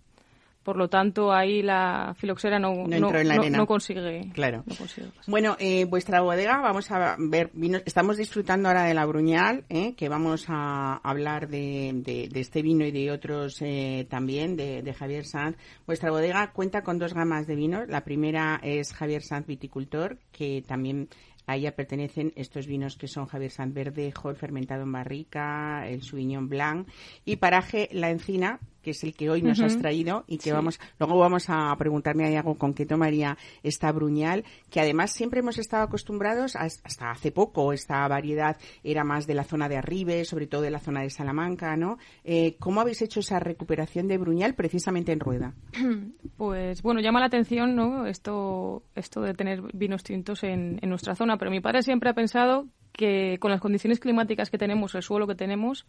Por 0.62 0.76
lo 0.76 0.88
tanto, 0.88 1.32
ahí 1.32 1.62
la 1.62 2.14
filoxera 2.18 2.58
no, 2.58 2.74
No 2.86 2.94
entró 2.94 3.18
en 3.18 3.28
la 3.28 3.34
arena. 3.34 3.56
no 3.58 3.66
consigue. 3.66 4.30
Claro. 4.34 4.62
consigue. 4.76 5.08
Bueno, 5.26 5.56
eh, 5.58 5.86
vuestra 5.86 6.20
bodega, 6.20 6.58
vamos 6.60 6.90
a 6.90 7.16
ver, 7.18 7.50
vinos- 7.54 7.82
estamos 7.86 8.18
disfrutando 8.18 8.68
ahora 8.68 8.84
de 8.84 8.92
la 8.92 9.06
Bruñal, 9.06 9.64
eh, 9.70 9.94
que 9.94 10.10
vamos 10.10 10.44
a 10.48 10.96
hablar 11.02 11.48
de, 11.48 11.92
de- 11.94 12.28
de 12.30 12.40
este 12.40 12.60
vino 12.60 12.84
y 12.84 12.90
de 12.92 13.10
otros 13.10 13.56
eh, 13.62 14.06
también, 14.10 14.54
de, 14.56 14.82
de 14.82 14.92
Javier 14.92 15.24
Sanz. 15.24 15.56
Vuestra 15.86 16.10
bodega 16.10 16.52
cuenta 16.52 16.82
con 16.82 16.98
dos 16.98 17.14
gamas 17.14 17.46
de 17.46 17.54
vinos. 17.56 17.88
La 17.88 18.04
primera 18.04 18.60
es 18.62 18.92
Javier 18.92 19.22
Sanz 19.22 19.46
Viticultor, 19.46 20.18
que 20.30 20.62
también 20.66 21.08
a 21.46 21.56
ella 21.56 21.74
pertenecen 21.74 22.32
estos 22.36 22.66
vinos 22.66 22.96
que 22.96 23.08
son 23.08 23.26
Javier 23.26 23.50
Sanz 23.50 23.72
Verdejo, 23.74 24.30
el 24.30 24.36
fermentado 24.36 24.82
en 24.82 24.92
barrica, 24.92 25.88
el 25.88 26.02
Sauvignon 26.02 26.48
Blanc 26.48 26.86
y 27.24 27.36
Paraje 27.36 27.88
La 27.92 28.10
Encina, 28.10 28.60
que 28.82 28.90
es 28.92 29.02
el 29.04 29.14
que 29.14 29.30
hoy 29.30 29.42
nos 29.42 29.60
has 29.60 29.76
traído 29.78 30.24
y 30.26 30.36
que 30.38 30.44
Sí. 30.44 30.50
vamos 30.52 30.80
luego 30.98 31.18
vamos 31.18 31.46
a 31.48 31.74
preguntarme 31.76 32.24
a 32.26 32.30
Iago 32.30 32.56
con 32.56 32.74
qué 32.74 32.86
tomaría 32.86 33.36
esta 33.62 33.92
bruñal 33.92 34.44
que 34.70 34.80
además 34.80 35.12
siempre 35.12 35.40
hemos 35.40 35.58
estado 35.58 35.84
acostumbrados 35.84 36.56
a- 36.56 36.60
hasta 36.64 37.10
hace 37.10 37.32
poco 37.32 37.72
esta 37.72 38.06
variedad 38.08 38.56
era 38.82 39.04
más 39.04 39.26
de 39.26 39.34
la 39.34 39.44
zona 39.44 39.68
de 39.68 39.76
Arribe 39.76 40.24
sobre 40.24 40.46
todo 40.46 40.62
de 40.62 40.70
la 40.70 40.78
zona 40.80 41.02
de 41.02 41.10
Salamanca 41.10 41.76
no 41.76 41.98
Eh, 42.24 42.56
cómo 42.58 42.80
habéis 42.80 43.02
hecho 43.02 43.20
esa 43.20 43.38
recuperación 43.40 44.08
de 44.08 44.18
bruñal 44.18 44.54
precisamente 44.54 45.12
en 45.12 45.20
rueda 45.20 45.54
Pues 46.36 46.82
bueno, 46.82 47.00
llama 47.00 47.20
la 47.20 47.26
atención 47.26 47.74
¿no? 47.76 48.06
esto, 48.06 48.82
esto 48.94 49.20
de 49.20 49.34
tener 49.34 49.62
vinos 49.74 50.02
tintos 50.02 50.42
en, 50.44 50.78
en 50.82 50.88
nuestra 50.88 51.14
zona, 51.14 51.36
pero 51.36 51.50
mi 51.50 51.60
padre 51.60 51.82
siempre 51.82 52.10
ha 52.10 52.14
pensado 52.14 52.66
que 52.92 53.38
con 53.40 53.50
las 53.50 53.60
condiciones 53.60 54.00
climáticas 54.00 54.50
que 54.50 54.58
tenemos, 54.58 54.94
el 54.94 55.02
suelo 55.02 55.26
que 55.26 55.34
tenemos, 55.34 55.86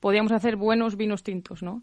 podíamos 0.00 0.32
hacer 0.32 0.56
buenos 0.56 0.96
vinos 0.96 1.22
tintos, 1.22 1.62
¿no? 1.62 1.82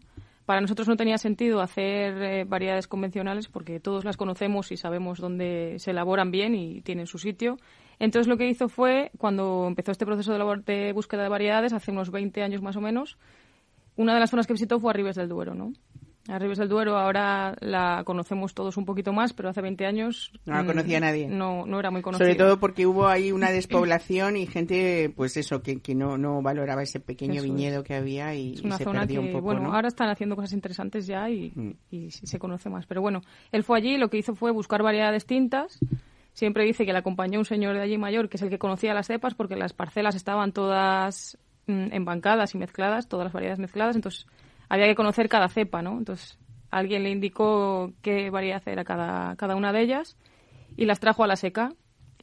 Para 0.50 0.60
nosotros 0.60 0.88
no 0.88 0.96
tenía 0.96 1.16
sentido 1.16 1.60
hacer 1.60 2.20
eh, 2.20 2.44
variedades 2.44 2.88
convencionales 2.88 3.46
porque 3.46 3.78
todos 3.78 4.04
las 4.04 4.16
conocemos 4.16 4.72
y 4.72 4.76
sabemos 4.76 5.20
dónde 5.20 5.76
se 5.78 5.92
elaboran 5.92 6.32
bien 6.32 6.56
y 6.56 6.80
tienen 6.80 7.06
su 7.06 7.18
sitio. 7.18 7.56
Entonces 8.00 8.26
lo 8.26 8.36
que 8.36 8.48
hizo 8.48 8.68
fue, 8.68 9.12
cuando 9.16 9.66
empezó 9.68 9.92
este 9.92 10.04
proceso 10.06 10.32
de, 10.32 10.40
labor- 10.40 10.64
de 10.64 10.92
búsqueda 10.92 11.22
de 11.22 11.28
variedades, 11.28 11.72
hace 11.72 11.92
unos 11.92 12.10
20 12.10 12.42
años 12.42 12.62
más 12.62 12.74
o 12.74 12.80
menos, 12.80 13.16
una 13.94 14.12
de 14.12 14.18
las 14.18 14.30
zonas 14.30 14.48
que 14.48 14.54
visitó 14.54 14.80
fue 14.80 14.90
Arribes 14.90 15.14
del 15.14 15.28
Duero, 15.28 15.54
¿no? 15.54 15.72
A 16.28 16.38
Ribes 16.38 16.58
del 16.58 16.68
Duero 16.68 16.96
ahora 16.98 17.56
la 17.60 18.02
conocemos 18.04 18.52
todos 18.54 18.76
un 18.76 18.84
poquito 18.84 19.12
más, 19.12 19.32
pero 19.32 19.48
hace 19.48 19.62
20 19.62 19.86
años... 19.86 20.30
No 20.44 20.54
la 20.54 20.62
mm, 20.62 20.66
conocía 20.66 21.00
nadie. 21.00 21.28
No, 21.28 21.64
no 21.66 21.80
era 21.80 21.90
muy 21.90 22.02
conocida. 22.02 22.26
Sobre 22.26 22.38
todo 22.38 22.60
porque 22.60 22.86
hubo 22.86 23.06
ahí 23.08 23.32
una 23.32 23.50
despoblación 23.50 24.36
y 24.36 24.46
gente, 24.46 25.12
pues 25.16 25.36
eso, 25.38 25.62
que, 25.62 25.80
que 25.80 25.94
no, 25.94 26.18
no 26.18 26.42
valoraba 26.42 26.82
ese 26.82 27.00
pequeño 27.00 27.34
Eso 27.34 27.44
es. 27.46 27.50
viñedo 27.50 27.82
que 27.82 27.94
había 27.94 28.34
y, 28.34 28.52
Es 28.52 28.62
y 28.62 28.66
una 28.66 28.76
se 28.76 28.84
zona 28.84 29.00
perdió 29.00 29.20
que, 29.22 29.26
un 29.26 29.32
poco, 29.32 29.42
bueno, 29.44 29.62
¿no? 29.62 29.74
ahora 29.74 29.88
están 29.88 30.10
haciendo 30.10 30.36
cosas 30.36 30.52
interesantes 30.52 31.06
ya 31.06 31.28
y, 31.30 31.52
Mm. 31.54 31.70
y 31.90 32.10
se 32.10 32.38
conoce 32.38 32.68
más. 32.68 32.86
Pero 32.86 33.00
bueno, 33.00 33.22
él 33.50 33.64
fue 33.64 33.78
allí 33.78 33.94
y 33.94 33.98
lo 33.98 34.10
que 34.10 34.18
hizo 34.18 34.34
fue 34.34 34.50
buscar 34.52 34.82
variedades 34.82 35.24
tintas. 35.26 35.80
Siempre 36.32 36.64
dice 36.64 36.84
que 36.86 36.92
le 36.92 36.98
acompañó 36.98 37.38
un 37.38 37.44
señor 37.44 37.74
de 37.74 37.82
allí 37.82 37.98
mayor, 37.98 38.28
que 38.28 38.36
es 38.36 38.42
el 38.42 38.50
que 38.50 38.58
conocía 38.58 38.94
las 38.94 39.06
cepas, 39.08 39.34
porque 39.34 39.56
las 39.56 39.72
parcelas 39.72 40.14
estaban 40.14 40.52
todas 40.52 41.38
mm, 41.66 41.92
embancadas 41.92 42.54
y 42.54 42.58
mezcladas, 42.58 43.08
todas 43.08 43.24
las 43.24 43.32
variedades 43.32 43.58
mezcladas, 43.58 43.96
entonces 43.96 44.26
había 44.70 44.86
que 44.86 44.94
conocer 44.94 45.28
cada 45.28 45.48
cepa, 45.48 45.82
¿no? 45.82 45.98
Entonces 45.98 46.38
alguien 46.70 47.02
le 47.02 47.10
indicó 47.10 47.92
qué 48.00 48.30
variedad 48.30 48.62
era 48.66 48.84
cada, 48.84 49.36
cada 49.36 49.56
una 49.56 49.72
de 49.72 49.82
ellas 49.82 50.16
y 50.76 50.86
las 50.86 51.00
trajo 51.00 51.24
a 51.24 51.26
la 51.26 51.36
seca. 51.36 51.74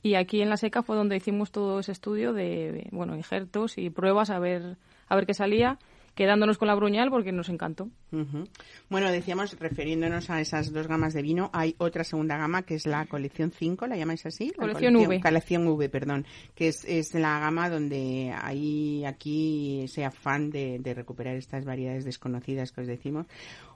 Y 0.02 0.16
aquí 0.16 0.42
en 0.42 0.50
la 0.50 0.58
seca 0.58 0.82
fue 0.82 0.96
donde 0.96 1.18
hicimos 1.18 1.52
todo 1.52 1.80
ese 1.80 1.92
estudio 1.92 2.32
de, 2.32 2.88
bueno, 2.92 3.16
injertos 3.16 3.78
y 3.78 3.90
pruebas 3.90 4.30
a 4.30 4.40
ver, 4.40 4.78
a 5.10 5.16
ver 5.16 5.26
qué 5.26 5.34
salía, 5.34 5.78
quedándonos 6.18 6.58
con 6.58 6.68
la 6.68 6.74
bruñal 6.74 7.12
porque 7.12 7.32
nos 7.32 7.48
encantó. 7.48 7.90
Bueno, 8.90 9.12
decíamos, 9.12 9.58
refiriéndonos 9.60 10.32
a 10.32 10.42
esas 10.42 10.74
dos 10.74 10.88
gamas 10.88 11.14
de 11.14 11.22
vino, 11.22 11.52
hay 11.54 11.76
otra 11.78 12.04
segunda 12.04 12.38
gama 12.38 12.64
que 12.64 12.74
es 12.74 12.88
la 12.88 13.06
colección 13.06 13.52
5, 13.52 13.86
¿la 13.86 13.96
llamáis 13.96 14.26
así? 14.26 14.52
La 14.58 14.64
Colección 14.64 14.96
V. 14.96 15.22
Colección 15.22 15.68
V, 15.68 15.90
perdón, 15.90 16.26
que 16.56 16.70
es, 16.70 16.84
es 16.86 17.14
la 17.14 17.40
gama 17.40 17.70
donde 17.70 18.34
hay 18.36 19.06
aquí 19.06 19.82
ese 19.84 20.06
afán 20.06 20.50
de, 20.50 20.80
de 20.80 20.94
recuperar 20.96 21.36
estas 21.36 21.66
variedades 21.66 22.04
desconocidas 22.04 22.72
que 22.72 22.82
os 22.82 22.88
decimos. 22.88 23.28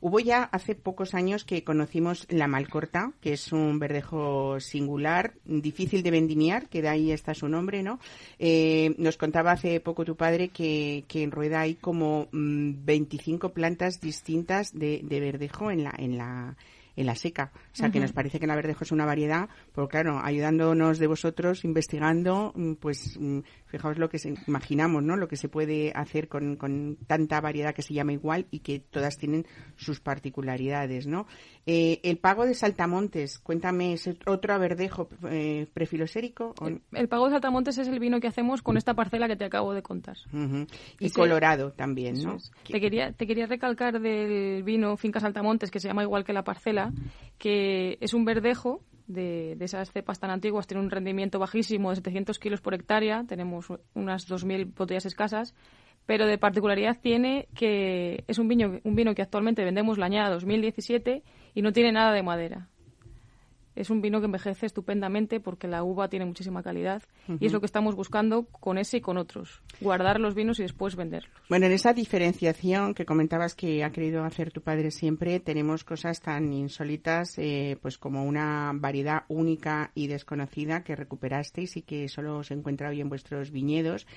Hubo 0.02 0.20
ya 0.20 0.44
hace 0.46 0.74
pocos 0.74 1.14
años 1.14 1.46
que 1.46 1.64
conocimos 1.64 2.26
la 2.30 2.48
Malcorta, 2.48 3.14
que 3.22 3.34
es 3.34 3.52
un 3.52 3.78
verdejo 3.78 4.60
singular, 4.60 5.36
difícil 5.46 6.02
de 6.02 6.10
vendimiar, 6.10 6.70
que 6.70 6.82
de 6.82 6.90
ahí 6.90 7.12
está 7.12 7.36
su 7.36 7.48
nombre, 7.48 7.84
¿no? 7.84 8.00
Eh, 8.40 8.96
nos 8.98 9.18
contaba 9.18 9.52
hace 9.52 9.80
poco 9.80 10.04
tu 10.04 10.16
padre 10.16 10.50
que, 10.50 11.06
que 11.08 11.22
en 11.22 11.30
Rueda 11.30 11.60
hay 11.60 11.76
como 11.76 12.31
25 12.32 13.54
plantas 13.54 14.02
distintas 14.02 14.74
de, 14.74 15.02
de 15.04 15.20
verdejo 15.20 15.72
en 15.72 15.84
la, 15.84 15.94
en 15.98 16.18
la, 16.18 16.58
en 16.96 17.06
la 17.06 17.16
seca. 17.16 17.52
O 17.56 17.76
sea, 17.76 17.90
que 17.92 18.00
nos 18.00 18.12
parece 18.14 18.40
que 18.40 18.48
la 18.48 18.56
verdejo 18.56 18.84
es 18.84 18.92
una 18.92 19.06
variedad, 19.06 19.50
pero 19.74 19.88
claro, 19.88 20.20
ayudándonos 20.24 21.00
de 21.00 21.08
vosotros, 21.08 21.64
investigando, 21.66 22.52
mm, 22.56 22.74
pues 22.74 23.18
mm, 23.20 23.40
fijaos 23.66 23.98
lo 23.98 24.10
que 24.10 24.20
se, 24.20 24.34
imaginamos, 24.48 25.02
¿no? 25.04 25.16
Lo 25.16 25.28
que 25.28 25.36
se 25.38 25.48
puede 25.50 25.92
hacer 25.96 26.28
con, 26.28 26.56
con 26.58 26.98
tanta 27.08 27.40
variedad 27.42 27.74
que 27.74 27.82
se 27.82 27.94
llama 27.94 28.14
igual 28.14 28.48
y 28.52 28.60
que 28.60 28.80
todas 28.80 29.18
tienen 29.18 29.46
sus 29.78 30.00
particularidades, 30.02 31.08
¿no? 31.08 31.28
Eh, 31.66 32.00
el 32.04 32.18
pago 32.18 32.46
de 32.46 32.54
Saltamontes, 32.54 33.40
cuéntame, 33.40 33.94
¿es 33.94 34.10
otro 34.26 34.58
verdejo 34.60 35.08
eh, 35.30 35.68
prefilosérico? 35.74 36.54
o- 36.60 36.68
El, 36.68 36.82
el 36.94 37.08
pago 37.08 37.26
de 37.26 37.32
Saltamontes 37.32 37.78
es 37.78 37.88
el 37.88 38.00
vino 38.00 38.20
que 38.20 38.28
hacemos 38.28 38.62
con 38.62 38.78
esta 38.78 38.94
parcela 38.94 39.28
que 39.28 39.36
te 39.36 39.46
acabo 39.46 39.74
de 39.74 39.82
contar. 39.82 40.18
Y 41.00 41.06
Ese- 41.06 41.14
colorado 41.16 41.72
también, 41.72 42.22
¿no? 42.22 42.38
Te 42.68 42.80
quería, 42.80 43.12
te 43.14 43.28
quería 43.28 43.46
recalcar 43.46 44.00
del 44.00 44.64
vino 44.64 44.98
Finca 44.98 45.20
Saltamontes, 45.20 45.70
que 45.72 45.80
se 45.80 45.88
llama 45.88 46.04
igual 46.04 46.24
que 46.26 46.34
la 46.34 46.44
parcela, 46.44 46.81
que 47.38 47.98
es 48.02 48.14
un 48.14 48.26
verdejo 48.26 48.82
de, 49.08 49.56
de 49.58 49.66
esas 49.66 49.92
cepas 49.92 50.20
tan 50.20 50.32
antiguas, 50.32 50.68
tiene 50.68 50.84
un 50.84 50.90
rendimiento 50.90 51.40
bajísimo 51.40 51.90
de 51.90 51.98
700 51.98 52.40
kilos 52.40 52.62
por 52.62 52.74
hectárea, 52.74 53.26
tenemos 53.28 53.68
unas 53.94 54.28
2.000 54.28 54.74
botellas 54.76 55.06
escasas, 55.06 55.54
pero 56.06 56.26
de 56.26 56.38
particularidad 56.38 57.00
tiene 57.00 57.48
que 57.56 58.24
es 58.28 58.40
un 58.40 58.48
vino, 58.48 58.80
un 58.84 58.96
vino 58.96 59.14
que 59.14 59.22
actualmente 59.22 59.64
vendemos 59.64 59.98
la 59.98 60.08
añada 60.08 60.32
2017 60.32 61.24
y 61.54 61.62
no 61.62 61.72
tiene 61.72 61.92
nada 61.92 62.12
de 62.12 62.24
madera. 62.24 62.71
Es 63.76 63.90
un 63.90 64.02
vino 64.02 64.20
que 64.20 64.26
envejece 64.26 64.66
estupendamente 64.66 65.40
porque 65.40 65.68
la 65.68 65.84
uva 65.84 66.10
tiene 66.10 66.26
muchísima 66.26 66.64
calidad 66.64 67.04
y 67.40 67.46
es 67.46 67.54
lo 67.54 67.60
que 67.60 67.66
estamos 67.66 67.96
buscando 67.96 68.46
con 68.46 68.78
ese 68.78 68.98
y 68.98 69.02
con 69.02 69.18
otros. 69.18 69.62
Guardar 69.80 70.20
los 70.20 70.36
vinos 70.36 70.60
y 70.60 70.64
después 70.64 70.96
venderlos. 70.96 71.32
Bueno, 71.50 71.66
en 71.66 71.72
esa 71.72 71.94
diferenciación 71.94 72.94
que 72.94 73.06
comentabas 73.06 73.56
que 73.56 73.84
ha 73.84 73.92
querido 73.92 74.24
hacer 74.24 74.52
tu 74.52 74.62
padre 74.62 74.92
siempre, 74.92 75.40
tenemos 75.40 75.84
cosas 75.84 76.22
tan 76.22 76.52
insólitas, 76.54 77.38
eh, 77.38 77.78
pues 77.82 77.98
como 77.98 78.26
una 78.26 78.72
variedad 78.74 79.24
única 79.28 79.92
y 79.96 80.08
desconocida 80.08 80.84
que 80.84 80.96
recuperasteis 80.96 81.78
y 81.78 81.82
que 81.82 82.08
solo 82.10 82.44
se 82.44 82.54
encuentra 82.54 82.90
hoy 82.90 83.02
en 83.02 83.10
vuestros 83.10 83.52
viñedos, 83.52 84.08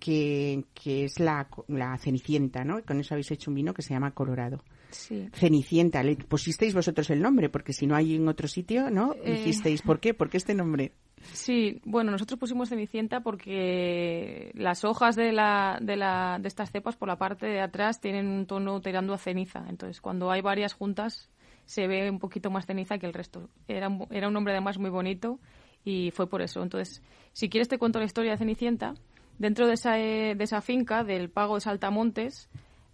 que, 0.00 0.64
que 0.74 1.04
es 1.04 1.20
la, 1.20 1.48
la 1.68 1.96
cenicienta, 1.98 2.64
¿no? 2.64 2.78
Y 2.78 2.82
con 2.82 3.00
eso 3.00 3.14
habéis 3.14 3.30
hecho 3.30 3.50
un 3.50 3.56
vino 3.56 3.74
que 3.74 3.82
se 3.82 3.94
llama 3.94 4.12
Colorado. 4.12 4.62
Sí. 4.92 5.28
Cenicienta, 5.32 6.02
le 6.02 6.16
pusisteis 6.16 6.74
vosotros 6.74 7.10
el 7.10 7.20
nombre, 7.20 7.48
porque 7.48 7.72
si 7.72 7.86
no 7.86 7.94
hay 7.94 8.14
en 8.14 8.28
otro 8.28 8.48
sitio, 8.48 8.90
¿no? 8.90 9.14
Eh. 9.24 9.32
Dijisteis, 9.32 9.82
¿por 9.82 10.00
qué? 10.00 10.14
¿Por 10.14 10.30
qué 10.30 10.36
este 10.36 10.54
nombre? 10.54 10.92
Sí, 11.32 11.80
bueno, 11.84 12.10
nosotros 12.10 12.38
pusimos 12.38 12.68
Cenicienta 12.68 13.20
porque 13.20 14.50
las 14.54 14.84
hojas 14.84 15.16
de, 15.16 15.32
la, 15.32 15.78
de, 15.80 15.96
la, 15.96 16.38
de 16.40 16.48
estas 16.48 16.70
cepas 16.70 16.96
por 16.96 17.08
la 17.08 17.16
parte 17.16 17.46
de 17.46 17.60
atrás 17.60 18.00
tienen 18.00 18.26
un 18.26 18.46
tono 18.46 18.80
tirando 18.80 19.14
a 19.14 19.18
ceniza. 19.18 19.64
Entonces, 19.68 20.00
cuando 20.00 20.30
hay 20.30 20.40
varias 20.40 20.74
juntas, 20.74 21.30
se 21.64 21.86
ve 21.86 22.10
un 22.10 22.18
poquito 22.18 22.50
más 22.50 22.66
ceniza 22.66 22.98
que 22.98 23.06
el 23.06 23.14
resto. 23.14 23.48
Era 23.68 23.88
un, 23.88 24.06
era 24.10 24.28
un 24.28 24.34
nombre 24.34 24.52
además 24.52 24.78
muy 24.78 24.90
bonito 24.90 25.38
y 25.84 26.10
fue 26.10 26.28
por 26.28 26.42
eso. 26.42 26.62
Entonces, 26.62 27.02
si 27.32 27.48
quieres 27.48 27.68
te 27.68 27.78
cuento 27.78 27.98
la 27.98 28.04
historia 28.04 28.32
de 28.32 28.38
Cenicienta. 28.38 28.94
Dentro 29.38 29.66
de 29.66 29.74
esa, 29.74 29.98
eh, 29.98 30.34
de 30.36 30.44
esa 30.44 30.60
finca, 30.60 31.04
del 31.04 31.30
pago 31.30 31.54
de 31.54 31.62
Saltamontes, 31.62 32.48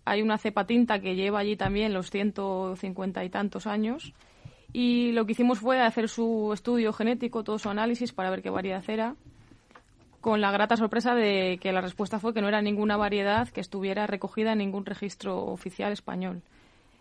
hay 0.08 0.22
una 0.22 0.38
cepa 0.38 0.66
tinta 0.66 1.00
que 1.00 1.14
lleva 1.14 1.40
allí 1.40 1.56
también 1.56 1.92
los 1.92 2.10
150 2.10 3.24
y 3.24 3.28
tantos 3.28 3.66
años. 3.66 4.14
Y 4.72 5.12
lo 5.12 5.26
que 5.26 5.32
hicimos 5.32 5.60
fue 5.60 5.80
hacer 5.80 6.08
su 6.08 6.50
estudio 6.52 6.92
genético, 6.92 7.44
todo 7.44 7.58
su 7.58 7.68
análisis 7.68 8.12
para 8.12 8.30
ver 8.30 8.42
qué 8.42 8.50
variedad 8.50 8.84
era, 8.88 9.16
con 10.20 10.40
la 10.40 10.50
grata 10.50 10.76
sorpresa 10.76 11.14
de 11.14 11.58
que 11.60 11.72
la 11.72 11.80
respuesta 11.80 12.18
fue 12.18 12.34
que 12.34 12.42
no 12.42 12.48
era 12.48 12.60
ninguna 12.60 12.96
variedad 12.96 13.48
que 13.48 13.60
estuviera 13.60 14.06
recogida 14.06 14.52
en 14.52 14.58
ningún 14.58 14.84
registro 14.84 15.44
oficial 15.46 15.92
español. 15.92 16.42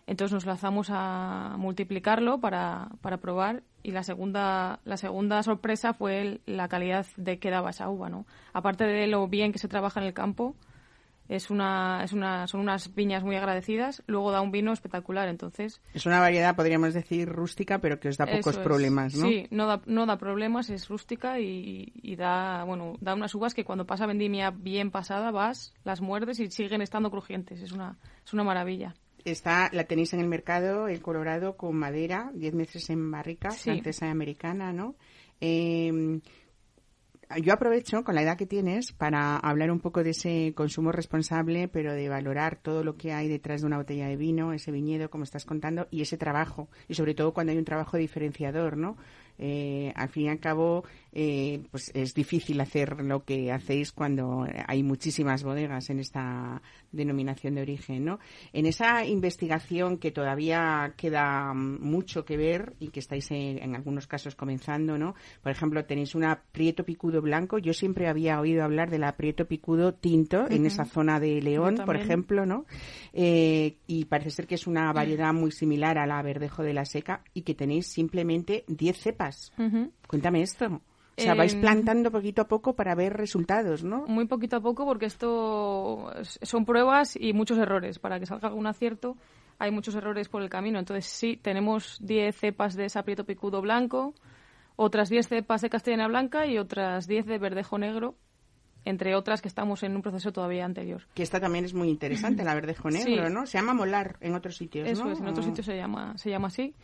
Entonces 0.06 0.32
nos 0.32 0.46
lanzamos 0.46 0.88
a 0.90 1.56
multiplicarlo 1.58 2.38
para, 2.38 2.88
para 3.02 3.18
probar 3.18 3.62
y 3.82 3.90
la 3.90 4.02
segunda, 4.02 4.80
la 4.84 4.96
segunda 4.96 5.42
sorpresa 5.42 5.92
fue 5.92 6.40
la 6.46 6.68
calidad 6.68 7.06
de 7.16 7.38
que 7.38 7.50
daba 7.50 7.70
esa 7.70 7.90
uva. 7.90 8.08
¿no? 8.08 8.24
Aparte 8.54 8.84
de 8.84 9.06
lo 9.06 9.28
bien 9.28 9.52
que 9.52 9.58
se 9.58 9.68
trabaja 9.68 10.00
en 10.00 10.06
el 10.06 10.14
campo, 10.14 10.54
es 11.28 11.50
una, 11.50 12.02
es 12.04 12.12
una, 12.12 12.46
son 12.46 12.60
unas 12.60 12.94
viñas 12.94 13.22
muy 13.22 13.36
agradecidas, 13.36 14.02
luego 14.06 14.32
da 14.32 14.40
un 14.40 14.50
vino 14.50 14.72
espectacular. 14.72 15.28
Entonces, 15.28 15.80
Es 15.92 16.06
una 16.06 16.20
variedad, 16.20 16.56
podríamos 16.56 16.94
decir, 16.94 17.28
rústica, 17.28 17.78
pero 17.80 18.00
que 18.00 18.08
os 18.08 18.16
da 18.16 18.26
pocos 18.26 18.56
es. 18.56 18.62
problemas, 18.62 19.14
¿no? 19.14 19.28
Sí, 19.28 19.46
no 19.50 19.66
da, 19.66 19.82
no 19.86 20.06
da 20.06 20.16
problemas, 20.18 20.70
es 20.70 20.88
rústica 20.88 21.38
y, 21.38 21.92
y 22.02 22.16
da, 22.16 22.64
bueno, 22.64 22.96
da 23.00 23.14
unas 23.14 23.34
uvas 23.34 23.54
que 23.54 23.64
cuando 23.64 23.86
pasa 23.86 24.06
vendimia 24.06 24.50
bien 24.50 24.90
pasada 24.90 25.30
vas, 25.30 25.74
las 25.84 26.00
muerdes 26.00 26.40
y 26.40 26.50
siguen 26.50 26.80
estando 26.82 27.10
crujientes. 27.10 27.60
Es 27.60 27.72
una, 27.72 27.98
es 28.24 28.32
una 28.32 28.44
maravilla. 28.44 28.94
Está, 29.24 29.68
la 29.72 29.84
tenéis 29.84 30.14
en 30.14 30.20
el 30.20 30.28
mercado, 30.28 30.88
el 30.88 31.02
Colorado 31.02 31.56
con 31.56 31.76
madera, 31.76 32.30
10 32.34 32.54
meses 32.54 32.88
en 32.88 33.10
barrica, 33.10 33.50
Sí. 33.50 33.64
francesa 33.70 34.06
y 34.06 34.10
americana, 34.10 34.72
¿no? 34.72 34.94
Eh, 35.40 36.20
yo 37.36 37.52
aprovecho 37.52 38.04
con 38.04 38.14
la 38.14 38.22
edad 38.22 38.38
que 38.38 38.46
tienes 38.46 38.92
para 38.92 39.36
hablar 39.36 39.70
un 39.70 39.80
poco 39.80 40.02
de 40.02 40.10
ese 40.10 40.54
consumo 40.56 40.92
responsable, 40.92 41.68
pero 41.68 41.92
de 41.92 42.08
valorar 42.08 42.56
todo 42.56 42.82
lo 42.82 42.96
que 42.96 43.12
hay 43.12 43.28
detrás 43.28 43.60
de 43.60 43.66
una 43.66 43.76
botella 43.76 44.08
de 44.08 44.16
vino, 44.16 44.52
ese 44.52 44.72
viñedo, 44.72 45.10
como 45.10 45.24
estás 45.24 45.44
contando, 45.44 45.88
y 45.90 46.00
ese 46.00 46.16
trabajo, 46.16 46.68
y 46.88 46.94
sobre 46.94 47.14
todo 47.14 47.34
cuando 47.34 47.52
hay 47.52 47.58
un 47.58 47.64
trabajo 47.64 47.98
diferenciador, 47.98 48.76
¿no? 48.76 48.96
Eh, 49.38 49.92
al 49.94 50.08
fin 50.08 50.24
y 50.24 50.28
al 50.30 50.40
cabo, 50.40 50.84
eh, 51.12 51.62
pues 51.70 51.90
es 51.94 52.14
difícil 52.14 52.60
hacer 52.60 53.00
lo 53.02 53.24
que 53.24 53.50
hacéis 53.52 53.92
cuando 53.92 54.46
hay 54.66 54.82
muchísimas 54.82 55.42
bodegas 55.42 55.90
en 55.90 56.00
esta 56.00 56.62
denominación 56.92 57.54
de 57.54 57.62
origen, 57.62 58.04
¿no? 58.04 58.18
En 58.52 58.66
esa 58.66 59.04
investigación 59.04 59.98
que 59.98 60.10
todavía 60.10 60.94
queda 60.96 61.52
mm, 61.54 61.80
mucho 61.80 62.24
que 62.24 62.36
ver 62.36 62.74
y 62.78 62.88
que 62.88 63.00
estáis 63.00 63.30
en, 63.30 63.62
en 63.62 63.74
algunos 63.74 64.06
casos 64.06 64.34
comenzando, 64.34 64.98
¿no? 64.98 65.14
Por 65.42 65.52
ejemplo, 65.52 65.84
tenéis 65.84 66.14
una 66.14 66.42
Prieto 66.52 66.84
Picudo 66.84 67.22
blanco. 67.22 67.58
Yo 67.58 67.72
siempre 67.72 68.08
había 68.08 68.40
oído 68.40 68.64
hablar 68.64 68.90
de 68.90 68.98
la 68.98 69.16
Prieto 69.16 69.46
Picudo 69.46 69.94
tinto 69.94 70.48
en 70.50 70.66
esa 70.66 70.84
zona 70.84 71.20
de 71.20 71.40
León, 71.40 71.82
por 71.84 71.96
ejemplo, 71.96 72.46
¿no? 72.46 72.66
Eh, 73.12 73.78
y 73.86 74.04
parece 74.04 74.30
ser 74.30 74.46
que 74.46 74.54
es 74.54 74.66
una 74.66 74.92
variedad 74.92 75.32
muy 75.32 75.52
similar 75.52 75.98
a 75.98 76.06
la 76.06 76.22
Verdejo 76.22 76.62
de 76.62 76.74
la 76.74 76.84
Seca 76.84 77.22
y 77.34 77.42
que 77.42 77.54
tenéis 77.54 77.86
simplemente 77.86 78.64
10 78.68 78.98
cepas. 78.98 79.52
Cuéntame 80.08 80.42
esto. 80.42 80.66
O 80.66 81.20
sea, 81.20 81.34
vais 81.34 81.52
Em, 81.54 81.60
plantando 81.60 82.10
poquito 82.12 82.42
a 82.42 82.48
poco 82.48 82.74
para 82.74 82.94
ver 82.94 83.12
resultados, 83.12 83.82
¿no? 83.84 84.06
Muy 84.06 84.26
poquito 84.26 84.56
a 84.56 84.60
poco 84.60 84.84
porque 84.84 85.06
esto 85.06 86.12
es- 86.18 86.38
son 86.42 86.64
pruebas 86.64 87.16
y 87.20 87.32
muchos 87.32 87.58
errores. 87.58 87.98
Para 87.98 88.18
que 88.20 88.26
salga 88.26 88.48
algún 88.48 88.66
acierto 88.66 89.16
hay 89.58 89.70
muchos 89.72 89.94
errores 89.96 90.28
por 90.28 90.42
el 90.42 90.48
camino. 90.48 90.78
Entonces 90.78 91.06
sí, 91.06 91.36
tenemos 91.36 91.98
10 92.00 92.36
cepas 92.36 92.74
de 92.76 92.88
saprieto 92.88 93.24
picudo 93.24 93.60
blanco, 93.60 94.14
otras 94.76 95.08
10 95.08 95.26
cepas 95.28 95.60
de 95.62 95.70
castellana 95.70 96.06
blanca 96.06 96.46
y 96.46 96.56
otras 96.58 97.06
10 97.08 97.26
de 97.26 97.38
verdejo 97.38 97.78
negro 97.78 98.14
entre 98.84 99.16
otras 99.16 99.42
que 99.42 99.48
estamos 99.48 99.82
en 99.82 99.96
un 99.96 100.02
proceso 100.02 100.32
todavía 100.32 100.64
anterior. 100.64 101.02
Que 101.12 101.24
esta 101.24 101.40
también 101.40 101.64
es 101.64 101.74
muy 101.74 101.88
interesante, 101.90 102.44
la 102.44 102.54
verdejo 102.54 102.88
negro, 102.90 103.26
Sí. 103.26 103.34
¿no? 103.34 103.44
Se 103.44 103.58
llama 103.58 103.74
molar 103.74 104.16
en 104.20 104.34
otros 104.34 104.56
sitios, 104.56 104.88
Eso 104.88 105.04
¿no? 105.04 105.10
es, 105.12 105.18
en 105.20 105.26
otros 105.26 105.44
sitios 105.44 105.66
se 105.66 105.76
llama, 105.76 106.16
se 106.16 106.30
llama 106.30 106.46
así. 106.46 106.74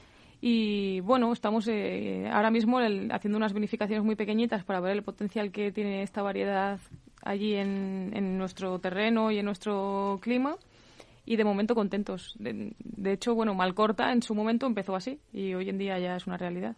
Y 0.47 1.01
bueno, 1.01 1.33
estamos 1.33 1.67
eh, 1.69 2.29
ahora 2.31 2.51
mismo 2.51 2.79
el- 2.79 3.11
haciendo 3.11 3.39
unas 3.39 3.55
vinificaciones 3.55 4.05
muy 4.05 4.15
pequeñitas 4.15 4.63
para 4.63 4.79
ver 4.79 4.93
el 4.93 5.03
potencial 5.03 5.51
que 5.51 5.73
tiene 5.73 6.03
esta 6.03 6.21
variedad 6.21 6.79
allí 7.23 7.55
en, 7.55 8.11
en 8.13 8.37
nuestro 8.37 8.79
terreno 8.79 9.31
y 9.31 9.39
en 9.39 9.47
nuestro 9.47 10.19
clima. 10.21 10.57
Y 11.25 11.37
de 11.37 11.45
momento 11.45 11.75
contentos. 11.75 12.35
De, 12.39 12.75
de 12.79 13.13
hecho, 13.13 13.35
bueno, 13.35 13.55
Malcorta 13.55 14.13
en 14.13 14.21
su 14.21 14.35
momento 14.35 14.67
empezó 14.67 14.95
así 14.95 15.19
y 15.33 15.55
hoy 15.55 15.71
en 15.71 15.79
día 15.79 15.99
ya 15.99 16.15
es 16.15 16.27
una 16.27 16.37
realidad. 16.37 16.77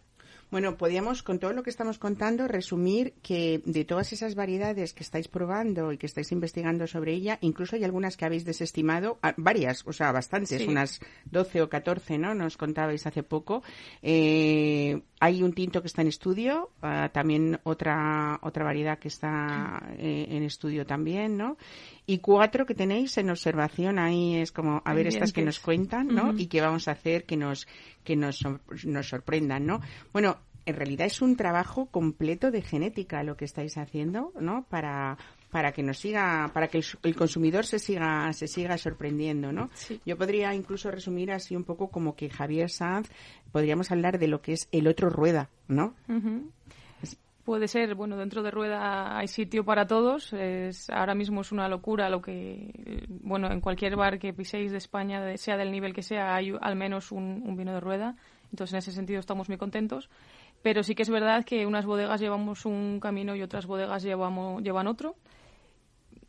Bueno, 0.49 0.77
podríamos, 0.77 1.23
con 1.23 1.39
todo 1.39 1.51
lo 1.51 1.61
que 1.61 1.69
estamos 1.69 1.99
contando, 1.99 2.47
resumir 2.47 3.13
que 3.21 3.61
de 3.65 3.83
todas 3.83 4.13
esas 4.13 4.33
variedades 4.35 4.93
que 4.93 5.03
estáis 5.03 5.27
probando 5.27 5.91
y 5.91 5.97
que 5.97 6.05
estáis 6.05 6.31
investigando 6.31 6.87
sobre 6.87 7.13
ella, 7.13 7.37
incluso 7.41 7.75
hay 7.75 7.83
algunas 7.83 8.15
que 8.15 8.23
habéis 8.23 8.45
desestimado, 8.45 9.19
ah, 9.23 9.33
varias, 9.35 9.83
o 9.85 9.91
sea, 9.91 10.11
bastantes, 10.13 10.61
Sí. 10.61 10.67
unas 10.67 11.01
12 11.25 11.61
o 11.61 11.69
14, 11.69 12.17
¿no? 12.17 12.33
Nos 12.33 12.55
contabais 12.55 13.05
hace 13.05 13.23
poco. 13.23 13.61
Eh, 14.01 15.01
hay 15.19 15.43
un 15.43 15.51
tinto 15.51 15.81
que 15.81 15.87
está 15.87 16.01
en 16.01 16.07
estudio, 16.07 16.69
ah, 16.81 17.09
también 17.11 17.59
otra 17.63 18.39
otra 18.41 18.63
variedad 18.63 18.99
que 18.99 19.07
está 19.09 19.83
eh, 19.97 20.27
en 20.29 20.43
estudio 20.43 20.85
también, 20.85 21.35
¿no? 21.37 21.57
Y 22.05 22.19
cuatro 22.19 22.65
que 22.65 22.73
tenéis 22.73 23.17
en 23.17 23.29
observación 23.29 23.99
ahí 23.99 24.35
es 24.37 24.53
como 24.53 24.81
a 24.85 24.93
ver 24.93 25.07
estas 25.07 25.33
que 25.33 25.41
nos 25.43 25.59
cuentan, 25.59 26.07
¿no? 26.07 26.33
Y 26.37 26.47
qué 26.47 26.61
vamos 26.61 26.87
a 26.87 26.91
hacer 26.91 27.25
que 27.25 27.35
nos 27.35 27.67
que 28.05 28.15
nos, 28.15 28.41
nos 28.85 29.09
sorprendan, 29.09 29.65
¿no? 29.65 29.81
Bueno, 30.13 30.37
en 30.67 30.75
realidad 30.75 31.07
es 31.07 31.21
un 31.21 31.35
trabajo 31.35 31.87
completo 31.87 32.51
de 32.51 32.61
genética 32.61 33.23
lo 33.23 33.35
que 33.37 33.45
estáis 33.45 33.77
haciendo, 33.77 34.31
¿no? 34.39 34.63
Para 34.69 35.17
para 35.49 35.71
que 35.71 35.81
nos 35.81 35.97
siga, 35.97 36.51
para 36.53 36.67
que 36.67 36.77
el, 36.79 36.85
el 37.03 37.15
consumidor 37.15 37.65
se 37.65 37.79
siga 37.79 38.31
se 38.33 38.47
siga 38.47 38.77
sorprendiendo, 38.77 39.51
¿no? 39.53 39.69
Sí. 39.73 39.99
Yo 40.05 40.17
podría 40.17 40.53
incluso 40.53 40.91
resumir 40.91 41.31
así 41.31 41.55
un 41.55 41.63
poco 41.63 41.87
como 41.89 42.15
que 42.15 42.29
Javier 42.29 42.69
Sanz 42.69 43.09
podríamos 43.51 43.89
hablar 43.91 44.19
de 44.19 44.27
lo 44.27 44.41
que 44.41 44.53
es 44.53 44.67
el 44.71 44.87
otro 44.87 45.09
rueda, 45.09 45.49
¿no? 45.67 45.95
Ujú. 46.09 46.51
Puede 47.45 47.69
ser, 47.69 47.95
bueno, 47.95 48.17
dentro 48.17 48.43
de 48.43 48.51
Rueda 48.51 49.17
hay 49.17 49.29
sitio 49.29 49.63
para 49.63 49.87
todos. 49.87 50.33
Es, 50.33 50.89
ahora 50.89 51.15
mismo 51.15 51.39
es 51.39 51.53
una 51.53 51.69
locura 51.69 52.09
lo 52.09 52.21
que, 52.21 53.05
bueno, 53.21 53.49
en 53.49 53.61
cualquier 53.61 53.95
bar 53.95 54.19
que 54.19 54.33
piséis 54.33 54.69
de 54.73 54.77
España, 54.79 55.21
de- 55.23 55.37
sea 55.37 55.55
del 55.55 55.71
nivel 55.71 55.93
que 55.93 56.03
sea, 56.03 56.35
hay 56.35 56.53
al 56.59 56.75
menos 56.75 57.13
un, 57.13 57.41
un 57.45 57.55
vino 57.55 57.71
de 57.73 57.79
Rueda. 57.79 58.17
Entonces, 58.51 58.73
en 58.73 58.79
ese 58.79 58.91
sentido 58.91 59.21
estamos 59.21 59.47
muy 59.47 59.57
contentos. 59.57 60.09
Pero 60.61 60.83
sí 60.83 60.95
que 60.95 61.03
es 61.03 61.09
verdad 61.09 61.45
que 61.45 61.65
unas 61.65 61.85
bodegas 61.85 62.19
llevamos 62.19 62.65
un 62.65 62.99
camino 62.99 63.35
y 63.35 63.41
otras 63.41 63.65
bodegas 63.65 64.03
llevamos, 64.03 64.61
llevan 64.61 64.87
otro. 64.87 65.15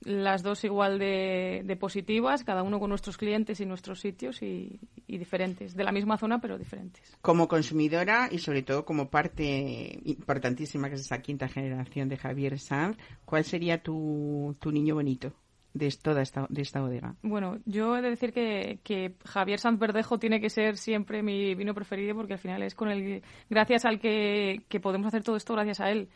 Las 0.05 0.43
dos 0.43 0.62
igual 0.64 0.99
de, 0.99 1.62
de 1.64 1.76
positivas, 1.76 2.45
cada 2.45 2.62
uno 2.62 2.79
con 2.79 2.91
nuestros 2.91 3.16
clientes 3.16 3.61
y 3.61 3.66
nuestros 3.66 4.01
sitios 4.01 4.43
y, 4.43 4.79
diferentes. 5.07 5.74
De 5.74 5.83
la 5.83 5.91
misma 5.91 6.16
zona, 6.18 6.41
pero 6.41 6.57
diferentes. 6.57 7.16
Como 7.20 7.49
consumidora 7.49 8.29
y 8.31 8.39
sobre 8.39 8.62
todo 8.62 8.85
como 8.85 9.11
parte 9.11 9.99
importantísima 10.05 10.89
que 10.89 10.95
es 10.95 11.01
esa 11.01 11.20
quinta 11.20 11.49
generación 11.49 12.09
de 12.09 12.16
Javier 12.16 12.59
Sanz, 12.59 12.97
¿cuál 13.24 13.45
sería 13.45 13.83
tu, 13.83 14.57
tu 14.61 14.70
niño 14.70 14.95
bonito 14.95 15.33
de 15.75 15.95
toda 16.03 16.23
esta, 16.23 16.47
de 16.49 16.62
esta 16.62 16.81
bodega? 16.81 17.14
Bueno, 17.23 17.59
yo 17.64 17.97
he 17.97 18.03
de 18.03 18.11
decir 18.11 18.33
que, 18.33 18.81
que 18.83 19.14
Javier 19.25 19.59
Sanz 19.59 19.79
Verdejo 19.79 20.19
tiene 20.19 20.41
que 20.41 20.51
ser 20.51 20.77
siempre 20.77 21.23
mi 21.23 21.55
vino 21.55 21.75
preferido 21.75 22.14
porque 22.14 22.35
al 22.35 22.39
final 22.39 22.62
es 22.62 22.75
con 22.75 22.89
el 22.89 23.23
gracias 23.49 23.85
al 23.85 24.01
que, 24.01 24.62
que 24.69 24.81
podemos 24.81 25.09
hacer 25.09 25.23
todo 25.23 25.37
esto 25.37 25.55
gracias 25.55 25.81
a 25.81 25.91
él. 25.91 26.09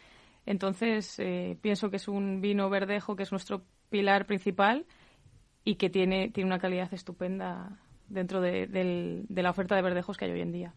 Entonces 0.47 1.19
eh, 1.19 1.57
pienso 1.61 1.91
que 1.91 1.97
es 1.97 2.09
un 2.09 2.41
vino 2.41 2.69
verdejo 2.69 3.15
que 3.15 3.23
es 3.23 3.31
nuestro 3.31 3.63
pilar 3.91 4.27
principal 4.27 4.87
y 5.65 5.77
que 5.77 5.91
tiene, 5.91 6.31
tiene 6.31 6.49
una 6.49 6.59
calidad 6.59 6.93
estupenda 6.93 7.79
dentro 8.13 8.41
de, 8.41 9.25
la 9.29 9.51
oferta 9.51 9.75
de 9.77 9.83
verdejos 9.83 10.17
que 10.17 10.27
hay 10.27 10.33
hoy 10.33 10.41
en 10.41 10.53
día. 10.53 10.75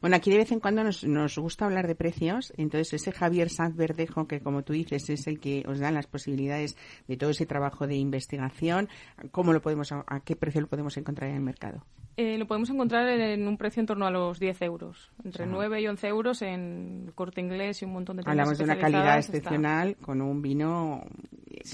Bueno, 0.00 0.16
aquí 0.16 0.30
de 0.30 0.38
vez 0.38 0.52
en 0.52 0.60
cuando 0.60 0.84
nos, 0.84 1.04
nos 1.04 1.36
gusta 1.38 1.66
hablar 1.66 1.86
de 1.86 1.94
precios, 1.94 2.52
entonces 2.56 2.94
ese 2.94 3.12
Javier 3.12 3.50
Sanz 3.50 3.76
Verdejo, 3.76 4.26
que 4.26 4.40
como 4.40 4.62
tú 4.62 4.72
dices 4.72 5.08
es 5.10 5.26
el 5.26 5.40
que 5.40 5.64
os 5.66 5.78
da 5.78 5.90
las 5.90 6.06
posibilidades 6.06 6.76
de 7.06 7.16
todo 7.16 7.30
ese 7.30 7.46
trabajo 7.46 7.86
de 7.86 7.96
investigación, 7.96 8.88
¿cómo 9.30 9.52
lo 9.52 9.60
podemos, 9.60 9.92
a, 9.92 10.04
qué 10.24 10.36
precio 10.36 10.60
lo 10.60 10.68
podemos 10.68 10.96
encontrar 10.96 11.30
en 11.30 11.36
el 11.36 11.42
mercado? 11.42 11.84
Eh, 12.16 12.36
lo 12.36 12.46
podemos 12.48 12.68
encontrar 12.70 13.06
en 13.08 13.46
un 13.46 13.56
precio 13.56 13.80
en 13.80 13.86
torno 13.86 14.04
a 14.04 14.10
los 14.10 14.40
10 14.40 14.62
euros, 14.62 15.12
entre 15.24 15.44
Ajá. 15.44 15.52
9 15.52 15.82
y 15.82 15.86
11 15.86 16.08
euros 16.08 16.42
en 16.42 17.12
corte 17.14 17.40
inglés 17.40 17.80
y 17.82 17.84
un 17.84 17.92
montón 17.92 18.16
de 18.16 18.24
Hablamos 18.26 18.58
de 18.58 18.64
una 18.64 18.76
calidad 18.76 19.18
está- 19.18 19.36
excepcional 19.36 19.96
con 19.96 20.20
un 20.20 20.42
vino 20.42 21.02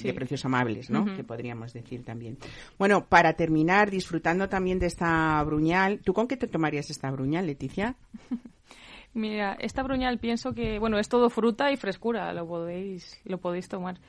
de 0.03 0.15
precios 0.15 0.45
amables, 0.45 0.91
¿no? 0.91 1.05
Que 1.05 1.25
podríamos 1.25 1.73
decir 1.73 2.05
también. 2.05 2.39
Bueno, 2.79 3.07
para 3.07 3.35
terminar, 3.35 3.91
disfrutando 3.91 4.49
también 4.49 4.79
de 4.79 4.87
esta 4.87 5.43
bruñal, 5.45 6.01
¿tú 6.01 6.13
con 6.13 6.29
qué 6.29 6.37
te 6.37 6.49
tomarías 6.49 6.91
esta 6.91 7.11
bruñal, 7.11 7.47
Leticia? 7.47 7.97
Mira, 9.15 9.57
esta 9.61 9.83
bruñal 9.85 10.19
pienso 10.19 10.55
que, 10.55 10.81
bueno, 10.81 10.99
es 10.99 11.09
todo 11.09 11.31
fruta 11.31 11.71
y 11.71 11.77
frescura, 11.77 12.33
lo 12.33 12.47
podéis, 12.49 13.21
lo 13.25 13.39
podéis 13.39 13.69
tomar. 13.69 14.01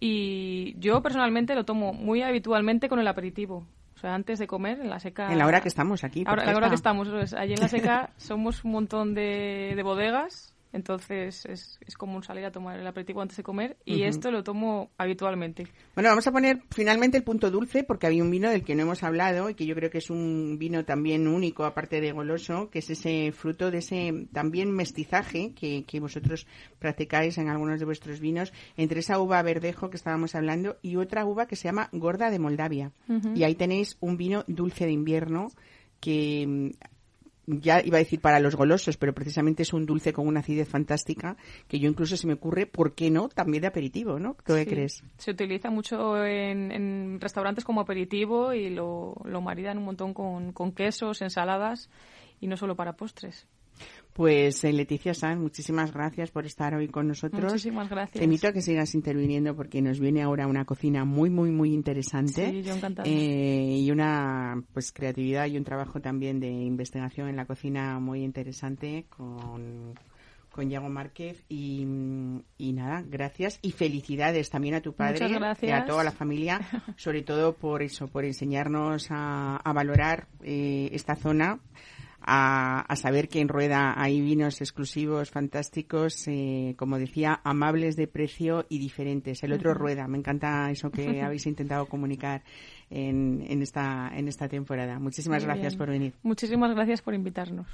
Y 0.00 0.74
yo 0.78 1.02
personalmente 1.02 1.54
lo 1.54 1.64
tomo 1.64 1.92
muy 1.92 2.22
habitualmente 2.22 2.88
con 2.88 2.98
el 2.98 3.06
aperitivo. 3.06 3.66
O 3.94 3.98
sea, 3.98 4.14
antes 4.14 4.38
de 4.38 4.46
comer, 4.46 4.80
en 4.80 4.88
la 4.88 4.98
seca. 4.98 5.30
En 5.30 5.38
la 5.38 5.46
hora 5.46 5.60
que 5.60 5.68
estamos 5.68 6.02
aquí. 6.02 6.24
Ahora, 6.26 6.44
la 6.44 6.56
hora 6.56 6.68
que 6.68 6.74
estamos, 6.74 7.08
allí 7.34 7.54
en 7.54 7.60
la 7.60 7.68
seca 7.68 8.10
somos 8.16 8.64
un 8.64 8.72
montón 8.72 9.14
de, 9.14 9.74
de 9.76 9.82
bodegas, 9.82 10.53
entonces 10.74 11.46
es, 11.46 11.78
es 11.86 11.96
común 11.96 12.24
salir 12.24 12.44
a 12.44 12.50
tomar 12.50 12.78
el 12.78 12.86
aperitivo 12.86 13.22
antes 13.22 13.36
de 13.36 13.44
comer 13.44 13.76
y 13.84 14.02
esto 14.02 14.32
lo 14.32 14.42
tomo 14.42 14.90
habitualmente. 14.98 15.68
Bueno, 15.94 16.10
vamos 16.10 16.26
a 16.26 16.32
poner 16.32 16.62
finalmente 16.70 17.16
el 17.16 17.22
punto 17.22 17.50
dulce 17.50 17.84
porque 17.84 18.08
había 18.08 18.24
un 18.24 18.30
vino 18.30 18.50
del 18.50 18.64
que 18.64 18.74
no 18.74 18.82
hemos 18.82 19.04
hablado 19.04 19.48
y 19.48 19.54
que 19.54 19.66
yo 19.66 19.76
creo 19.76 19.88
que 19.88 19.98
es 19.98 20.10
un 20.10 20.58
vino 20.58 20.84
también 20.84 21.28
único, 21.28 21.64
aparte 21.64 22.00
de 22.00 22.10
goloso, 22.10 22.70
que 22.70 22.80
es 22.80 22.90
ese 22.90 23.30
fruto 23.30 23.70
de 23.70 23.78
ese 23.78 24.26
también 24.32 24.72
mestizaje 24.72 25.54
que, 25.54 25.84
que 25.84 26.00
vosotros 26.00 26.46
practicáis 26.80 27.38
en 27.38 27.48
algunos 27.48 27.78
de 27.78 27.84
vuestros 27.84 28.18
vinos 28.18 28.52
entre 28.76 28.98
esa 29.00 29.20
uva 29.20 29.40
verdejo 29.42 29.90
que 29.90 29.96
estábamos 29.96 30.34
hablando 30.34 30.76
y 30.82 30.96
otra 30.96 31.24
uva 31.24 31.46
que 31.46 31.54
se 31.54 31.68
llama 31.68 31.88
Gorda 31.92 32.30
de 32.30 32.38
Moldavia. 32.40 32.90
Y 33.34 33.44
ahí 33.44 33.54
tenéis 33.54 33.96
un 34.00 34.16
vino 34.16 34.44
dulce 34.48 34.86
de 34.86 34.92
invierno 34.92 35.52
que 36.00 36.72
ya 37.46 37.80
iba 37.84 37.96
a 37.96 38.00
decir 38.00 38.20
para 38.20 38.40
los 38.40 38.56
golosos, 38.56 38.96
pero 38.96 39.12
precisamente 39.14 39.62
es 39.62 39.72
un 39.72 39.86
dulce 39.86 40.12
con 40.12 40.26
una 40.26 40.40
acidez 40.40 40.68
fantástica 40.68 41.36
que 41.68 41.78
yo 41.78 41.88
incluso 41.88 42.16
se 42.16 42.26
me 42.26 42.34
ocurre, 42.34 42.66
¿por 42.66 42.94
qué 42.94 43.10
no? 43.10 43.28
También 43.28 43.62
de 43.62 43.68
aperitivo, 43.68 44.18
¿no? 44.18 44.34
¿Tú 44.46 44.54
qué 44.54 44.64
Sí. 44.64 44.70
crees? 44.70 45.04
Se 45.18 45.30
utiliza 45.30 45.70
mucho 45.70 46.24
en, 46.24 46.72
en 46.72 47.20
restaurantes 47.20 47.64
como 47.64 47.80
aperitivo 47.82 48.52
y 48.52 48.70
lo, 48.70 49.14
lo 49.24 49.40
maridan 49.40 49.78
un 49.78 49.84
montón 49.84 50.14
con, 50.14 50.52
con 50.52 50.72
quesos, 50.72 51.20
ensaladas 51.22 51.90
y 52.40 52.46
no 52.46 52.56
solo 52.56 52.76
para 52.76 52.94
postres. 52.94 53.46
Pues 54.14 54.62
eh, 54.62 54.72
Leticia 54.72 55.12
Sanz, 55.12 55.40
muchísimas 55.40 55.92
gracias 55.92 56.30
por 56.30 56.46
estar 56.46 56.72
hoy 56.72 56.86
con 56.86 57.08
nosotros. 57.08 57.42
Muchísimas 57.42 57.90
gracias. 57.90 58.18
Te 58.18 58.24
invito 58.24 58.46
a 58.46 58.52
que 58.52 58.62
sigas 58.62 58.94
interviniendo 58.94 59.56
porque 59.56 59.82
nos 59.82 59.98
viene 59.98 60.22
ahora 60.22 60.46
una 60.46 60.64
cocina 60.64 61.04
muy, 61.04 61.30
muy, 61.30 61.50
muy 61.50 61.74
interesante. 61.74 62.50
Sí, 62.50 62.62
yo 62.62 62.74
encantada. 62.74 63.08
Eh, 63.08 63.80
y 63.80 63.90
una 63.90 64.62
pues 64.72 64.92
creatividad 64.92 65.46
y 65.46 65.56
un 65.56 65.64
trabajo 65.64 66.00
también 66.00 66.38
de 66.38 66.48
investigación 66.48 67.28
en 67.28 67.34
la 67.34 67.44
cocina 67.44 67.98
muy 67.98 68.22
interesante 68.22 69.06
con 69.08 69.94
con 70.54 70.70
Yago 70.70 70.88
Márquez 70.88 71.44
y, 71.48 71.84
y 72.58 72.72
nada, 72.74 73.02
gracias 73.04 73.58
y 73.60 73.72
felicidades 73.72 74.50
también 74.50 74.76
a 74.76 74.80
tu 74.80 74.92
padre 74.92 75.26
y 75.60 75.70
a 75.70 75.84
toda 75.84 76.04
la 76.04 76.12
familia, 76.12 76.60
sobre 76.96 77.22
todo 77.22 77.56
por 77.56 77.82
eso, 77.82 78.06
por 78.06 78.24
enseñarnos 78.24 79.08
a, 79.10 79.56
a 79.56 79.72
valorar 79.72 80.28
eh, 80.44 80.90
esta 80.92 81.16
zona, 81.16 81.58
a, 82.26 82.80
a 82.80 82.96
saber 82.96 83.28
que 83.28 83.40
en 83.40 83.48
Rueda 83.48 83.94
hay 83.96 84.20
vinos 84.20 84.60
exclusivos, 84.60 85.30
fantásticos, 85.30 86.26
eh, 86.26 86.74
como 86.78 86.98
decía, 86.98 87.40
amables 87.44 87.96
de 87.96 88.06
precio 88.06 88.66
y 88.68 88.78
diferentes. 88.78 89.42
El 89.42 89.52
otro. 89.52 89.74
Rueda, 89.74 90.06
me 90.08 90.18
encanta 90.18 90.70
eso 90.70 90.90
que 90.90 91.20
habéis 91.22 91.46
intentado 91.46 91.86
comunicar 91.86 92.42
en, 92.90 93.44
en, 93.48 93.62
esta, 93.62 94.10
en 94.14 94.28
esta 94.28 94.48
temporada. 94.48 94.98
Muchísimas 94.98 95.42
Muy 95.42 95.46
gracias 95.46 95.72
bien. 95.74 95.78
por 95.78 95.88
venir. 95.90 96.14
Muchísimas 96.22 96.74
gracias 96.74 97.02
por 97.02 97.14
invitarnos. 97.14 97.66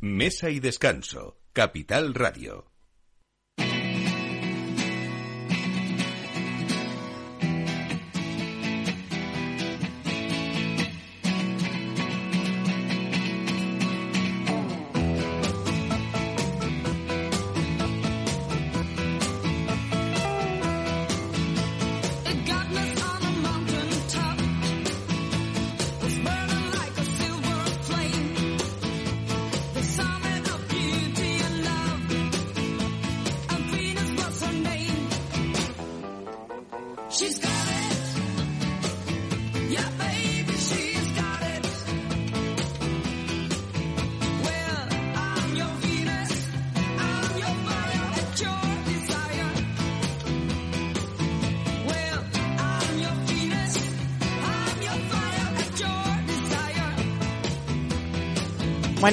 Mesa 0.00 0.50
y 0.50 0.60
descanso. 0.60 1.38
Capital 1.52 2.14
Radio. 2.14 2.77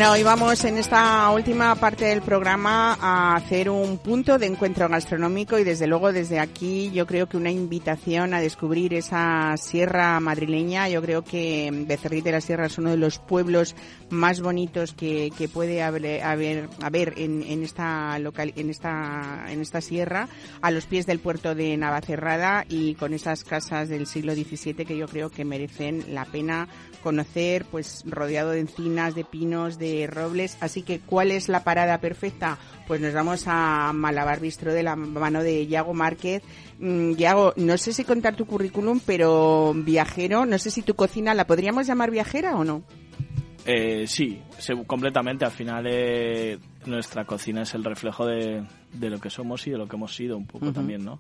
Bueno, 0.06 0.18
hoy 0.18 0.24
vamos 0.24 0.64
en 0.66 0.78
esta 0.78 1.32
última 1.32 1.74
parte 1.74 2.06
del 2.06 2.22
programa 2.22 2.96
a 3.02 3.36
hacer 3.36 3.72
un 3.72 3.98
punto 3.98 4.38
de 4.38 4.46
encuentro 4.46 4.88
gastronómico 4.88 5.58
y 5.58 5.64
desde 5.64 5.88
luego 5.88 6.14
desde 6.14 6.40
aquí 6.40 6.92
yo 6.92 7.08
creo 7.08 7.28
que 7.28 7.38
una 7.38 7.50
invitación 7.50 8.36
a 8.36 8.40
descubrir 8.40 8.94
esa 8.94 9.58
sierra 9.58 10.20
madrileña. 10.20 10.88
Yo 10.90 11.02
creo 11.02 11.24
que 11.24 11.72
Becerril 11.88 12.24
de 12.24 12.34
la 12.34 12.42
Sierra 12.42 12.68
es 12.68 12.78
uno 12.78 12.92
de 12.92 12.98
los 12.98 13.18
pueblos 13.18 13.76
más 14.10 14.42
bonitos 14.42 14.94
que, 14.94 15.32
que 15.38 15.48
puede 15.48 15.82
haber, 15.82 16.24
haber, 16.24 16.70
haber 16.82 17.14
en, 17.18 17.44
en 17.44 17.64
esta 17.64 18.18
local, 18.20 18.54
en 18.56 18.70
esta, 18.70 19.46
en 19.50 19.62
esta 19.62 19.82
sierra, 19.82 20.28
a 20.62 20.72
los 20.72 20.86
pies 20.86 21.06
del 21.06 21.20
puerto 21.20 21.56
de 21.56 21.76
Navacerrada 21.78 22.66
y 22.70 22.96
con 22.96 23.14
esas 23.14 23.44
casas 23.44 23.90
del 23.90 24.08
siglo 24.08 24.34
XVII 24.34 24.86
que 24.86 24.98
yo 24.98 25.08
creo 25.08 25.30
que 25.30 25.46
merecen 25.46 26.14
la 26.14 26.26
pena 26.26 26.68
conocer, 27.06 27.66
pues 27.66 28.04
rodeado 28.06 28.50
de 28.50 28.62
encinas, 28.62 29.14
de 29.14 29.24
pinos, 29.24 29.78
de 29.78 30.08
robles. 30.08 30.58
Así 30.60 30.82
que, 30.82 31.00
¿cuál 31.00 31.30
es 31.30 31.50
la 31.50 31.64
parada 31.64 32.00
perfecta? 32.00 32.58
Pues 32.88 33.00
nos 33.00 33.14
vamos 33.14 33.44
a 33.46 33.94
Malabar 33.94 34.40
Bistro 34.40 34.74
de 34.74 34.82
la 34.82 34.96
mano 34.96 35.44
de 35.44 35.68
Yago 35.68 35.94
Márquez. 35.94 36.42
Mm, 36.80 37.12
Yago, 37.14 37.54
no 37.58 37.78
sé 37.78 37.94
si 37.94 38.04
contar 38.04 38.36
tu 38.36 38.48
currículum, 38.48 39.00
pero 39.06 39.74
viajero, 39.76 40.48
no 40.48 40.58
sé 40.58 40.72
si 40.72 40.82
tu 40.82 40.96
cocina 40.96 41.36
la 41.36 41.46
podríamos 41.46 41.86
llamar 41.86 42.10
viajera 42.10 42.56
o 42.56 42.64
no. 42.64 42.84
Eh, 43.66 44.06
sí, 44.08 44.40
se- 44.60 44.86
completamente. 44.86 45.44
Al 45.46 45.52
final 45.52 45.86
eh, 45.90 46.58
nuestra 46.86 47.26
cocina 47.26 47.64
es 47.64 47.74
el 47.74 47.84
reflejo 47.84 48.26
de, 48.26 48.64
de 48.94 49.10
lo 49.10 49.20
que 49.20 49.30
somos 49.30 49.66
y 49.68 49.72
de 49.72 49.78
lo 49.78 49.88
que 49.88 49.96
hemos 49.96 50.16
sido 50.16 50.38
un 50.38 50.46
poco 50.46 50.72
también, 50.72 51.04
¿no? 51.04 51.20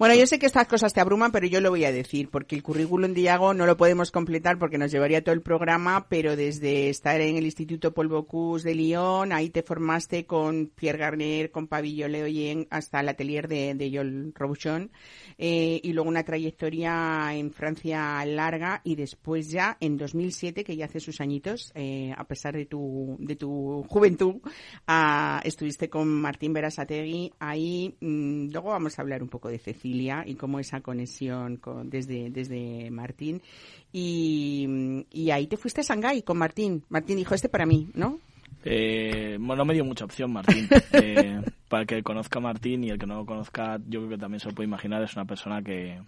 Bueno, 0.00 0.14
yo 0.14 0.26
sé 0.26 0.38
que 0.38 0.46
estas 0.46 0.66
cosas 0.66 0.94
te 0.94 1.02
abruman, 1.02 1.30
pero 1.30 1.46
yo 1.46 1.60
lo 1.60 1.68
voy 1.68 1.84
a 1.84 1.92
decir, 1.92 2.30
porque 2.30 2.56
el 2.56 2.62
currículum 2.62 3.12
de 3.12 3.20
Iago 3.20 3.52
no 3.52 3.66
lo 3.66 3.76
podemos 3.76 4.10
completar 4.10 4.58
porque 4.58 4.78
nos 4.78 4.90
llevaría 4.90 5.22
todo 5.22 5.34
el 5.34 5.42
programa, 5.42 6.06
pero 6.08 6.36
desde 6.36 6.88
estar 6.88 7.20
en 7.20 7.36
el 7.36 7.44
Instituto 7.44 7.92
Paul 7.92 8.08
Bocuse 8.08 8.66
de 8.66 8.74
Lyon, 8.76 9.30
ahí 9.30 9.50
te 9.50 9.62
formaste 9.62 10.24
con 10.24 10.68
Pierre 10.74 10.96
Garnier, 10.96 11.50
con 11.50 11.66
Pavillo 11.66 12.08
Leoyen, 12.08 12.66
hasta 12.70 13.00
el 13.00 13.10
atelier 13.10 13.46
de, 13.46 13.74
de 13.74 13.90
Joel 13.94 14.32
Robuchon, 14.34 14.90
eh, 15.36 15.78
y 15.82 15.92
luego 15.92 16.08
una 16.08 16.24
trayectoria 16.24 17.34
en 17.34 17.52
Francia 17.52 18.24
larga, 18.24 18.80
y 18.82 18.94
después 18.94 19.50
ya 19.50 19.76
en 19.80 19.98
2007, 19.98 20.64
que 20.64 20.76
ya 20.76 20.86
hace 20.86 21.00
sus 21.00 21.20
añitos, 21.20 21.72
eh, 21.74 22.14
a 22.16 22.24
pesar 22.24 22.54
de 22.54 22.64
tu, 22.64 23.18
de 23.20 23.36
tu 23.36 23.84
juventud, 23.86 24.36
ah, 24.86 25.42
estuviste 25.44 25.90
con 25.90 26.08
Martín 26.08 26.54
Berasategui, 26.54 27.34
ahí, 27.38 27.98
mm, 28.00 28.50
luego 28.50 28.70
vamos 28.70 28.98
a 28.98 29.02
hablar 29.02 29.22
un 29.22 29.28
poco 29.28 29.50
de 29.50 29.58
Cecilia 29.90 30.24
y 30.26 30.34
cómo 30.34 30.58
esa 30.60 30.80
conexión 30.80 31.56
con, 31.56 31.90
desde, 31.90 32.30
desde 32.30 32.90
Martín. 32.90 33.42
Y, 33.92 35.04
y 35.10 35.30
ahí 35.30 35.46
te 35.46 35.56
fuiste 35.56 35.80
a 35.80 35.84
Shanghái 35.84 36.22
con 36.22 36.38
Martín. 36.38 36.84
Martín 36.88 37.16
dijo, 37.16 37.34
este 37.34 37.48
para 37.48 37.66
mí, 37.66 37.88
¿no? 37.94 38.18
Eh, 38.64 39.36
bueno, 39.40 39.56
no 39.56 39.64
me 39.64 39.74
dio 39.74 39.84
mucha 39.84 40.04
opción 40.04 40.32
Martín. 40.32 40.68
Eh, 40.92 41.40
para 41.68 41.82
el 41.82 41.86
que 41.86 42.02
conozca 42.02 42.40
a 42.40 42.42
Martín 42.42 42.84
y 42.84 42.90
el 42.90 42.98
que 42.98 43.06
no 43.06 43.16
lo 43.16 43.26
conozca, 43.26 43.78
yo 43.88 44.00
creo 44.00 44.10
que 44.10 44.18
también 44.18 44.40
se 44.40 44.48
lo 44.48 44.54
puede 44.54 44.66
imaginar, 44.66 45.02
es 45.02 45.14
una 45.14 45.24
persona 45.24 45.62
que, 45.62 46.00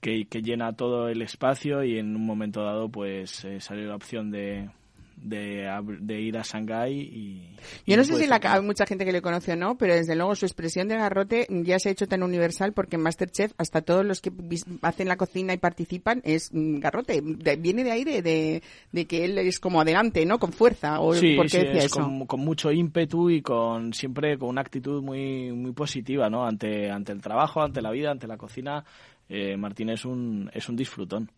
que, 0.00 0.26
que 0.26 0.42
llena 0.42 0.72
todo 0.72 1.08
el 1.08 1.20
espacio 1.20 1.84
y 1.84 1.98
en 1.98 2.16
un 2.16 2.24
momento 2.24 2.64
dado 2.64 2.88
pues 2.88 3.44
eh, 3.44 3.60
salió 3.60 3.86
la 3.86 3.94
opción 3.94 4.30
de, 4.30 4.70
de, 5.16 5.68
de 6.00 6.20
ir 6.20 6.36
a 6.38 6.42
Shanghái 6.42 6.92
y... 6.92 7.56
Yo 7.86 7.96
no 7.96 8.02
no 8.02 8.04
sé 8.04 8.16
si 8.18 8.26
la, 8.26 8.40
hay 8.42 8.60
mucha 8.60 8.84
gente 8.84 9.04
que 9.06 9.12
le 9.12 9.22
conoce 9.22 9.52
o 9.52 9.56
no, 9.56 9.78
pero 9.78 9.94
desde 9.94 10.14
luego 10.16 10.34
su 10.36 10.44
expresión 10.44 10.86
de 10.88 10.96
garrote 10.96 11.46
ya 11.48 11.78
se 11.78 11.88
ha 11.88 11.92
hecho 11.92 12.06
tan 12.06 12.22
universal 12.22 12.72
porque 12.74 12.96
en 12.96 13.02
Masterchef 13.02 13.52
hasta 13.56 13.80
todos 13.80 14.04
los 14.04 14.20
que 14.20 14.30
hacen 14.82 15.08
la 15.08 15.16
cocina 15.16 15.54
y 15.54 15.56
participan 15.58 16.20
es 16.24 16.50
mm, 16.52 16.78
garrote. 16.80 17.22
De- 17.22 17.56
viene 17.56 17.84
de 17.84 17.90
ahí 17.92 18.04
de, 18.04 18.20
de, 18.20 18.62
de 18.92 19.04
que 19.06 19.24
él 19.24 19.38
es 19.38 19.60
como 19.60 19.80
adelante, 19.80 20.26
¿no? 20.26 20.38
Con 20.38 20.52
fuerza. 20.52 21.00
¿O 21.00 21.14
Sí, 21.14 21.36
por 21.36 21.46
qué 21.46 21.50
sí, 21.52 21.58
decía 21.58 21.78
es 21.78 21.84
eso? 21.86 22.00
con, 22.00 22.26
con 22.26 22.40
mucho 22.40 22.70
ímpetu 22.70 23.30
y 23.30 23.40
con 23.40 23.94
siempre 23.94 24.36
con 24.36 24.50
una 24.50 24.60
actitud 24.60 25.02
muy 25.02 25.52
muy 25.52 25.72
positiva, 25.72 26.28
¿no? 26.28 26.44
Ante 26.46 26.90
ante 26.90 27.12
el 27.12 27.22
trabajo, 27.22 27.62
ante 27.62 27.80
la 27.80 27.90
vida, 27.90 28.10
ante 28.10 28.26
la 28.26 28.36
cocina. 28.36 28.84
Eh, 29.28 29.56
Martín 29.56 29.88
es 29.88 30.04
un 30.04 30.50
es 30.52 30.68
un 30.68 30.76
disfrutón. 30.76 31.30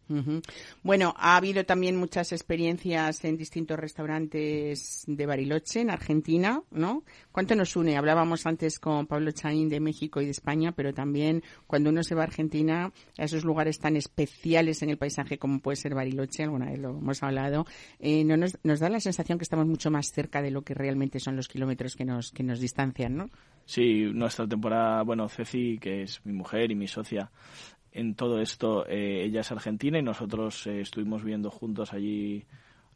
Bueno, 0.83 1.15
ha 1.17 1.37
habido 1.37 1.65
también 1.65 1.97
muchas 1.97 2.33
experiencias 2.33 3.25
en 3.25 3.37
distintos 3.37 3.79
restaurantes 3.79 5.05
de 5.07 5.27
Bariloche, 5.27 5.81
en 5.81 5.91
Argentina, 5.91 6.63
¿no? 6.71 7.05
¿Cuánto 7.31 7.55
nos 7.55 7.77
une? 7.77 7.97
Hablábamos 7.97 8.45
antes 8.47 8.81
con 8.81 9.07
Pablo 9.07 9.31
Chaín 9.31 9.69
de 9.69 9.81
México 9.81 10.21
y 10.21 10.25
de 10.25 10.33
España, 10.33 10.73
pero 10.73 10.93
también 10.93 11.43
cuando 11.67 11.91
uno 11.91 12.03
se 12.03 12.15
va 12.15 12.23
a 12.23 12.25
Argentina, 12.25 12.93
a 13.19 13.25
esos 13.25 13.45
lugares 13.45 13.79
tan 13.79 13.97
especiales 13.97 14.83
en 14.83 14.91
el 14.91 14.99
paisaje 14.99 15.39
como 15.39 15.61
puede 15.61 15.77
ser 15.77 15.95
Bariloche, 15.95 16.43
alguna 16.43 16.71
vez 16.71 16.81
lo 16.81 16.91
hemos 16.91 17.23
hablado, 17.23 17.67
eh, 18.01 18.25
no 18.25 18.37
nos, 18.37 18.59
nos 18.65 18.81
da 18.81 18.89
la 18.89 19.01
sensación 19.01 19.39
que 19.39 19.45
estamos 19.45 19.67
mucho 19.67 19.91
más 19.91 20.13
cerca 20.13 20.43
de 20.43 20.51
lo 20.51 20.63
que 20.63 20.75
realmente 20.75 21.21
son 21.21 21.37
los 21.37 21.49
kilómetros 21.49 21.95
que 21.95 22.05
nos, 22.05 22.33
que 22.33 22.43
nos 22.43 22.59
distancian, 22.59 23.17
¿no? 23.17 23.31
Sí, 23.65 24.05
nuestra 24.13 24.47
temporada, 24.47 25.03
bueno, 25.03 25.29
Ceci, 25.29 25.79
que 25.79 26.03
es 26.03 26.25
mi 26.25 26.33
mujer 26.33 26.71
y 26.71 26.77
mi 26.77 26.87
socia 26.87 27.31
en 27.99 28.15
todo 28.15 28.41
esto, 28.41 28.87
eh, 28.87 29.25
ella 29.25 29.41
es 29.41 29.51
argentina 29.53 29.99
y 29.99 30.03
nosotros 30.03 30.67
eh, 30.67 30.81
estuvimos 30.81 31.23
viviendo 31.23 31.51
juntos 31.51 31.93
allí 31.93 32.45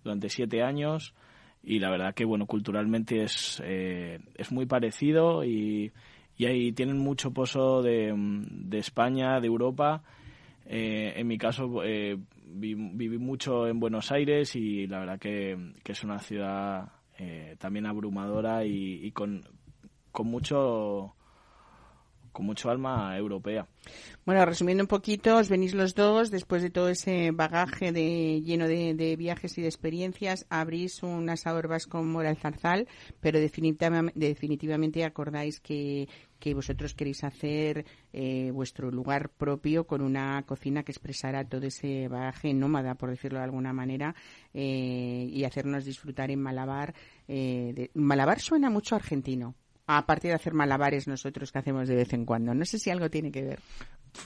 durante 0.05 0.29
siete 0.29 0.63
años 0.63 1.15
y 1.63 1.79
la 1.79 1.91
verdad 1.91 2.15
que, 2.15 2.25
bueno, 2.25 2.47
culturalmente 2.47 3.23
es, 3.23 3.61
eh, 3.65 4.19
es 4.35 4.53
muy 4.53 4.67
parecido 4.67 5.45
y, 5.45 5.93
y 6.37 6.47
ahí 6.47 6.73
tienen 6.73 6.99
mucho 6.99 7.33
pozo 7.33 7.83
de, 7.83 8.13
de 8.17 8.79
España, 8.79 9.41
de 9.41 9.47
Europa. 9.47 10.03
Eh, 10.67 11.15
en 11.17 11.27
mi 11.27 11.37
caso, 11.39 11.83
eh, 11.85 12.17
vi- 12.47 12.75
viví 12.75 13.19
mucho 13.19 13.67
en 13.67 13.81
Buenos 13.81 14.13
Aires 14.13 14.55
y 14.57 14.87
la 14.87 15.01
verdad 15.01 15.19
que, 15.19 15.73
que 15.83 15.93
es 15.93 16.05
una 16.05 16.19
ciudad 16.19 16.93
también 17.59 17.85
abrumadora 17.85 18.65
y, 18.65 19.05
y 19.05 19.11
con, 19.13 19.43
con 20.11 20.27
mucho 20.29 21.15
con 22.33 22.47
mucho 22.47 22.71
alma 22.71 23.17
europea. 23.17 23.67
Bueno, 24.25 24.45
resumiendo 24.45 24.85
un 24.85 24.89
poquito, 24.89 25.37
os 25.37 25.49
venís 25.49 25.75
los 25.75 25.95
dos, 25.95 26.31
después 26.31 26.63
de 26.63 26.71
todo 26.71 26.89
ese 26.89 27.31
bagaje 27.33 27.93
de, 27.93 28.43
lleno 28.43 28.69
de, 28.69 29.17
viajes 29.17 29.57
y 29.59 29.63
de 29.63 29.69
experiencias, 29.69 30.47
abrís 30.51 31.03
un 31.03 31.29
asador 31.31 31.69
vasco 31.69 32.03
Moral 32.03 32.37
Zarzal, 32.37 32.87
pero 33.21 33.41
definitivamente, 33.41 35.05
acordáis 35.05 35.61
que, 35.61 36.09
que 36.39 36.55
vosotros 36.55 36.95
queréis 36.95 37.25
hacer 37.25 37.85
eh, 38.13 38.51
vuestro 38.53 38.91
lugar 38.91 39.31
propio 39.31 39.87
con 39.87 40.03
una 40.03 40.43
cocina 40.47 40.83
que 40.83 40.93
expresara 40.93 41.45
todo 41.45 41.67
ese 41.67 42.09
bagaje 42.09 42.53
nómada, 42.53 42.95
por 42.95 43.11
decirlo 43.11 43.39
de 43.39 43.45
alguna 43.45 43.73
manera, 43.73 44.15
eh, 44.53 45.29
y 45.31 45.45
hacernos 45.45 45.85
disfrutar 45.85 46.31
en 46.31 46.41
Malabar. 46.41 46.95
Eh, 47.27 47.91
Malabar 47.95 48.41
suena 48.41 48.71
mucho 48.71 48.95
argentino. 48.95 49.55
Aparte 49.97 50.29
de 50.29 50.35
hacer 50.35 50.55
malabares 50.55 51.09
nosotros 51.09 51.51
que 51.51 51.59
hacemos 51.59 51.89
de 51.89 51.97
vez 51.97 52.13
en 52.13 52.25
cuando. 52.25 52.55
No 52.55 52.65
sé 52.65 52.79
si 52.79 52.91
algo 52.91 53.11
tiene 53.11 53.31
que 53.33 53.43
ver. 53.43 53.59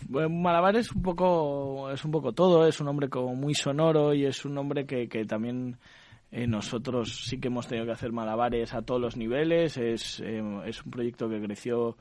Bueno, 0.08 0.30
Malabar 0.30 0.76
es 0.76 0.92
un 0.92 1.02
poco 1.02 1.90
es 1.90 2.04
un 2.04 2.10
poco 2.10 2.32
todo, 2.32 2.66
es 2.66 2.80
un 2.80 2.88
hombre 2.88 3.08
como 3.08 3.34
muy 3.34 3.54
sonoro 3.54 4.14
y 4.14 4.24
es 4.24 4.44
un 4.44 4.56
hombre 4.56 4.86
que, 4.86 5.08
que 5.08 5.24
también 5.24 5.76
eh, 6.30 6.46
nosotros 6.46 7.26
sí 7.26 7.38
que 7.38 7.48
hemos 7.48 7.68
tenido 7.68 7.86
que 7.86 7.92
hacer 7.92 8.12
malabares 8.12 8.74
a 8.74 8.82
todos 8.82 9.00
los 9.00 9.16
niveles, 9.16 9.76
es, 9.76 10.20
eh, 10.20 10.42
es 10.66 10.84
un 10.84 10.90
proyecto 10.90 11.28
que 11.28 11.40
creció, 11.40 11.96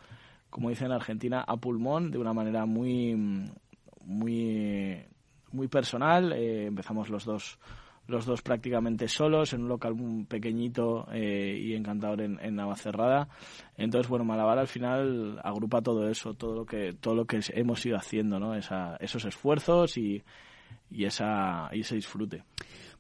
como 0.50 0.70
dicen 0.70 0.88
en 0.88 0.94
Argentina, 0.94 1.44
a 1.46 1.58
pulmón, 1.58 2.10
de 2.10 2.18
una 2.18 2.34
manera 2.34 2.66
muy 2.66 3.16
muy 4.06 5.06
muy 5.52 5.68
personal, 5.68 6.34
eh, 6.34 6.66
empezamos 6.66 7.10
los 7.10 7.26
dos 7.26 7.60
los 8.08 8.26
dos 8.26 8.42
prácticamente 8.42 9.08
solos 9.08 9.54
en 9.54 9.64
un 9.64 9.70
local 9.70 9.96
muy 9.96 10.26
pequeñito 10.26 11.08
eh, 11.12 11.58
y 11.60 11.74
encantador 11.74 12.22
en, 12.22 12.40
en 12.42 12.56
Navacerrada. 12.56 13.30
Entonces, 13.78 14.10
bueno, 14.10 14.26
Malabar 14.26 14.60
al 14.60 14.68
final 14.68 15.40
agrupa 15.44 15.82
todo 15.82 16.10
eso, 16.10 16.34
todo 16.34 16.56
lo 16.56 16.66
que 16.66 16.94
todo 16.94 17.16
lo 17.16 17.26
que 17.26 17.40
hemos 17.54 17.86
ido 17.86 17.98
haciendo, 17.98 18.40
¿no? 18.40 18.56
Esa, 18.56 18.98
esos 18.98 19.26
esfuerzos 19.26 19.98
y, 19.98 20.24
y 20.92 21.06
esa 21.06 21.70
y 21.72 21.82
ese 21.82 21.96
disfrute. 21.96 22.44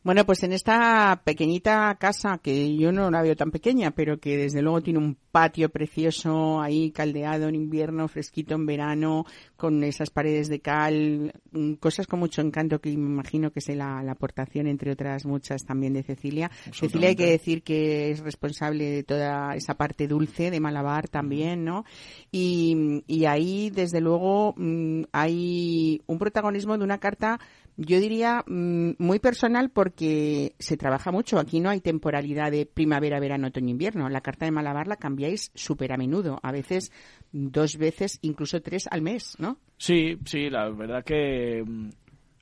Bueno, 0.03 0.25
pues 0.25 0.43
en 0.43 0.51
esta 0.51 1.21
pequeñita 1.23 1.95
casa, 1.95 2.37
que 2.43 2.75
yo 2.75 2.91
no 2.91 3.09
la 3.09 3.21
veo 3.21 3.37
tan 3.37 3.51
pequeña, 3.51 3.91
pero 3.91 4.19
que 4.19 4.35
desde 4.35 4.61
luego 4.61 4.81
tiene 4.81 4.99
un 4.99 5.15
patio 5.31 5.69
precioso 5.69 6.61
ahí 6.61 6.91
caldeado 6.91 7.47
en 7.47 7.55
invierno, 7.55 8.09
fresquito 8.09 8.55
en 8.55 8.65
verano, 8.65 9.25
con 9.55 9.81
esas 9.81 10.09
paredes 10.09 10.49
de 10.49 10.59
cal, 10.59 11.33
mm, 11.51 11.75
cosas 11.75 12.05
con 12.05 12.19
mucho 12.19 12.41
encanto 12.41 12.81
que 12.81 12.89
me 12.89 13.05
imagino 13.05 13.51
que 13.51 13.59
es 13.59 13.69
la, 13.69 14.03
la 14.03 14.11
aportación, 14.11 14.67
entre 14.67 14.91
otras 14.91 15.25
muchas, 15.25 15.63
también 15.63 15.93
de 15.93 16.03
Cecilia. 16.03 16.51
Cecilia 16.73 17.07
hay 17.07 17.15
que 17.15 17.31
decir 17.31 17.63
que 17.63 18.11
es 18.11 18.19
responsable 18.19 18.91
de 18.91 19.03
toda 19.03 19.55
esa 19.55 19.75
parte 19.75 20.09
dulce 20.09 20.51
de 20.51 20.59
Malabar 20.59 21.07
también, 21.07 21.63
¿no? 21.63 21.85
Y, 22.29 23.03
y 23.07 23.23
ahí, 23.23 23.69
desde 23.69 24.01
luego, 24.01 24.53
mm, 24.57 25.03
hay 25.13 26.01
un 26.07 26.19
protagonismo 26.19 26.77
de 26.77 26.83
una 26.83 26.97
carta 26.97 27.39
yo 27.77 27.99
diría 27.99 28.43
mm, 28.45 28.91
muy 28.99 29.19
personal 29.19 29.69
porque 29.69 30.55
se 30.59 30.77
trabaja 30.77 31.11
mucho. 31.11 31.39
Aquí 31.39 31.59
no 31.59 31.69
hay 31.69 31.81
temporalidad 31.81 32.51
de 32.51 32.65
primavera, 32.65 33.19
verano, 33.19 33.47
otoño, 33.47 33.69
invierno. 33.69 34.09
La 34.09 34.21
carta 34.21 34.45
de 34.45 34.51
Malabar 34.51 34.87
la 34.87 34.97
cambiáis 34.97 35.51
súper 35.55 35.91
a 35.93 35.97
menudo, 35.97 36.39
a 36.43 36.51
veces 36.51 36.91
dos 37.31 37.77
veces, 37.77 38.19
incluso 38.21 38.61
tres 38.61 38.87
al 38.91 39.01
mes, 39.01 39.35
¿no? 39.39 39.57
Sí, 39.77 40.17
sí, 40.25 40.49
la 40.49 40.69
verdad 40.69 41.03
que 41.03 41.63
mm, 41.65 41.89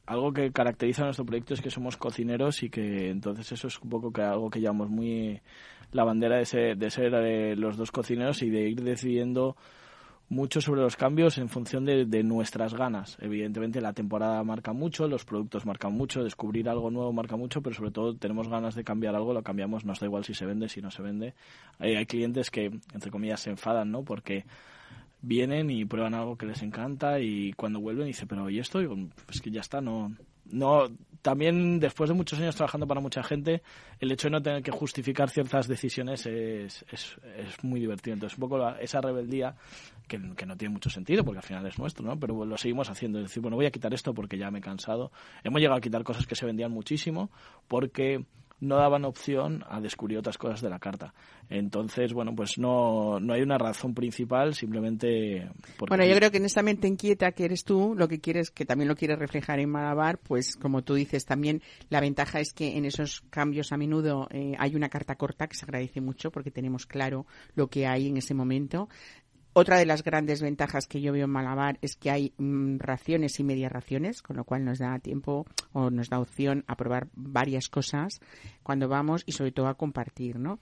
algo 0.07 0.33
que 0.33 0.51
caracteriza 0.51 1.03
a 1.03 1.05
nuestro 1.05 1.25
proyecto 1.25 1.53
es 1.53 1.61
que 1.61 1.69
somos 1.69 1.95
cocineros 1.95 2.63
y 2.63 2.69
que 2.69 3.09
entonces 3.09 3.51
eso 3.51 3.67
es 3.67 3.79
un 3.81 3.89
poco 3.89 4.11
que 4.11 4.21
algo 4.21 4.49
que 4.49 4.59
llevamos 4.59 4.89
muy 4.89 5.39
la 5.91 6.03
bandera 6.03 6.37
de 6.37 6.45
ser, 6.45 6.77
de 6.77 6.89
ser 6.89 7.13
eh, 7.13 7.55
los 7.55 7.77
dos 7.77 7.91
cocineros 7.91 8.41
y 8.43 8.49
de 8.49 8.69
ir 8.69 8.81
decidiendo 8.81 9.55
mucho 10.31 10.61
sobre 10.61 10.79
los 10.79 10.95
cambios 10.95 11.37
en 11.37 11.49
función 11.49 11.83
de, 11.83 12.05
de 12.05 12.23
nuestras 12.23 12.73
ganas. 12.73 13.17
Evidentemente 13.19 13.81
la 13.81 13.91
temporada 13.91 14.41
marca 14.45 14.71
mucho, 14.71 15.09
los 15.09 15.25
productos 15.25 15.65
marcan 15.65 15.91
mucho, 15.91 16.23
descubrir 16.23 16.69
algo 16.69 16.89
nuevo 16.89 17.11
marca 17.11 17.35
mucho, 17.35 17.61
pero 17.61 17.75
sobre 17.75 17.91
todo 17.91 18.15
tenemos 18.15 18.47
ganas 18.47 18.73
de 18.73 18.85
cambiar 18.85 19.13
algo, 19.13 19.33
lo 19.33 19.43
cambiamos, 19.43 19.83
nos 19.83 19.99
da 19.99 20.05
igual 20.05 20.23
si 20.23 20.33
se 20.33 20.45
vende, 20.45 20.69
si 20.69 20.81
no 20.81 20.89
se 20.89 21.01
vende. 21.01 21.33
Hay, 21.79 22.05
clientes 22.05 22.49
que, 22.49 22.71
entre 22.93 23.11
comillas, 23.11 23.41
se 23.41 23.49
enfadan, 23.49 23.91
¿no? 23.91 24.03
Porque 24.03 24.45
vienen 25.21 25.69
y 25.69 25.83
prueban 25.83 26.13
algo 26.13 26.37
que 26.37 26.45
les 26.45 26.61
encanta 26.61 27.19
y 27.19 27.51
cuando 27.53 27.81
vuelven 27.81 28.07
dicen, 28.07 28.29
pero 28.29 28.49
¿y 28.49 28.57
esto? 28.59 28.79
Digo, 28.79 28.95
pues 29.25 29.41
que 29.41 29.51
ya 29.51 29.59
está, 29.59 29.81
no... 29.81 30.15
no 30.45 30.87
también 31.21 31.79
después 31.79 32.09
de 32.09 32.15
muchos 32.15 32.39
años 32.39 32.55
trabajando 32.55 32.87
para 32.87 32.99
mucha 32.99 33.21
gente, 33.21 33.61
el 33.99 34.11
hecho 34.11 34.27
de 34.27 34.31
no 34.31 34.41
tener 34.41 34.63
que 34.63 34.71
justificar 34.71 35.29
ciertas 35.29 35.67
decisiones 35.67 36.25
es, 36.25 36.83
es, 36.91 37.15
es 37.37 37.63
muy 37.63 37.79
divertido. 37.79 38.15
Entonces, 38.15 38.39
un 38.39 38.41
poco 38.41 38.57
la- 38.57 38.81
esa 38.81 39.01
rebeldía 39.01 39.55
que, 40.11 40.45
no 40.45 40.57
tiene 40.57 40.73
mucho 40.73 40.89
sentido 40.89 41.23
porque 41.23 41.39
al 41.39 41.45
final 41.45 41.65
es 41.65 41.79
nuestro, 41.79 42.05
¿no? 42.05 42.19
Pero 42.19 42.45
lo 42.45 42.57
seguimos 42.57 42.89
haciendo. 42.89 43.19
Es 43.19 43.25
decir, 43.25 43.41
bueno, 43.41 43.55
voy 43.55 43.65
a 43.65 43.71
quitar 43.71 43.93
esto 43.93 44.13
porque 44.13 44.37
ya 44.37 44.51
me 44.51 44.59
he 44.59 44.61
cansado. 44.61 45.11
Hemos 45.43 45.61
llegado 45.61 45.77
a 45.77 45.81
quitar 45.81 46.03
cosas 46.03 46.27
que 46.27 46.35
se 46.35 46.45
vendían 46.45 46.71
muchísimo 46.71 47.29
porque 47.67 48.25
no 48.61 48.75
daban 48.75 49.05
opción 49.05 49.63
a 49.67 49.81
descubrir 49.81 50.19
otras 50.19 50.37
cosas 50.37 50.61
de 50.61 50.69
la 50.69 50.79
carta. 50.79 51.13
Entonces, 51.49 52.13
bueno, 52.13 52.33
pues 52.33 52.57
no, 52.57 53.19
no 53.19 53.33
hay 53.33 53.41
una 53.41 53.57
razón 53.57 53.93
principal, 53.93 54.53
simplemente 54.53 55.49
porque... 55.77 55.89
Bueno, 55.89 56.05
yo 56.05 56.15
creo 56.15 56.31
que 56.31 56.37
en 56.37 56.45
esta 56.45 56.61
mente 56.61 56.87
inquieta 56.87 57.31
que 57.31 57.45
eres 57.45 57.65
tú, 57.65 57.95
lo 57.97 58.07
que 58.07 58.21
quieres, 58.21 58.51
que 58.51 58.65
también 58.65 58.87
lo 58.87 58.95
quieres 58.95 59.17
reflejar 59.17 59.59
en 59.59 59.69
Malabar, 59.69 60.19
pues 60.19 60.55
como 60.55 60.83
tú 60.83 60.93
dices 60.93 61.25
también, 61.25 61.61
la 61.89 61.99
ventaja 61.99 62.39
es 62.39 62.53
que 62.53 62.77
en 62.77 62.85
esos 62.85 63.21
cambios 63.31 63.71
a 63.71 63.77
menudo 63.77 64.27
eh, 64.29 64.53
hay 64.59 64.75
una 64.75 64.89
carta 64.89 65.15
corta 65.15 65.47
que 65.47 65.57
se 65.57 65.65
agradece 65.65 65.99
mucho 65.99 66.31
porque 66.31 66.51
tenemos 66.51 66.85
claro 66.85 67.25
lo 67.55 67.67
que 67.67 67.87
hay 67.87 68.07
en 68.07 68.17
ese 68.17 68.35
momento. 68.35 68.87
Otra 69.53 69.77
de 69.77 69.85
las 69.85 70.03
grandes 70.03 70.41
ventajas 70.41 70.87
que 70.87 71.01
yo 71.01 71.11
veo 71.11 71.25
en 71.25 71.31
Malabar 71.31 71.77
es 71.81 71.97
que 71.97 72.09
hay 72.09 72.33
mm, 72.37 72.77
raciones 72.79 73.39
y 73.39 73.43
medias 73.43 73.71
raciones, 73.71 74.21
con 74.21 74.37
lo 74.37 74.45
cual 74.45 74.63
nos 74.63 74.79
da 74.79 74.97
tiempo 74.99 75.45
o 75.73 75.89
nos 75.89 76.09
da 76.09 76.19
opción 76.19 76.63
a 76.67 76.75
probar 76.75 77.07
varias 77.13 77.67
cosas 77.67 78.21
cuando 78.63 78.87
vamos 78.87 79.23
y 79.25 79.33
sobre 79.33 79.51
todo 79.51 79.67
a 79.67 79.75
compartir, 79.75 80.39
¿no? 80.39 80.59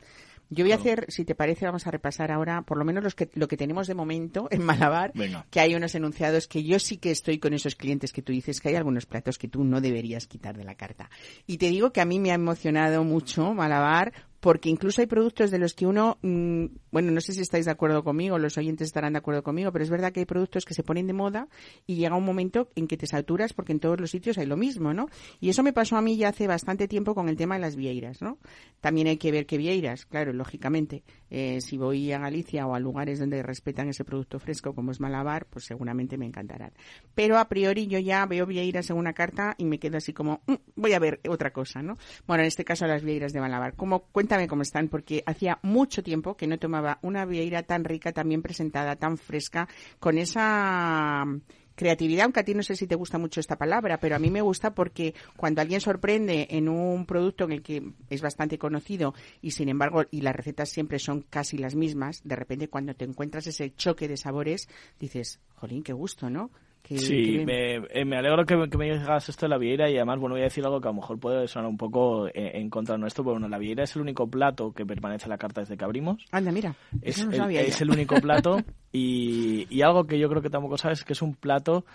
Yo 0.52 0.66
voy 0.66 0.72
a 0.72 0.76
hacer, 0.76 1.06
si 1.10 1.26
te 1.26 1.36
parece, 1.36 1.66
vamos 1.66 1.86
a 1.86 1.92
repasar 1.92 2.32
ahora 2.32 2.64
por 2.64 2.80
lo 2.80 2.84
menos 2.84 3.04
los 3.04 3.14
que, 3.14 3.30
lo 3.36 3.48
que 3.48 3.56
tenemos 3.56 3.86
de 3.86 3.94
momento 3.94 4.48
en 4.50 4.64
Malabar, 4.64 5.12
Venga. 5.14 5.46
que 5.52 5.60
hay 5.60 5.76
unos 5.76 5.94
enunciados 5.94 6.48
que 6.48 6.64
yo 6.64 6.80
sí 6.80 6.98
que 6.98 7.12
estoy 7.12 7.38
con 7.38 7.54
esos 7.54 7.76
clientes 7.76 8.12
que 8.12 8.24
tú 8.24 8.32
dices 8.32 8.60
que 8.60 8.70
hay 8.70 8.76
algunos 8.76 9.06
platos 9.06 9.38
que 9.38 9.48
tú 9.48 9.64
no 9.64 9.80
deberías 9.80 10.26
quitar 10.26 10.58
de 10.58 10.64
la 10.64 10.74
carta. 10.74 11.12
Y 11.46 11.60
te 11.60 11.68
digo 11.68 11.94
que 11.94 12.02
a 12.02 12.06
mí 12.06 12.18
me 12.18 12.32
ha 12.32 12.36
emocionado 12.36 13.04
mucho 13.04 13.54
Malabar 13.54 14.12
porque 14.40 14.70
incluso 14.70 15.02
hay 15.02 15.08
productos 15.08 15.52
de 15.52 15.60
los 15.60 15.74
que 15.74 15.86
uno, 15.86 16.18
mm, 16.22 16.66
bueno, 16.92 17.12
no 17.12 17.22
sé 17.22 17.34
si 17.34 17.42
estáis 17.42 17.66
de 17.66 17.72
acuerdo 17.72 18.04
conmigo, 18.04 18.38
los 18.40 18.58
oyentes 18.58 18.88
estarán 18.88 19.14
de 19.14 19.20
acuerdo 19.20 19.44
conmigo, 19.44 19.72
pero 19.72 19.84
es 19.84 19.90
verdad 19.90 20.12
que 20.12 20.22
hay 20.22 20.26
productos 20.26 20.66
que 20.66 20.74
se 20.74 20.84
ponen 20.84 21.08
de 21.08 21.14
moda 21.14 21.48
y 21.86 21.96
llega 21.96 22.16
un 22.16 22.24
momento 22.24 22.70
en 22.76 22.88
que 22.88 22.98
te 22.98 23.08
saturas 23.08 23.54
porque 23.54 23.74
en 23.74 23.80
todos 23.80 24.00
los 24.00 24.12
sitios 24.12 24.38
hay 24.38 24.46
lo 24.46 24.58
mismo, 24.58 24.94
¿no? 24.94 25.08
Y 25.40 25.50
eso 25.50 25.64
me 25.64 25.74
pasó 25.74 25.98
a 25.98 26.02
mí 26.02 26.18
ya 26.18 26.30
hace 26.30 26.48
bastante 26.48 26.88
tiempo 26.88 27.16
con 27.16 27.30
el 27.30 27.36
tema 27.36 27.56
de 27.56 27.62
las 27.62 27.76
vieiras, 27.76 28.22
¿no? 28.22 28.38
También 28.82 29.08
hay 29.08 29.18
que 29.18 29.32
ver 29.32 29.46
qué 29.46 29.58
vieiras, 29.58 30.06
claro, 30.06 30.32
lógicamente. 30.34 31.04
Eh, 31.30 31.60
si 31.62 31.78
voy 31.78 32.12
a 32.12 32.20
Galicia 32.20 32.66
o 32.66 32.74
a 32.76 32.80
lugares 32.80 33.20
donde 33.20 33.44
respetan 33.44 33.90
ese 33.90 34.06
producto 34.06 34.40
fresco 34.40 34.74
como 34.74 34.92
es 34.92 35.00
Malabar, 35.00 35.46
pues 35.50 35.66
seguramente 35.66 36.18
me 36.18 36.26
encantarán. 36.26 36.72
Pero 37.14 37.38
a 37.38 37.48
priori 37.50 37.88
yo 37.88 38.00
ya 38.00 38.26
veo 38.26 38.46
vieiras 38.46 38.90
en 38.90 38.98
una 38.98 39.14
carta 39.14 39.56
y 39.58 39.66
me 39.66 39.80
quedo 39.80 39.98
así 39.98 40.14
como, 40.14 40.42
"Mm, 40.48 40.54
voy 40.76 40.94
a 40.94 41.00
ver 41.00 41.20
otra 41.28 41.52
cosa, 41.52 41.82
¿no? 41.82 41.98
Bueno, 42.26 42.44
en 42.44 42.48
este 42.48 42.64
caso 42.64 42.88
las 42.88 43.04
vieiras 43.04 43.34
de 43.34 43.42
Malabar. 43.42 43.76
Como, 43.76 44.06
cuéntame 44.30 44.48
cómo 44.48 44.62
están, 44.62 44.90
porque 44.90 45.24
hacía 45.26 45.58
mucho 45.64 46.04
tiempo 46.04 46.38
que 46.38 46.46
no 46.46 46.60
tomaba 46.60 47.00
una 47.02 47.26
vieira 47.26 47.64
tan 47.64 47.84
rica, 47.84 48.12
tan 48.12 48.30
bien 48.30 48.44
presentada, 48.44 48.96
tan 48.96 49.18
fresca, 49.18 49.68
con 50.00 50.20
esa 50.20 51.26
creatividad, 51.74 52.26
aunque 52.26 52.42
a 52.42 52.44
ti 52.44 52.54
no 52.54 52.62
sé 52.62 52.76
si 52.76 52.86
te 52.86 52.94
gusta 52.94 53.18
mucho 53.18 53.40
esta 53.40 53.58
palabra, 53.58 54.00
pero 54.00 54.16
a 54.16 54.20
mí 54.20 54.30
me 54.30 54.44
gusta 54.44 54.76
porque 54.76 55.16
cuando 55.36 55.62
alguien 55.62 55.82
sorprende 55.82 56.46
en 56.52 56.70
un 56.70 57.08
producto 57.08 57.46
en 57.46 57.54
el 57.54 57.64
que 57.64 57.82
es 58.12 58.22
bastante 58.22 58.60
conocido 58.60 59.16
y 59.42 59.50
sin 59.50 59.68
embargo, 59.68 60.04
y 60.12 60.22
las 60.22 60.36
recetas 60.36 60.70
siempre 60.70 61.00
son 61.00 61.22
casi 61.28 61.58
las 61.58 61.74
mismas, 61.74 62.22
de 62.24 62.36
repente 62.36 62.70
cuando 62.70 62.94
te 62.94 63.06
encuentras 63.06 63.48
ese 63.48 63.74
choque 63.74 64.08
de 64.08 64.18
sabores, 64.18 64.70
dices, 65.00 65.40
jolín, 65.56 65.82
qué 65.82 65.94
gusto, 65.94 66.30
¿no? 66.30 66.52
Qué 66.84 66.98
Sí, 66.98 67.14
bien. 67.16 67.46
me, 67.46 67.76
eh, 67.92 68.04
me 68.06 68.18
alegro 68.18 68.46
que, 68.46 68.56
me- 68.58 68.68
que 68.70 68.78
me 68.78 68.86
digas 68.92 69.30
esto 69.30 69.46
de 69.46 69.50
la 69.50 69.58
vieira 69.60 69.90
y 69.90 69.96
además, 69.98 70.18
bueno, 70.20 70.34
voy 70.34 70.42
a 70.42 70.46
decir 70.46 70.66
algo 70.66 70.82
que 70.82 70.88
a 70.88 70.92
lo 70.92 70.96
mejor 70.96 71.20
puede 71.20 71.48
sonar 71.48 71.70
un 71.70 71.78
poco 71.78 72.28
eh, 72.28 72.52
en 72.56 72.70
contra 72.70 72.98
nuestro, 72.98 73.24
pero 73.24 73.34
bueno, 73.34 73.48
la 73.48 73.60
vieira 73.60 73.84
es 73.84 73.96
el 73.96 74.02
único 74.02 74.28
plato 74.28 74.72
que 74.72 74.86
permanece 74.86 75.26
en 75.26 75.30
la 75.30 75.38
carta 75.38 75.62
desde 75.62 75.78
que 75.78 75.84
abrimos. 75.86 76.26
Anda, 76.32 76.52
mira, 76.52 76.76
Es, 77.02 77.24
no 77.26 77.32
el, 77.32 77.56
es 77.58 77.82
el 77.82 77.92
único 77.92 78.20
plato 78.20 78.64
y, 78.92 79.68
y 79.70 79.82
algo 79.84 80.08
que 80.08 80.18
yo 80.18 80.30
creo 80.30 80.42
que 80.42 80.50
tampoco 80.50 80.78
sabes 80.78 81.00
es 81.00 81.06
que 81.06 81.14
es 81.14 81.22
un 81.22 81.36
plato 81.36 81.86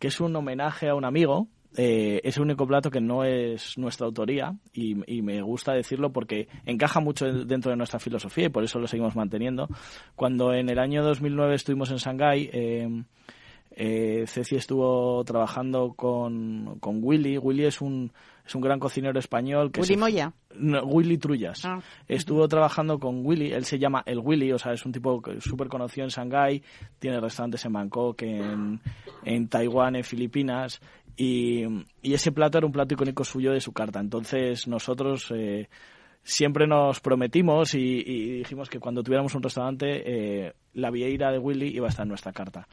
que 0.00 0.08
es 0.08 0.20
un 0.20 0.34
homenaje 0.34 0.88
a 0.88 0.94
un 0.96 1.04
amigo. 1.04 1.46
eh, 1.76 2.20
es 2.24 2.36
el 2.36 2.42
único 2.42 2.66
plato 2.66 2.90
que 2.90 3.00
no 3.00 3.22
es 3.22 3.78
nuestra 3.78 4.06
autoría 4.06 4.56
y, 4.72 4.96
y 5.06 5.22
me 5.22 5.40
gusta 5.42 5.72
decirlo 5.74 6.10
porque 6.12 6.48
encaja 6.66 6.98
mucho 6.98 7.32
dentro 7.44 7.70
de 7.70 7.76
nuestra 7.76 8.00
filosofía 8.00 8.46
y 8.46 8.48
por 8.48 8.64
eso 8.64 8.80
lo 8.80 8.88
seguimos 8.88 9.14
manteniendo. 9.14 9.68
Cuando 10.16 10.52
en 10.52 10.68
el 10.68 10.80
año 10.80 11.04
2009 11.04 11.54
estuvimos 11.54 11.92
en 11.92 11.98
Shanghái, 11.98 12.50
eh, 12.52 13.04
eh, 13.70 14.24
Ceci 14.26 14.56
estuvo 14.56 15.22
trabajando 15.24 15.92
con, 15.94 16.78
con 16.80 17.00
Willy. 17.02 17.38
Willy 17.38 17.64
es 17.64 17.80
un, 17.80 18.12
es 18.46 18.54
un 18.54 18.60
gran 18.62 18.78
cocinero 18.80 19.18
español. 19.18 19.70
Que 19.70 19.80
Willy 19.80 19.94
se- 19.94 20.00
Moya. 20.00 20.32
no, 20.56 20.82
Willy 20.84 21.18
Trullas. 21.18 21.64
Ah. 21.64 21.78
Estuvo 22.08 22.46
trabajando 22.48 22.98
con 22.98 23.24
Willy, 23.24 23.52
él 23.52 23.64
se 23.64 23.78
llama 23.78 24.02
El 24.06 24.18
Willy, 24.18 24.52
o 24.52 24.58
sea, 24.58 24.72
es 24.72 24.84
un 24.84 24.92
tipo 24.92 25.22
súper 25.38 25.68
conocido 25.68 26.04
en 26.04 26.10
Shanghái, 26.10 26.62
tiene 26.98 27.20
restaurantes 27.20 27.64
en 27.64 27.72
Bangkok, 27.72 28.22
en, 28.22 28.80
en 29.24 29.48
Taiwán, 29.48 29.96
en 29.96 30.04
Filipinas, 30.04 30.80
y, 31.16 31.64
y 32.02 32.14
ese 32.14 32.32
plato 32.32 32.58
era 32.58 32.66
un 32.66 32.72
plato 32.72 32.94
icónico 32.94 33.24
suyo 33.24 33.52
de 33.52 33.60
su 33.60 33.72
carta. 33.72 34.00
Entonces 34.00 34.66
nosotros 34.66 35.30
eh, 35.34 35.68
siempre 36.22 36.66
nos 36.66 37.00
prometimos 37.00 37.74
y, 37.74 38.02
y 38.04 38.38
dijimos 38.38 38.68
que 38.68 38.80
cuando 38.80 39.02
tuviéramos 39.02 39.34
un 39.34 39.42
restaurante, 39.42 40.02
eh, 40.46 40.52
la 40.74 40.90
vieira 40.90 41.30
de 41.30 41.38
Willy 41.38 41.68
iba 41.76 41.86
a 41.86 41.90
estar 41.90 42.04
en 42.04 42.08
nuestra 42.10 42.32
carta. 42.32 42.66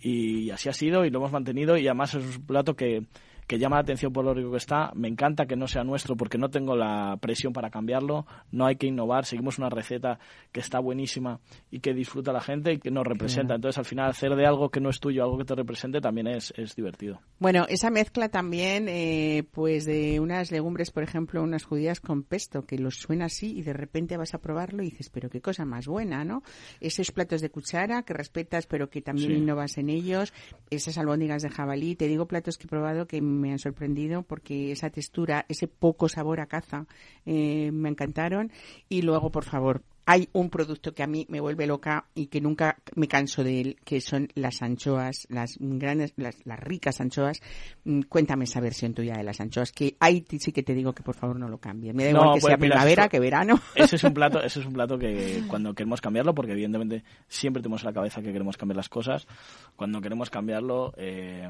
Y 0.00 0.50
así 0.50 0.68
ha 0.68 0.72
sido 0.72 1.04
y 1.04 1.10
lo 1.10 1.18
hemos 1.18 1.32
mantenido 1.32 1.76
y 1.76 1.86
además 1.88 2.14
es 2.14 2.36
un 2.36 2.46
plato 2.46 2.74
que, 2.74 3.04
que 3.46 3.58
llama 3.58 3.76
la 3.76 3.82
atención 3.82 4.12
por 4.12 4.24
lo 4.24 4.34
rico 4.34 4.50
que 4.50 4.56
está. 4.56 4.90
Me 4.94 5.08
encanta 5.08 5.46
que 5.46 5.56
no 5.56 5.68
sea 5.68 5.84
nuestro 5.84 6.16
porque 6.16 6.38
no 6.38 6.48
tengo 6.50 6.74
la 6.76 7.16
presión 7.20 7.52
para 7.52 7.70
cambiarlo. 7.70 8.26
No 8.50 8.66
hay 8.66 8.76
que 8.76 8.86
innovar. 8.86 9.24
Seguimos 9.24 9.58
una 9.58 9.68
receta 9.68 10.18
que 10.52 10.60
está 10.60 10.78
buenísima 10.80 11.40
y 11.70 11.80
que 11.80 11.94
disfruta 11.94 12.32
la 12.32 12.40
gente 12.40 12.72
y 12.72 12.78
que 12.78 12.90
nos 12.90 13.06
representa. 13.06 13.54
Entonces, 13.54 13.78
al 13.78 13.84
final, 13.84 14.10
hacer 14.10 14.34
de 14.34 14.46
algo 14.46 14.70
que 14.70 14.80
no 14.80 14.90
es 14.90 14.98
tuyo 15.00 15.22
algo 15.22 15.38
que 15.38 15.44
te 15.44 15.54
represente 15.54 16.00
también 16.00 16.26
es, 16.26 16.52
es 16.56 16.74
divertido. 16.74 17.20
Bueno, 17.38 17.66
esa 17.68 17.90
mezcla 17.90 18.28
también, 18.28 18.86
eh, 18.88 19.44
pues 19.52 19.84
de 19.84 20.18
unas 20.20 20.50
legumbres, 20.50 20.90
por 20.90 21.02
ejemplo, 21.02 21.42
unas 21.42 21.64
judías 21.64 22.00
con 22.00 22.22
pesto, 22.24 22.66
que 22.66 22.78
los 22.78 22.96
suena 22.96 23.26
así 23.26 23.56
y 23.56 23.62
de 23.62 23.72
repente 23.72 24.16
vas 24.16 24.34
a 24.34 24.38
probarlo 24.38 24.82
y 24.82 24.86
dices, 24.90 25.10
pero 25.10 25.30
qué 25.30 25.40
cosa 25.40 25.64
más 25.64 25.86
buena, 25.86 26.24
¿no? 26.24 26.42
Esos 26.80 27.12
platos 27.12 27.40
de 27.40 27.50
cuchara 27.50 28.02
que 28.02 28.12
respetas, 28.14 28.66
pero 28.66 28.90
que 28.90 29.02
también 29.02 29.30
Sí. 29.32 29.36
innovas 29.38 29.78
en 29.78 29.88
ellos, 29.88 30.32
esas 30.70 30.98
albóndigas 30.98 31.42
de 31.42 31.50
jabalí, 31.50 31.94
te 31.96 32.08
digo 32.08 32.26
platos 32.26 32.58
que 32.58 32.64
he 32.66 32.68
probado 32.68 33.06
que 33.06 33.20
me 33.36 33.52
han 33.52 33.58
sorprendido 33.58 34.22
porque 34.22 34.72
esa 34.72 34.90
textura, 34.90 35.44
ese 35.48 35.68
poco 35.68 36.08
sabor 36.08 36.40
a 36.40 36.46
caza, 36.46 36.86
eh, 37.24 37.70
me 37.72 37.88
encantaron. 37.88 38.50
Y 38.88 39.02
luego, 39.02 39.30
por 39.30 39.44
favor, 39.44 39.82
hay 40.08 40.28
un 40.34 40.50
producto 40.50 40.94
que 40.94 41.02
a 41.02 41.08
mí 41.08 41.26
me 41.28 41.40
vuelve 41.40 41.66
loca 41.66 42.06
y 42.14 42.28
que 42.28 42.40
nunca 42.40 42.78
me 42.94 43.08
canso 43.08 43.42
de 43.42 43.60
él, 43.60 43.76
que 43.84 44.00
son 44.00 44.28
las 44.36 44.62
anchoas, 44.62 45.26
las 45.30 45.56
grandes, 45.58 46.12
las, 46.16 46.36
las 46.46 46.60
ricas 46.60 47.00
anchoas. 47.00 47.40
Mm, 47.82 48.02
Cuéntame 48.02 48.44
esa 48.44 48.60
versión 48.60 48.94
tuya 48.94 49.16
de 49.16 49.24
las 49.24 49.40
anchoas, 49.40 49.72
que 49.72 49.96
ahí 49.98 50.24
sí 50.38 50.52
que 50.52 50.62
te 50.62 50.74
digo 50.74 50.92
que 50.92 51.02
por 51.02 51.16
favor 51.16 51.36
no 51.40 51.48
lo 51.48 51.58
cambies. 51.58 51.92
Me 51.92 52.04
da 52.04 52.12
No, 52.12 52.18
igual 52.20 52.34
que 52.36 52.40
pues 52.40 52.50
sea 52.52 52.56
mira, 52.56 52.74
primavera, 52.76 53.02
eso- 53.02 53.10
que 53.10 53.18
verano. 53.18 53.60
Ese 53.74 53.96
es 53.96 54.04
un 54.04 54.14
plato, 54.14 54.40
ese 54.40 54.60
es 54.60 54.66
un 54.66 54.74
plato 54.74 54.96
que 54.96 55.42
cuando 55.48 55.74
queremos 55.74 56.00
cambiarlo, 56.00 56.36
porque 56.36 56.52
evidentemente 56.52 57.02
siempre 57.26 57.60
tenemos 57.60 57.82
en 57.82 57.86
la 57.86 57.92
cabeza 57.92 58.22
que 58.22 58.32
queremos 58.32 58.56
cambiar 58.56 58.76
las 58.76 58.88
cosas, 58.88 59.26
cuando 59.74 60.00
queremos 60.00 60.30
cambiarlo, 60.30 60.92
eh, 60.96 61.48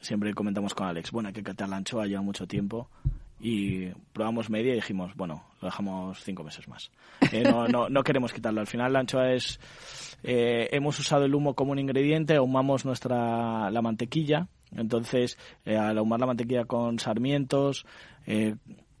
siempre 0.00 0.34
comentamos 0.34 0.74
con 0.74 0.86
Alex, 0.86 1.10
bueno, 1.10 1.28
hay 1.28 1.34
que 1.34 1.42
catar 1.42 1.68
la 1.68 1.76
anchoa, 1.76 2.06
lleva 2.06 2.22
mucho 2.22 2.46
tiempo, 2.46 2.88
y 3.40 3.88
probamos 4.12 4.50
media 4.50 4.72
y 4.72 4.76
dijimos, 4.76 5.14
bueno, 5.14 5.44
lo 5.60 5.66
dejamos 5.66 6.22
cinco 6.22 6.42
meses 6.42 6.66
más. 6.68 6.90
Eh, 7.32 7.42
no, 7.42 7.68
no, 7.68 7.88
no 7.88 8.02
queremos 8.02 8.32
quitarlo. 8.32 8.60
Al 8.60 8.66
final 8.66 8.92
la 8.92 9.00
anchoa 9.00 9.32
es, 9.32 9.60
eh, 10.22 10.68
hemos 10.72 10.98
usado 10.98 11.24
el 11.24 11.34
humo 11.34 11.54
como 11.54 11.72
un 11.72 11.78
ingrediente, 11.78 12.36
ahumamos 12.36 12.84
nuestra, 12.84 13.70
la 13.70 13.82
mantequilla, 13.82 14.48
entonces 14.74 15.38
eh, 15.64 15.76
al 15.76 15.98
ahumar 15.98 16.20
la 16.20 16.26
mantequilla 16.26 16.64
con 16.64 16.98
sarmientos, 16.98 17.86
eh, 18.26 18.56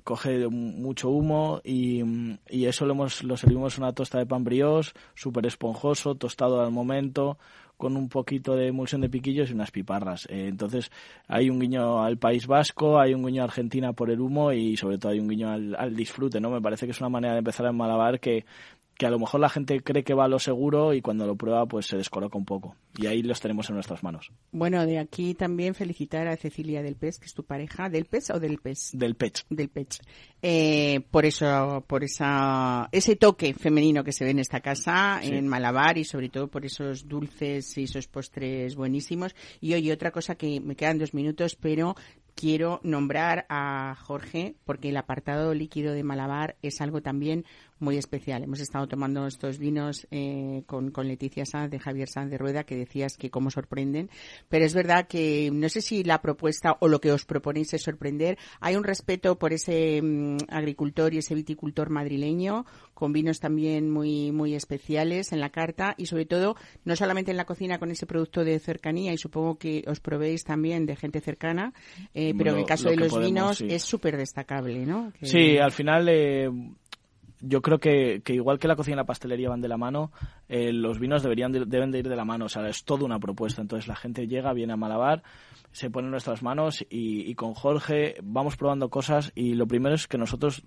coge 0.08 0.48
mucho 0.48 1.10
humo 1.10 1.60
y, 1.62 2.02
y 2.48 2.64
eso 2.64 2.86
lo, 2.86 2.94
hemos, 2.94 3.22
lo 3.24 3.36
servimos 3.36 3.76
una 3.76 3.92
tosta 3.92 4.16
de 4.16 4.24
pan 4.24 4.42
brioche, 4.42 4.92
súper 5.14 5.44
esponjoso, 5.44 6.14
tostado 6.14 6.62
al 6.62 6.70
momento, 6.70 7.36
con 7.76 7.94
un 7.94 8.08
poquito 8.08 8.56
de 8.56 8.68
emulsión 8.68 9.02
de 9.02 9.10
piquillos 9.10 9.50
y 9.50 9.52
unas 9.52 9.70
piparras. 9.70 10.24
Eh, 10.30 10.48
entonces 10.48 10.90
hay 11.26 11.50
un 11.50 11.60
guiño 11.60 12.02
al 12.02 12.16
País 12.16 12.46
Vasco, 12.46 12.98
hay 12.98 13.12
un 13.12 13.22
guiño 13.22 13.42
a 13.42 13.44
Argentina 13.44 13.92
por 13.92 14.10
el 14.10 14.18
humo 14.18 14.50
y 14.50 14.78
sobre 14.78 14.96
todo 14.96 15.12
hay 15.12 15.20
un 15.20 15.28
guiño 15.28 15.50
al, 15.50 15.76
al 15.76 15.94
disfrute, 15.94 16.40
¿no? 16.40 16.48
Me 16.48 16.62
parece 16.62 16.86
que 16.86 16.92
es 16.92 17.00
una 17.00 17.10
manera 17.10 17.34
de 17.34 17.40
empezar 17.40 17.66
en 17.66 17.76
Malabar 17.76 18.18
que, 18.18 18.46
que 18.98 19.06
a 19.06 19.10
lo 19.10 19.18
mejor 19.20 19.40
la 19.40 19.48
gente 19.48 19.80
cree 19.80 20.02
que 20.02 20.12
va 20.12 20.24
a 20.24 20.28
lo 20.28 20.40
seguro 20.40 20.92
y 20.92 21.00
cuando 21.00 21.24
lo 21.24 21.36
prueba 21.36 21.64
pues 21.66 21.86
se 21.86 21.96
descoloca 21.96 22.36
un 22.36 22.44
poco. 22.44 22.74
Y 22.96 23.06
ahí 23.06 23.22
los 23.22 23.40
tenemos 23.40 23.68
en 23.70 23.76
nuestras 23.76 24.02
manos. 24.02 24.32
Bueno, 24.50 24.84
de 24.84 24.98
aquí 24.98 25.34
también 25.34 25.76
felicitar 25.76 26.26
a 26.26 26.36
Cecilia 26.36 26.82
del 26.82 26.96
Pez, 26.96 27.20
que 27.20 27.26
es 27.26 27.32
tu 27.32 27.44
pareja. 27.44 27.88
¿Del 27.88 28.06
Pez 28.06 28.30
o 28.30 28.40
del 28.40 28.58
Pez? 28.58 28.90
Del 28.92 29.14
pech. 29.14 29.46
del 29.48 29.68
Pech. 29.68 30.00
Eh, 30.42 31.00
por 31.12 31.24
eso, 31.26 31.84
por 31.86 32.02
esa, 32.02 32.88
ese 32.90 33.14
toque 33.14 33.54
femenino 33.54 34.02
que 34.02 34.12
se 34.12 34.24
ve 34.24 34.32
en 34.32 34.40
esta 34.40 34.60
casa, 34.60 35.20
Sí. 35.22 35.32
en 35.32 35.46
Malabar, 35.46 35.96
y 35.96 36.04
sobre 36.04 36.28
todo 36.28 36.48
por 36.48 36.66
esos 36.66 37.06
dulces 37.08 37.78
y 37.78 37.84
esos 37.84 38.08
postres 38.08 38.74
buenísimos. 38.74 39.34
Y 39.60 39.74
oye, 39.74 39.92
otra 39.92 40.10
cosa 40.10 40.34
que 40.34 40.60
me 40.60 40.74
quedan 40.74 40.98
dos 40.98 41.14
minutos, 41.14 41.54
pero 41.54 41.94
quiero 42.38 42.78
nombrar 42.84 43.46
a 43.48 43.96
Jorge, 44.00 44.54
porque 44.64 44.90
el 44.90 44.96
apartado 44.96 45.52
líquido 45.54 45.92
de 45.92 46.04
Malabar 46.04 46.56
es 46.62 46.80
algo 46.80 47.02
también 47.02 47.44
muy 47.80 47.96
especial. 47.96 48.44
Hemos 48.44 48.60
estado 48.60 48.86
tomando 48.86 49.26
estos 49.26 49.58
vinos 49.58 50.06
eh, 50.12 50.62
con, 50.66 50.92
Leticia 51.08 51.44
Sanz 51.44 51.70
de 51.70 51.80
Javier 51.80 52.08
Sanz 52.08 52.30
de 52.30 52.38
Rueda, 52.38 52.62
que 52.62 52.76
decías 52.76 53.16
que 53.16 53.30
cómo 53.30 53.50
sorprenden, 53.50 54.08
pero 54.48 54.64
es 54.64 54.72
verdad 54.72 55.08
que 55.08 55.50
no 55.52 55.68
sé 55.68 55.80
si 55.80 56.04
la 56.04 56.22
propuesta 56.22 56.76
o 56.80 56.86
lo 56.86 57.00
que 57.00 57.10
os 57.10 57.24
proponéis 57.24 57.74
es 57.74 57.82
sorprender. 57.82 58.38
Hay 58.60 58.76
un 58.76 58.84
respeto 58.84 59.36
por 59.36 59.52
ese 59.52 60.00
mm, 60.00 60.36
agricultor 60.48 61.14
y 61.14 61.18
ese 61.18 61.34
viticultor 61.34 61.90
madrileño, 61.90 62.66
con 62.98 63.12
vinos 63.12 63.38
también 63.38 63.88
muy, 63.88 64.32
muy 64.32 64.56
especiales 64.56 65.30
en 65.32 65.38
la 65.38 65.50
carta 65.50 65.94
y 65.96 66.06
sobre 66.06 66.26
todo, 66.26 66.56
no 66.84 66.96
solamente 66.96 67.30
en 67.30 67.36
la 67.36 67.44
cocina 67.44 67.78
con 67.78 67.92
ese 67.92 68.06
producto 68.06 68.42
de 68.42 68.58
cercanía 68.58 69.12
y 69.12 69.18
supongo 69.18 69.56
que 69.56 69.84
os 69.86 70.00
proveéis 70.00 70.42
también 70.42 70.84
de 70.84 70.96
gente 70.96 71.20
cercana, 71.20 71.72
eh, 72.12 72.34
pero 72.36 72.50
en 72.54 72.58
el 72.58 72.64
caso 72.66 72.86
lo 72.86 72.90
de 72.90 72.96
los 72.96 73.08
podemos, 73.10 73.30
vinos 73.30 73.58
sí. 73.58 73.66
es 73.70 73.84
súper 73.84 74.16
destacable, 74.16 74.84
¿no? 74.84 75.12
Que- 75.12 75.26
Sí, 75.26 75.58
al 75.58 75.70
final 75.70 76.08
eh, 76.08 76.50
yo 77.40 77.62
creo 77.62 77.78
que, 77.78 78.20
que 78.24 78.34
igual 78.34 78.58
que 78.58 78.66
la 78.66 78.74
cocina 78.74 78.94
y 78.94 78.96
la 78.96 79.04
pastelería 79.06 79.48
van 79.48 79.60
de 79.60 79.68
la 79.68 79.76
mano, 79.76 80.10
eh, 80.48 80.72
los 80.72 80.98
vinos 80.98 81.22
deberían 81.22 81.52
de- 81.52 81.66
deben 81.66 81.92
de 81.92 82.00
ir 82.00 82.08
de 82.08 82.16
la 82.16 82.24
mano. 82.24 82.46
O 82.46 82.48
sea, 82.48 82.68
es 82.68 82.82
toda 82.82 83.04
una 83.04 83.20
propuesta. 83.20 83.62
Entonces 83.62 83.86
la 83.86 83.94
gente 83.94 84.26
llega, 84.26 84.52
viene 84.52 84.72
a 84.72 84.76
Malabar, 84.76 85.22
se 85.70 85.88
pone 85.88 86.06
en 86.06 86.10
nuestras 86.10 86.42
manos 86.42 86.84
y, 86.90 87.30
y 87.30 87.34
con 87.36 87.54
Jorge 87.54 88.16
vamos 88.24 88.56
probando 88.56 88.88
cosas 88.90 89.30
y 89.36 89.54
lo 89.54 89.68
primero 89.68 89.94
es 89.94 90.08
que 90.08 90.18
nosotros 90.18 90.64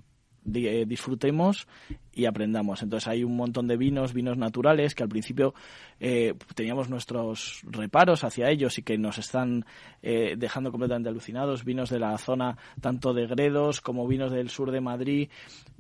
eh, 0.54 0.86
disfrutemos 0.88 1.68
y 2.14 2.26
aprendamos. 2.26 2.82
Entonces 2.84 3.08
hay 3.08 3.24
un 3.24 3.36
montón 3.36 3.68
de 3.68 3.78
vinos, 3.78 4.14
vinos 4.14 4.38
naturales, 4.38 4.96
que 4.96 5.04
al 5.04 5.10
principio 5.10 5.54
eh, 6.00 6.34
teníamos 6.56 6.90
nuestros 6.90 7.62
reparos 7.64 8.24
hacia 8.24 8.50
ellos 8.50 8.78
y 8.78 8.84
que 8.84 8.98
nos 8.98 9.18
están 9.18 9.66
eh, 10.02 10.36
dejando 10.38 10.72
completamente 10.72 11.10
alucinados. 11.10 11.64
Vinos 11.64 11.90
de 11.90 12.00
la 12.00 12.18
zona 12.18 12.58
tanto 12.82 13.14
de 13.14 13.28
Gredos 13.28 13.82
como 13.82 14.08
vinos 14.08 14.32
del 14.32 14.50
sur 14.50 14.72
de 14.72 14.82
Madrid, 14.82 15.30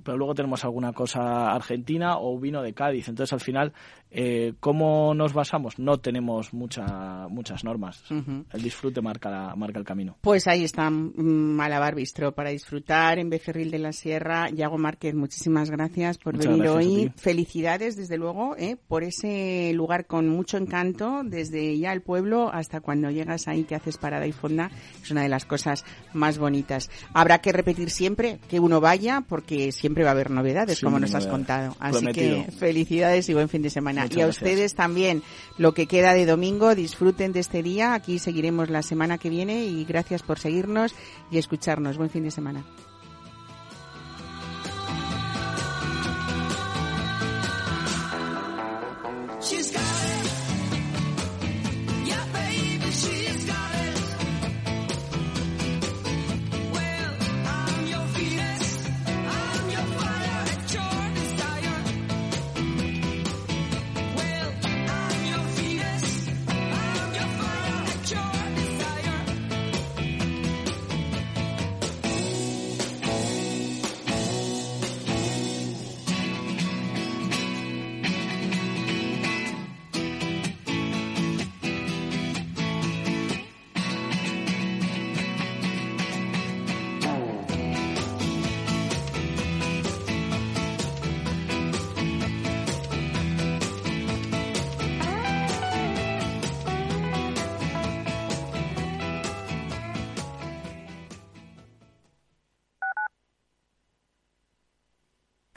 pero 0.03 0.17
luego 0.17 0.33
tenemos 0.35 0.63
alguna 0.63 0.93
cosa 0.93 1.51
argentina 1.51 2.17
o 2.17 2.39
vino 2.39 2.61
de 2.61 2.73
Cádiz. 2.73 3.09
Entonces 3.09 3.33
al 3.33 3.41
final, 3.41 3.73
eh, 4.09 4.53
¿cómo 4.59 5.13
nos 5.13 5.33
basamos? 5.33 5.79
No 5.79 5.97
tenemos 5.99 6.53
mucha, 6.53 7.27
muchas 7.29 7.63
normas. 7.63 8.03
El 8.09 8.61
disfrute 8.61 9.01
marca, 9.01 9.29
la- 9.29 9.55
marca 9.55 9.79
el 9.79 9.85
camino. 9.85 10.17
Pues 10.21 10.47
ahí 10.47 10.63
está 10.63 10.89
mm, 10.89 11.11
Malabar 11.55 11.95
Bistro 11.95 12.31
para 12.33 12.51
disfrutar 12.51 13.19
en 13.19 13.29
Becerril 13.29 13.69
de 13.71 13.79
la 13.79 13.91
Sierra. 13.91 14.49
Yago 14.49 14.77
Márquez, 14.77 15.13
muchísimas 15.15 15.69
gracias 15.69 16.17
por 16.23 16.35
Muchas 16.35 16.51
venir 16.51 16.67
hoy. 16.69 17.11
Felicidades, 17.17 17.95
desde 17.95 18.17
luego, 18.17 18.55
¿eh? 18.57 18.77
por 18.87 19.03
ese 19.03 19.71
lugar 19.73 20.05
con 20.05 20.29
mucho 20.29 20.57
encanto, 20.57 21.21
desde 21.23 21.77
ya 21.79 21.93
el 21.93 22.01
pueblo 22.01 22.51
hasta 22.53 22.79
cuando 22.81 23.09
llegas 23.09 23.47
ahí 23.47 23.63
que 23.63 23.75
haces 23.75 23.97
parada 23.97 24.27
y 24.27 24.31
fonda. 24.31 24.69
Es 25.01 25.09
una 25.11 25.23
de 25.23 25.29
las 25.29 25.45
cosas 25.45 25.83
más 26.13 26.37
bonitas. 26.37 26.89
Habrá 27.13 27.39
que 27.41 27.51
repetir 27.51 27.89
siempre 27.89 28.39
que 28.49 28.59
uno 28.59 28.79
vaya 28.81 29.21
porque 29.27 29.71
siempre 29.71 30.03
va 30.03 30.09
a 30.09 30.13
haber 30.13 30.29
novedades, 30.31 30.77
Sí, 30.79 30.85
como 30.85 30.99
nos 30.99 31.15
has 31.15 31.27
contado. 31.27 31.75
Así 31.79 31.99
Prometido. 31.99 32.45
que 32.45 32.51
felicidades 32.51 33.27
y 33.29 33.33
buen 33.33 33.49
fin 33.49 33.61
de 33.61 33.69
semana. 33.69 34.03
Muchas 34.03 34.17
y 34.17 34.21
a 34.21 34.25
gracias. 34.25 34.43
ustedes 34.43 34.75
también 34.75 35.23
lo 35.57 35.73
que 35.73 35.87
queda 35.87 36.13
de 36.13 36.25
domingo, 36.25 36.75
disfruten 36.75 37.33
de 37.33 37.39
este 37.39 37.63
día. 37.63 37.93
Aquí 37.93 38.19
seguiremos 38.19 38.69
la 38.69 38.83
semana 38.83 39.17
que 39.17 39.29
viene 39.29 39.65
y 39.65 39.85
gracias 39.85 40.21
por 40.23 40.37
seguirnos 40.39 40.93
y 41.31 41.37
escucharnos. 41.37 41.97
Buen 41.97 42.09
fin 42.09 42.23
de 42.23 42.31
semana. 42.31 42.63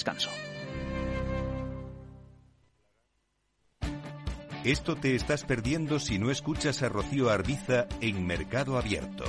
Descanso. 0.00 0.30
Esto 4.64 4.96
te 4.96 5.14
estás 5.14 5.44
perdiendo 5.44 5.98
si 5.98 6.18
no 6.18 6.30
escuchas 6.30 6.82
a 6.82 6.88
Rocío 6.88 7.28
Arbiza 7.28 7.86
en 8.00 8.26
Mercado 8.26 8.78
Abierto. 8.78 9.24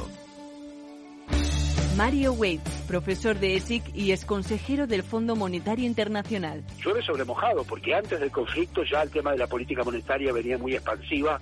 Mario 1.98 2.32
Waits, 2.32 2.84
profesor 2.88 3.38
de 3.38 3.58
ESIC 3.58 3.94
y 3.94 4.14
ex 4.14 4.24
consejero 4.24 4.88
del 4.88 5.04
Fondo 5.04 5.36
Monetario 5.36 5.86
Internacional. 5.86 6.64
llueve 6.82 7.02
sobre 7.02 7.26
mojado, 7.26 7.66
porque 7.66 7.94
antes 7.94 8.22
del 8.22 8.32
conflicto 8.32 8.84
ya 8.86 9.04
el 9.04 9.10
tema 9.10 9.34
de 9.34 9.40
la 9.40 9.48
política 9.48 9.84
monetaria 9.84 10.32
venía 10.32 10.58
muy 10.58 10.74
expansiva, 10.74 11.42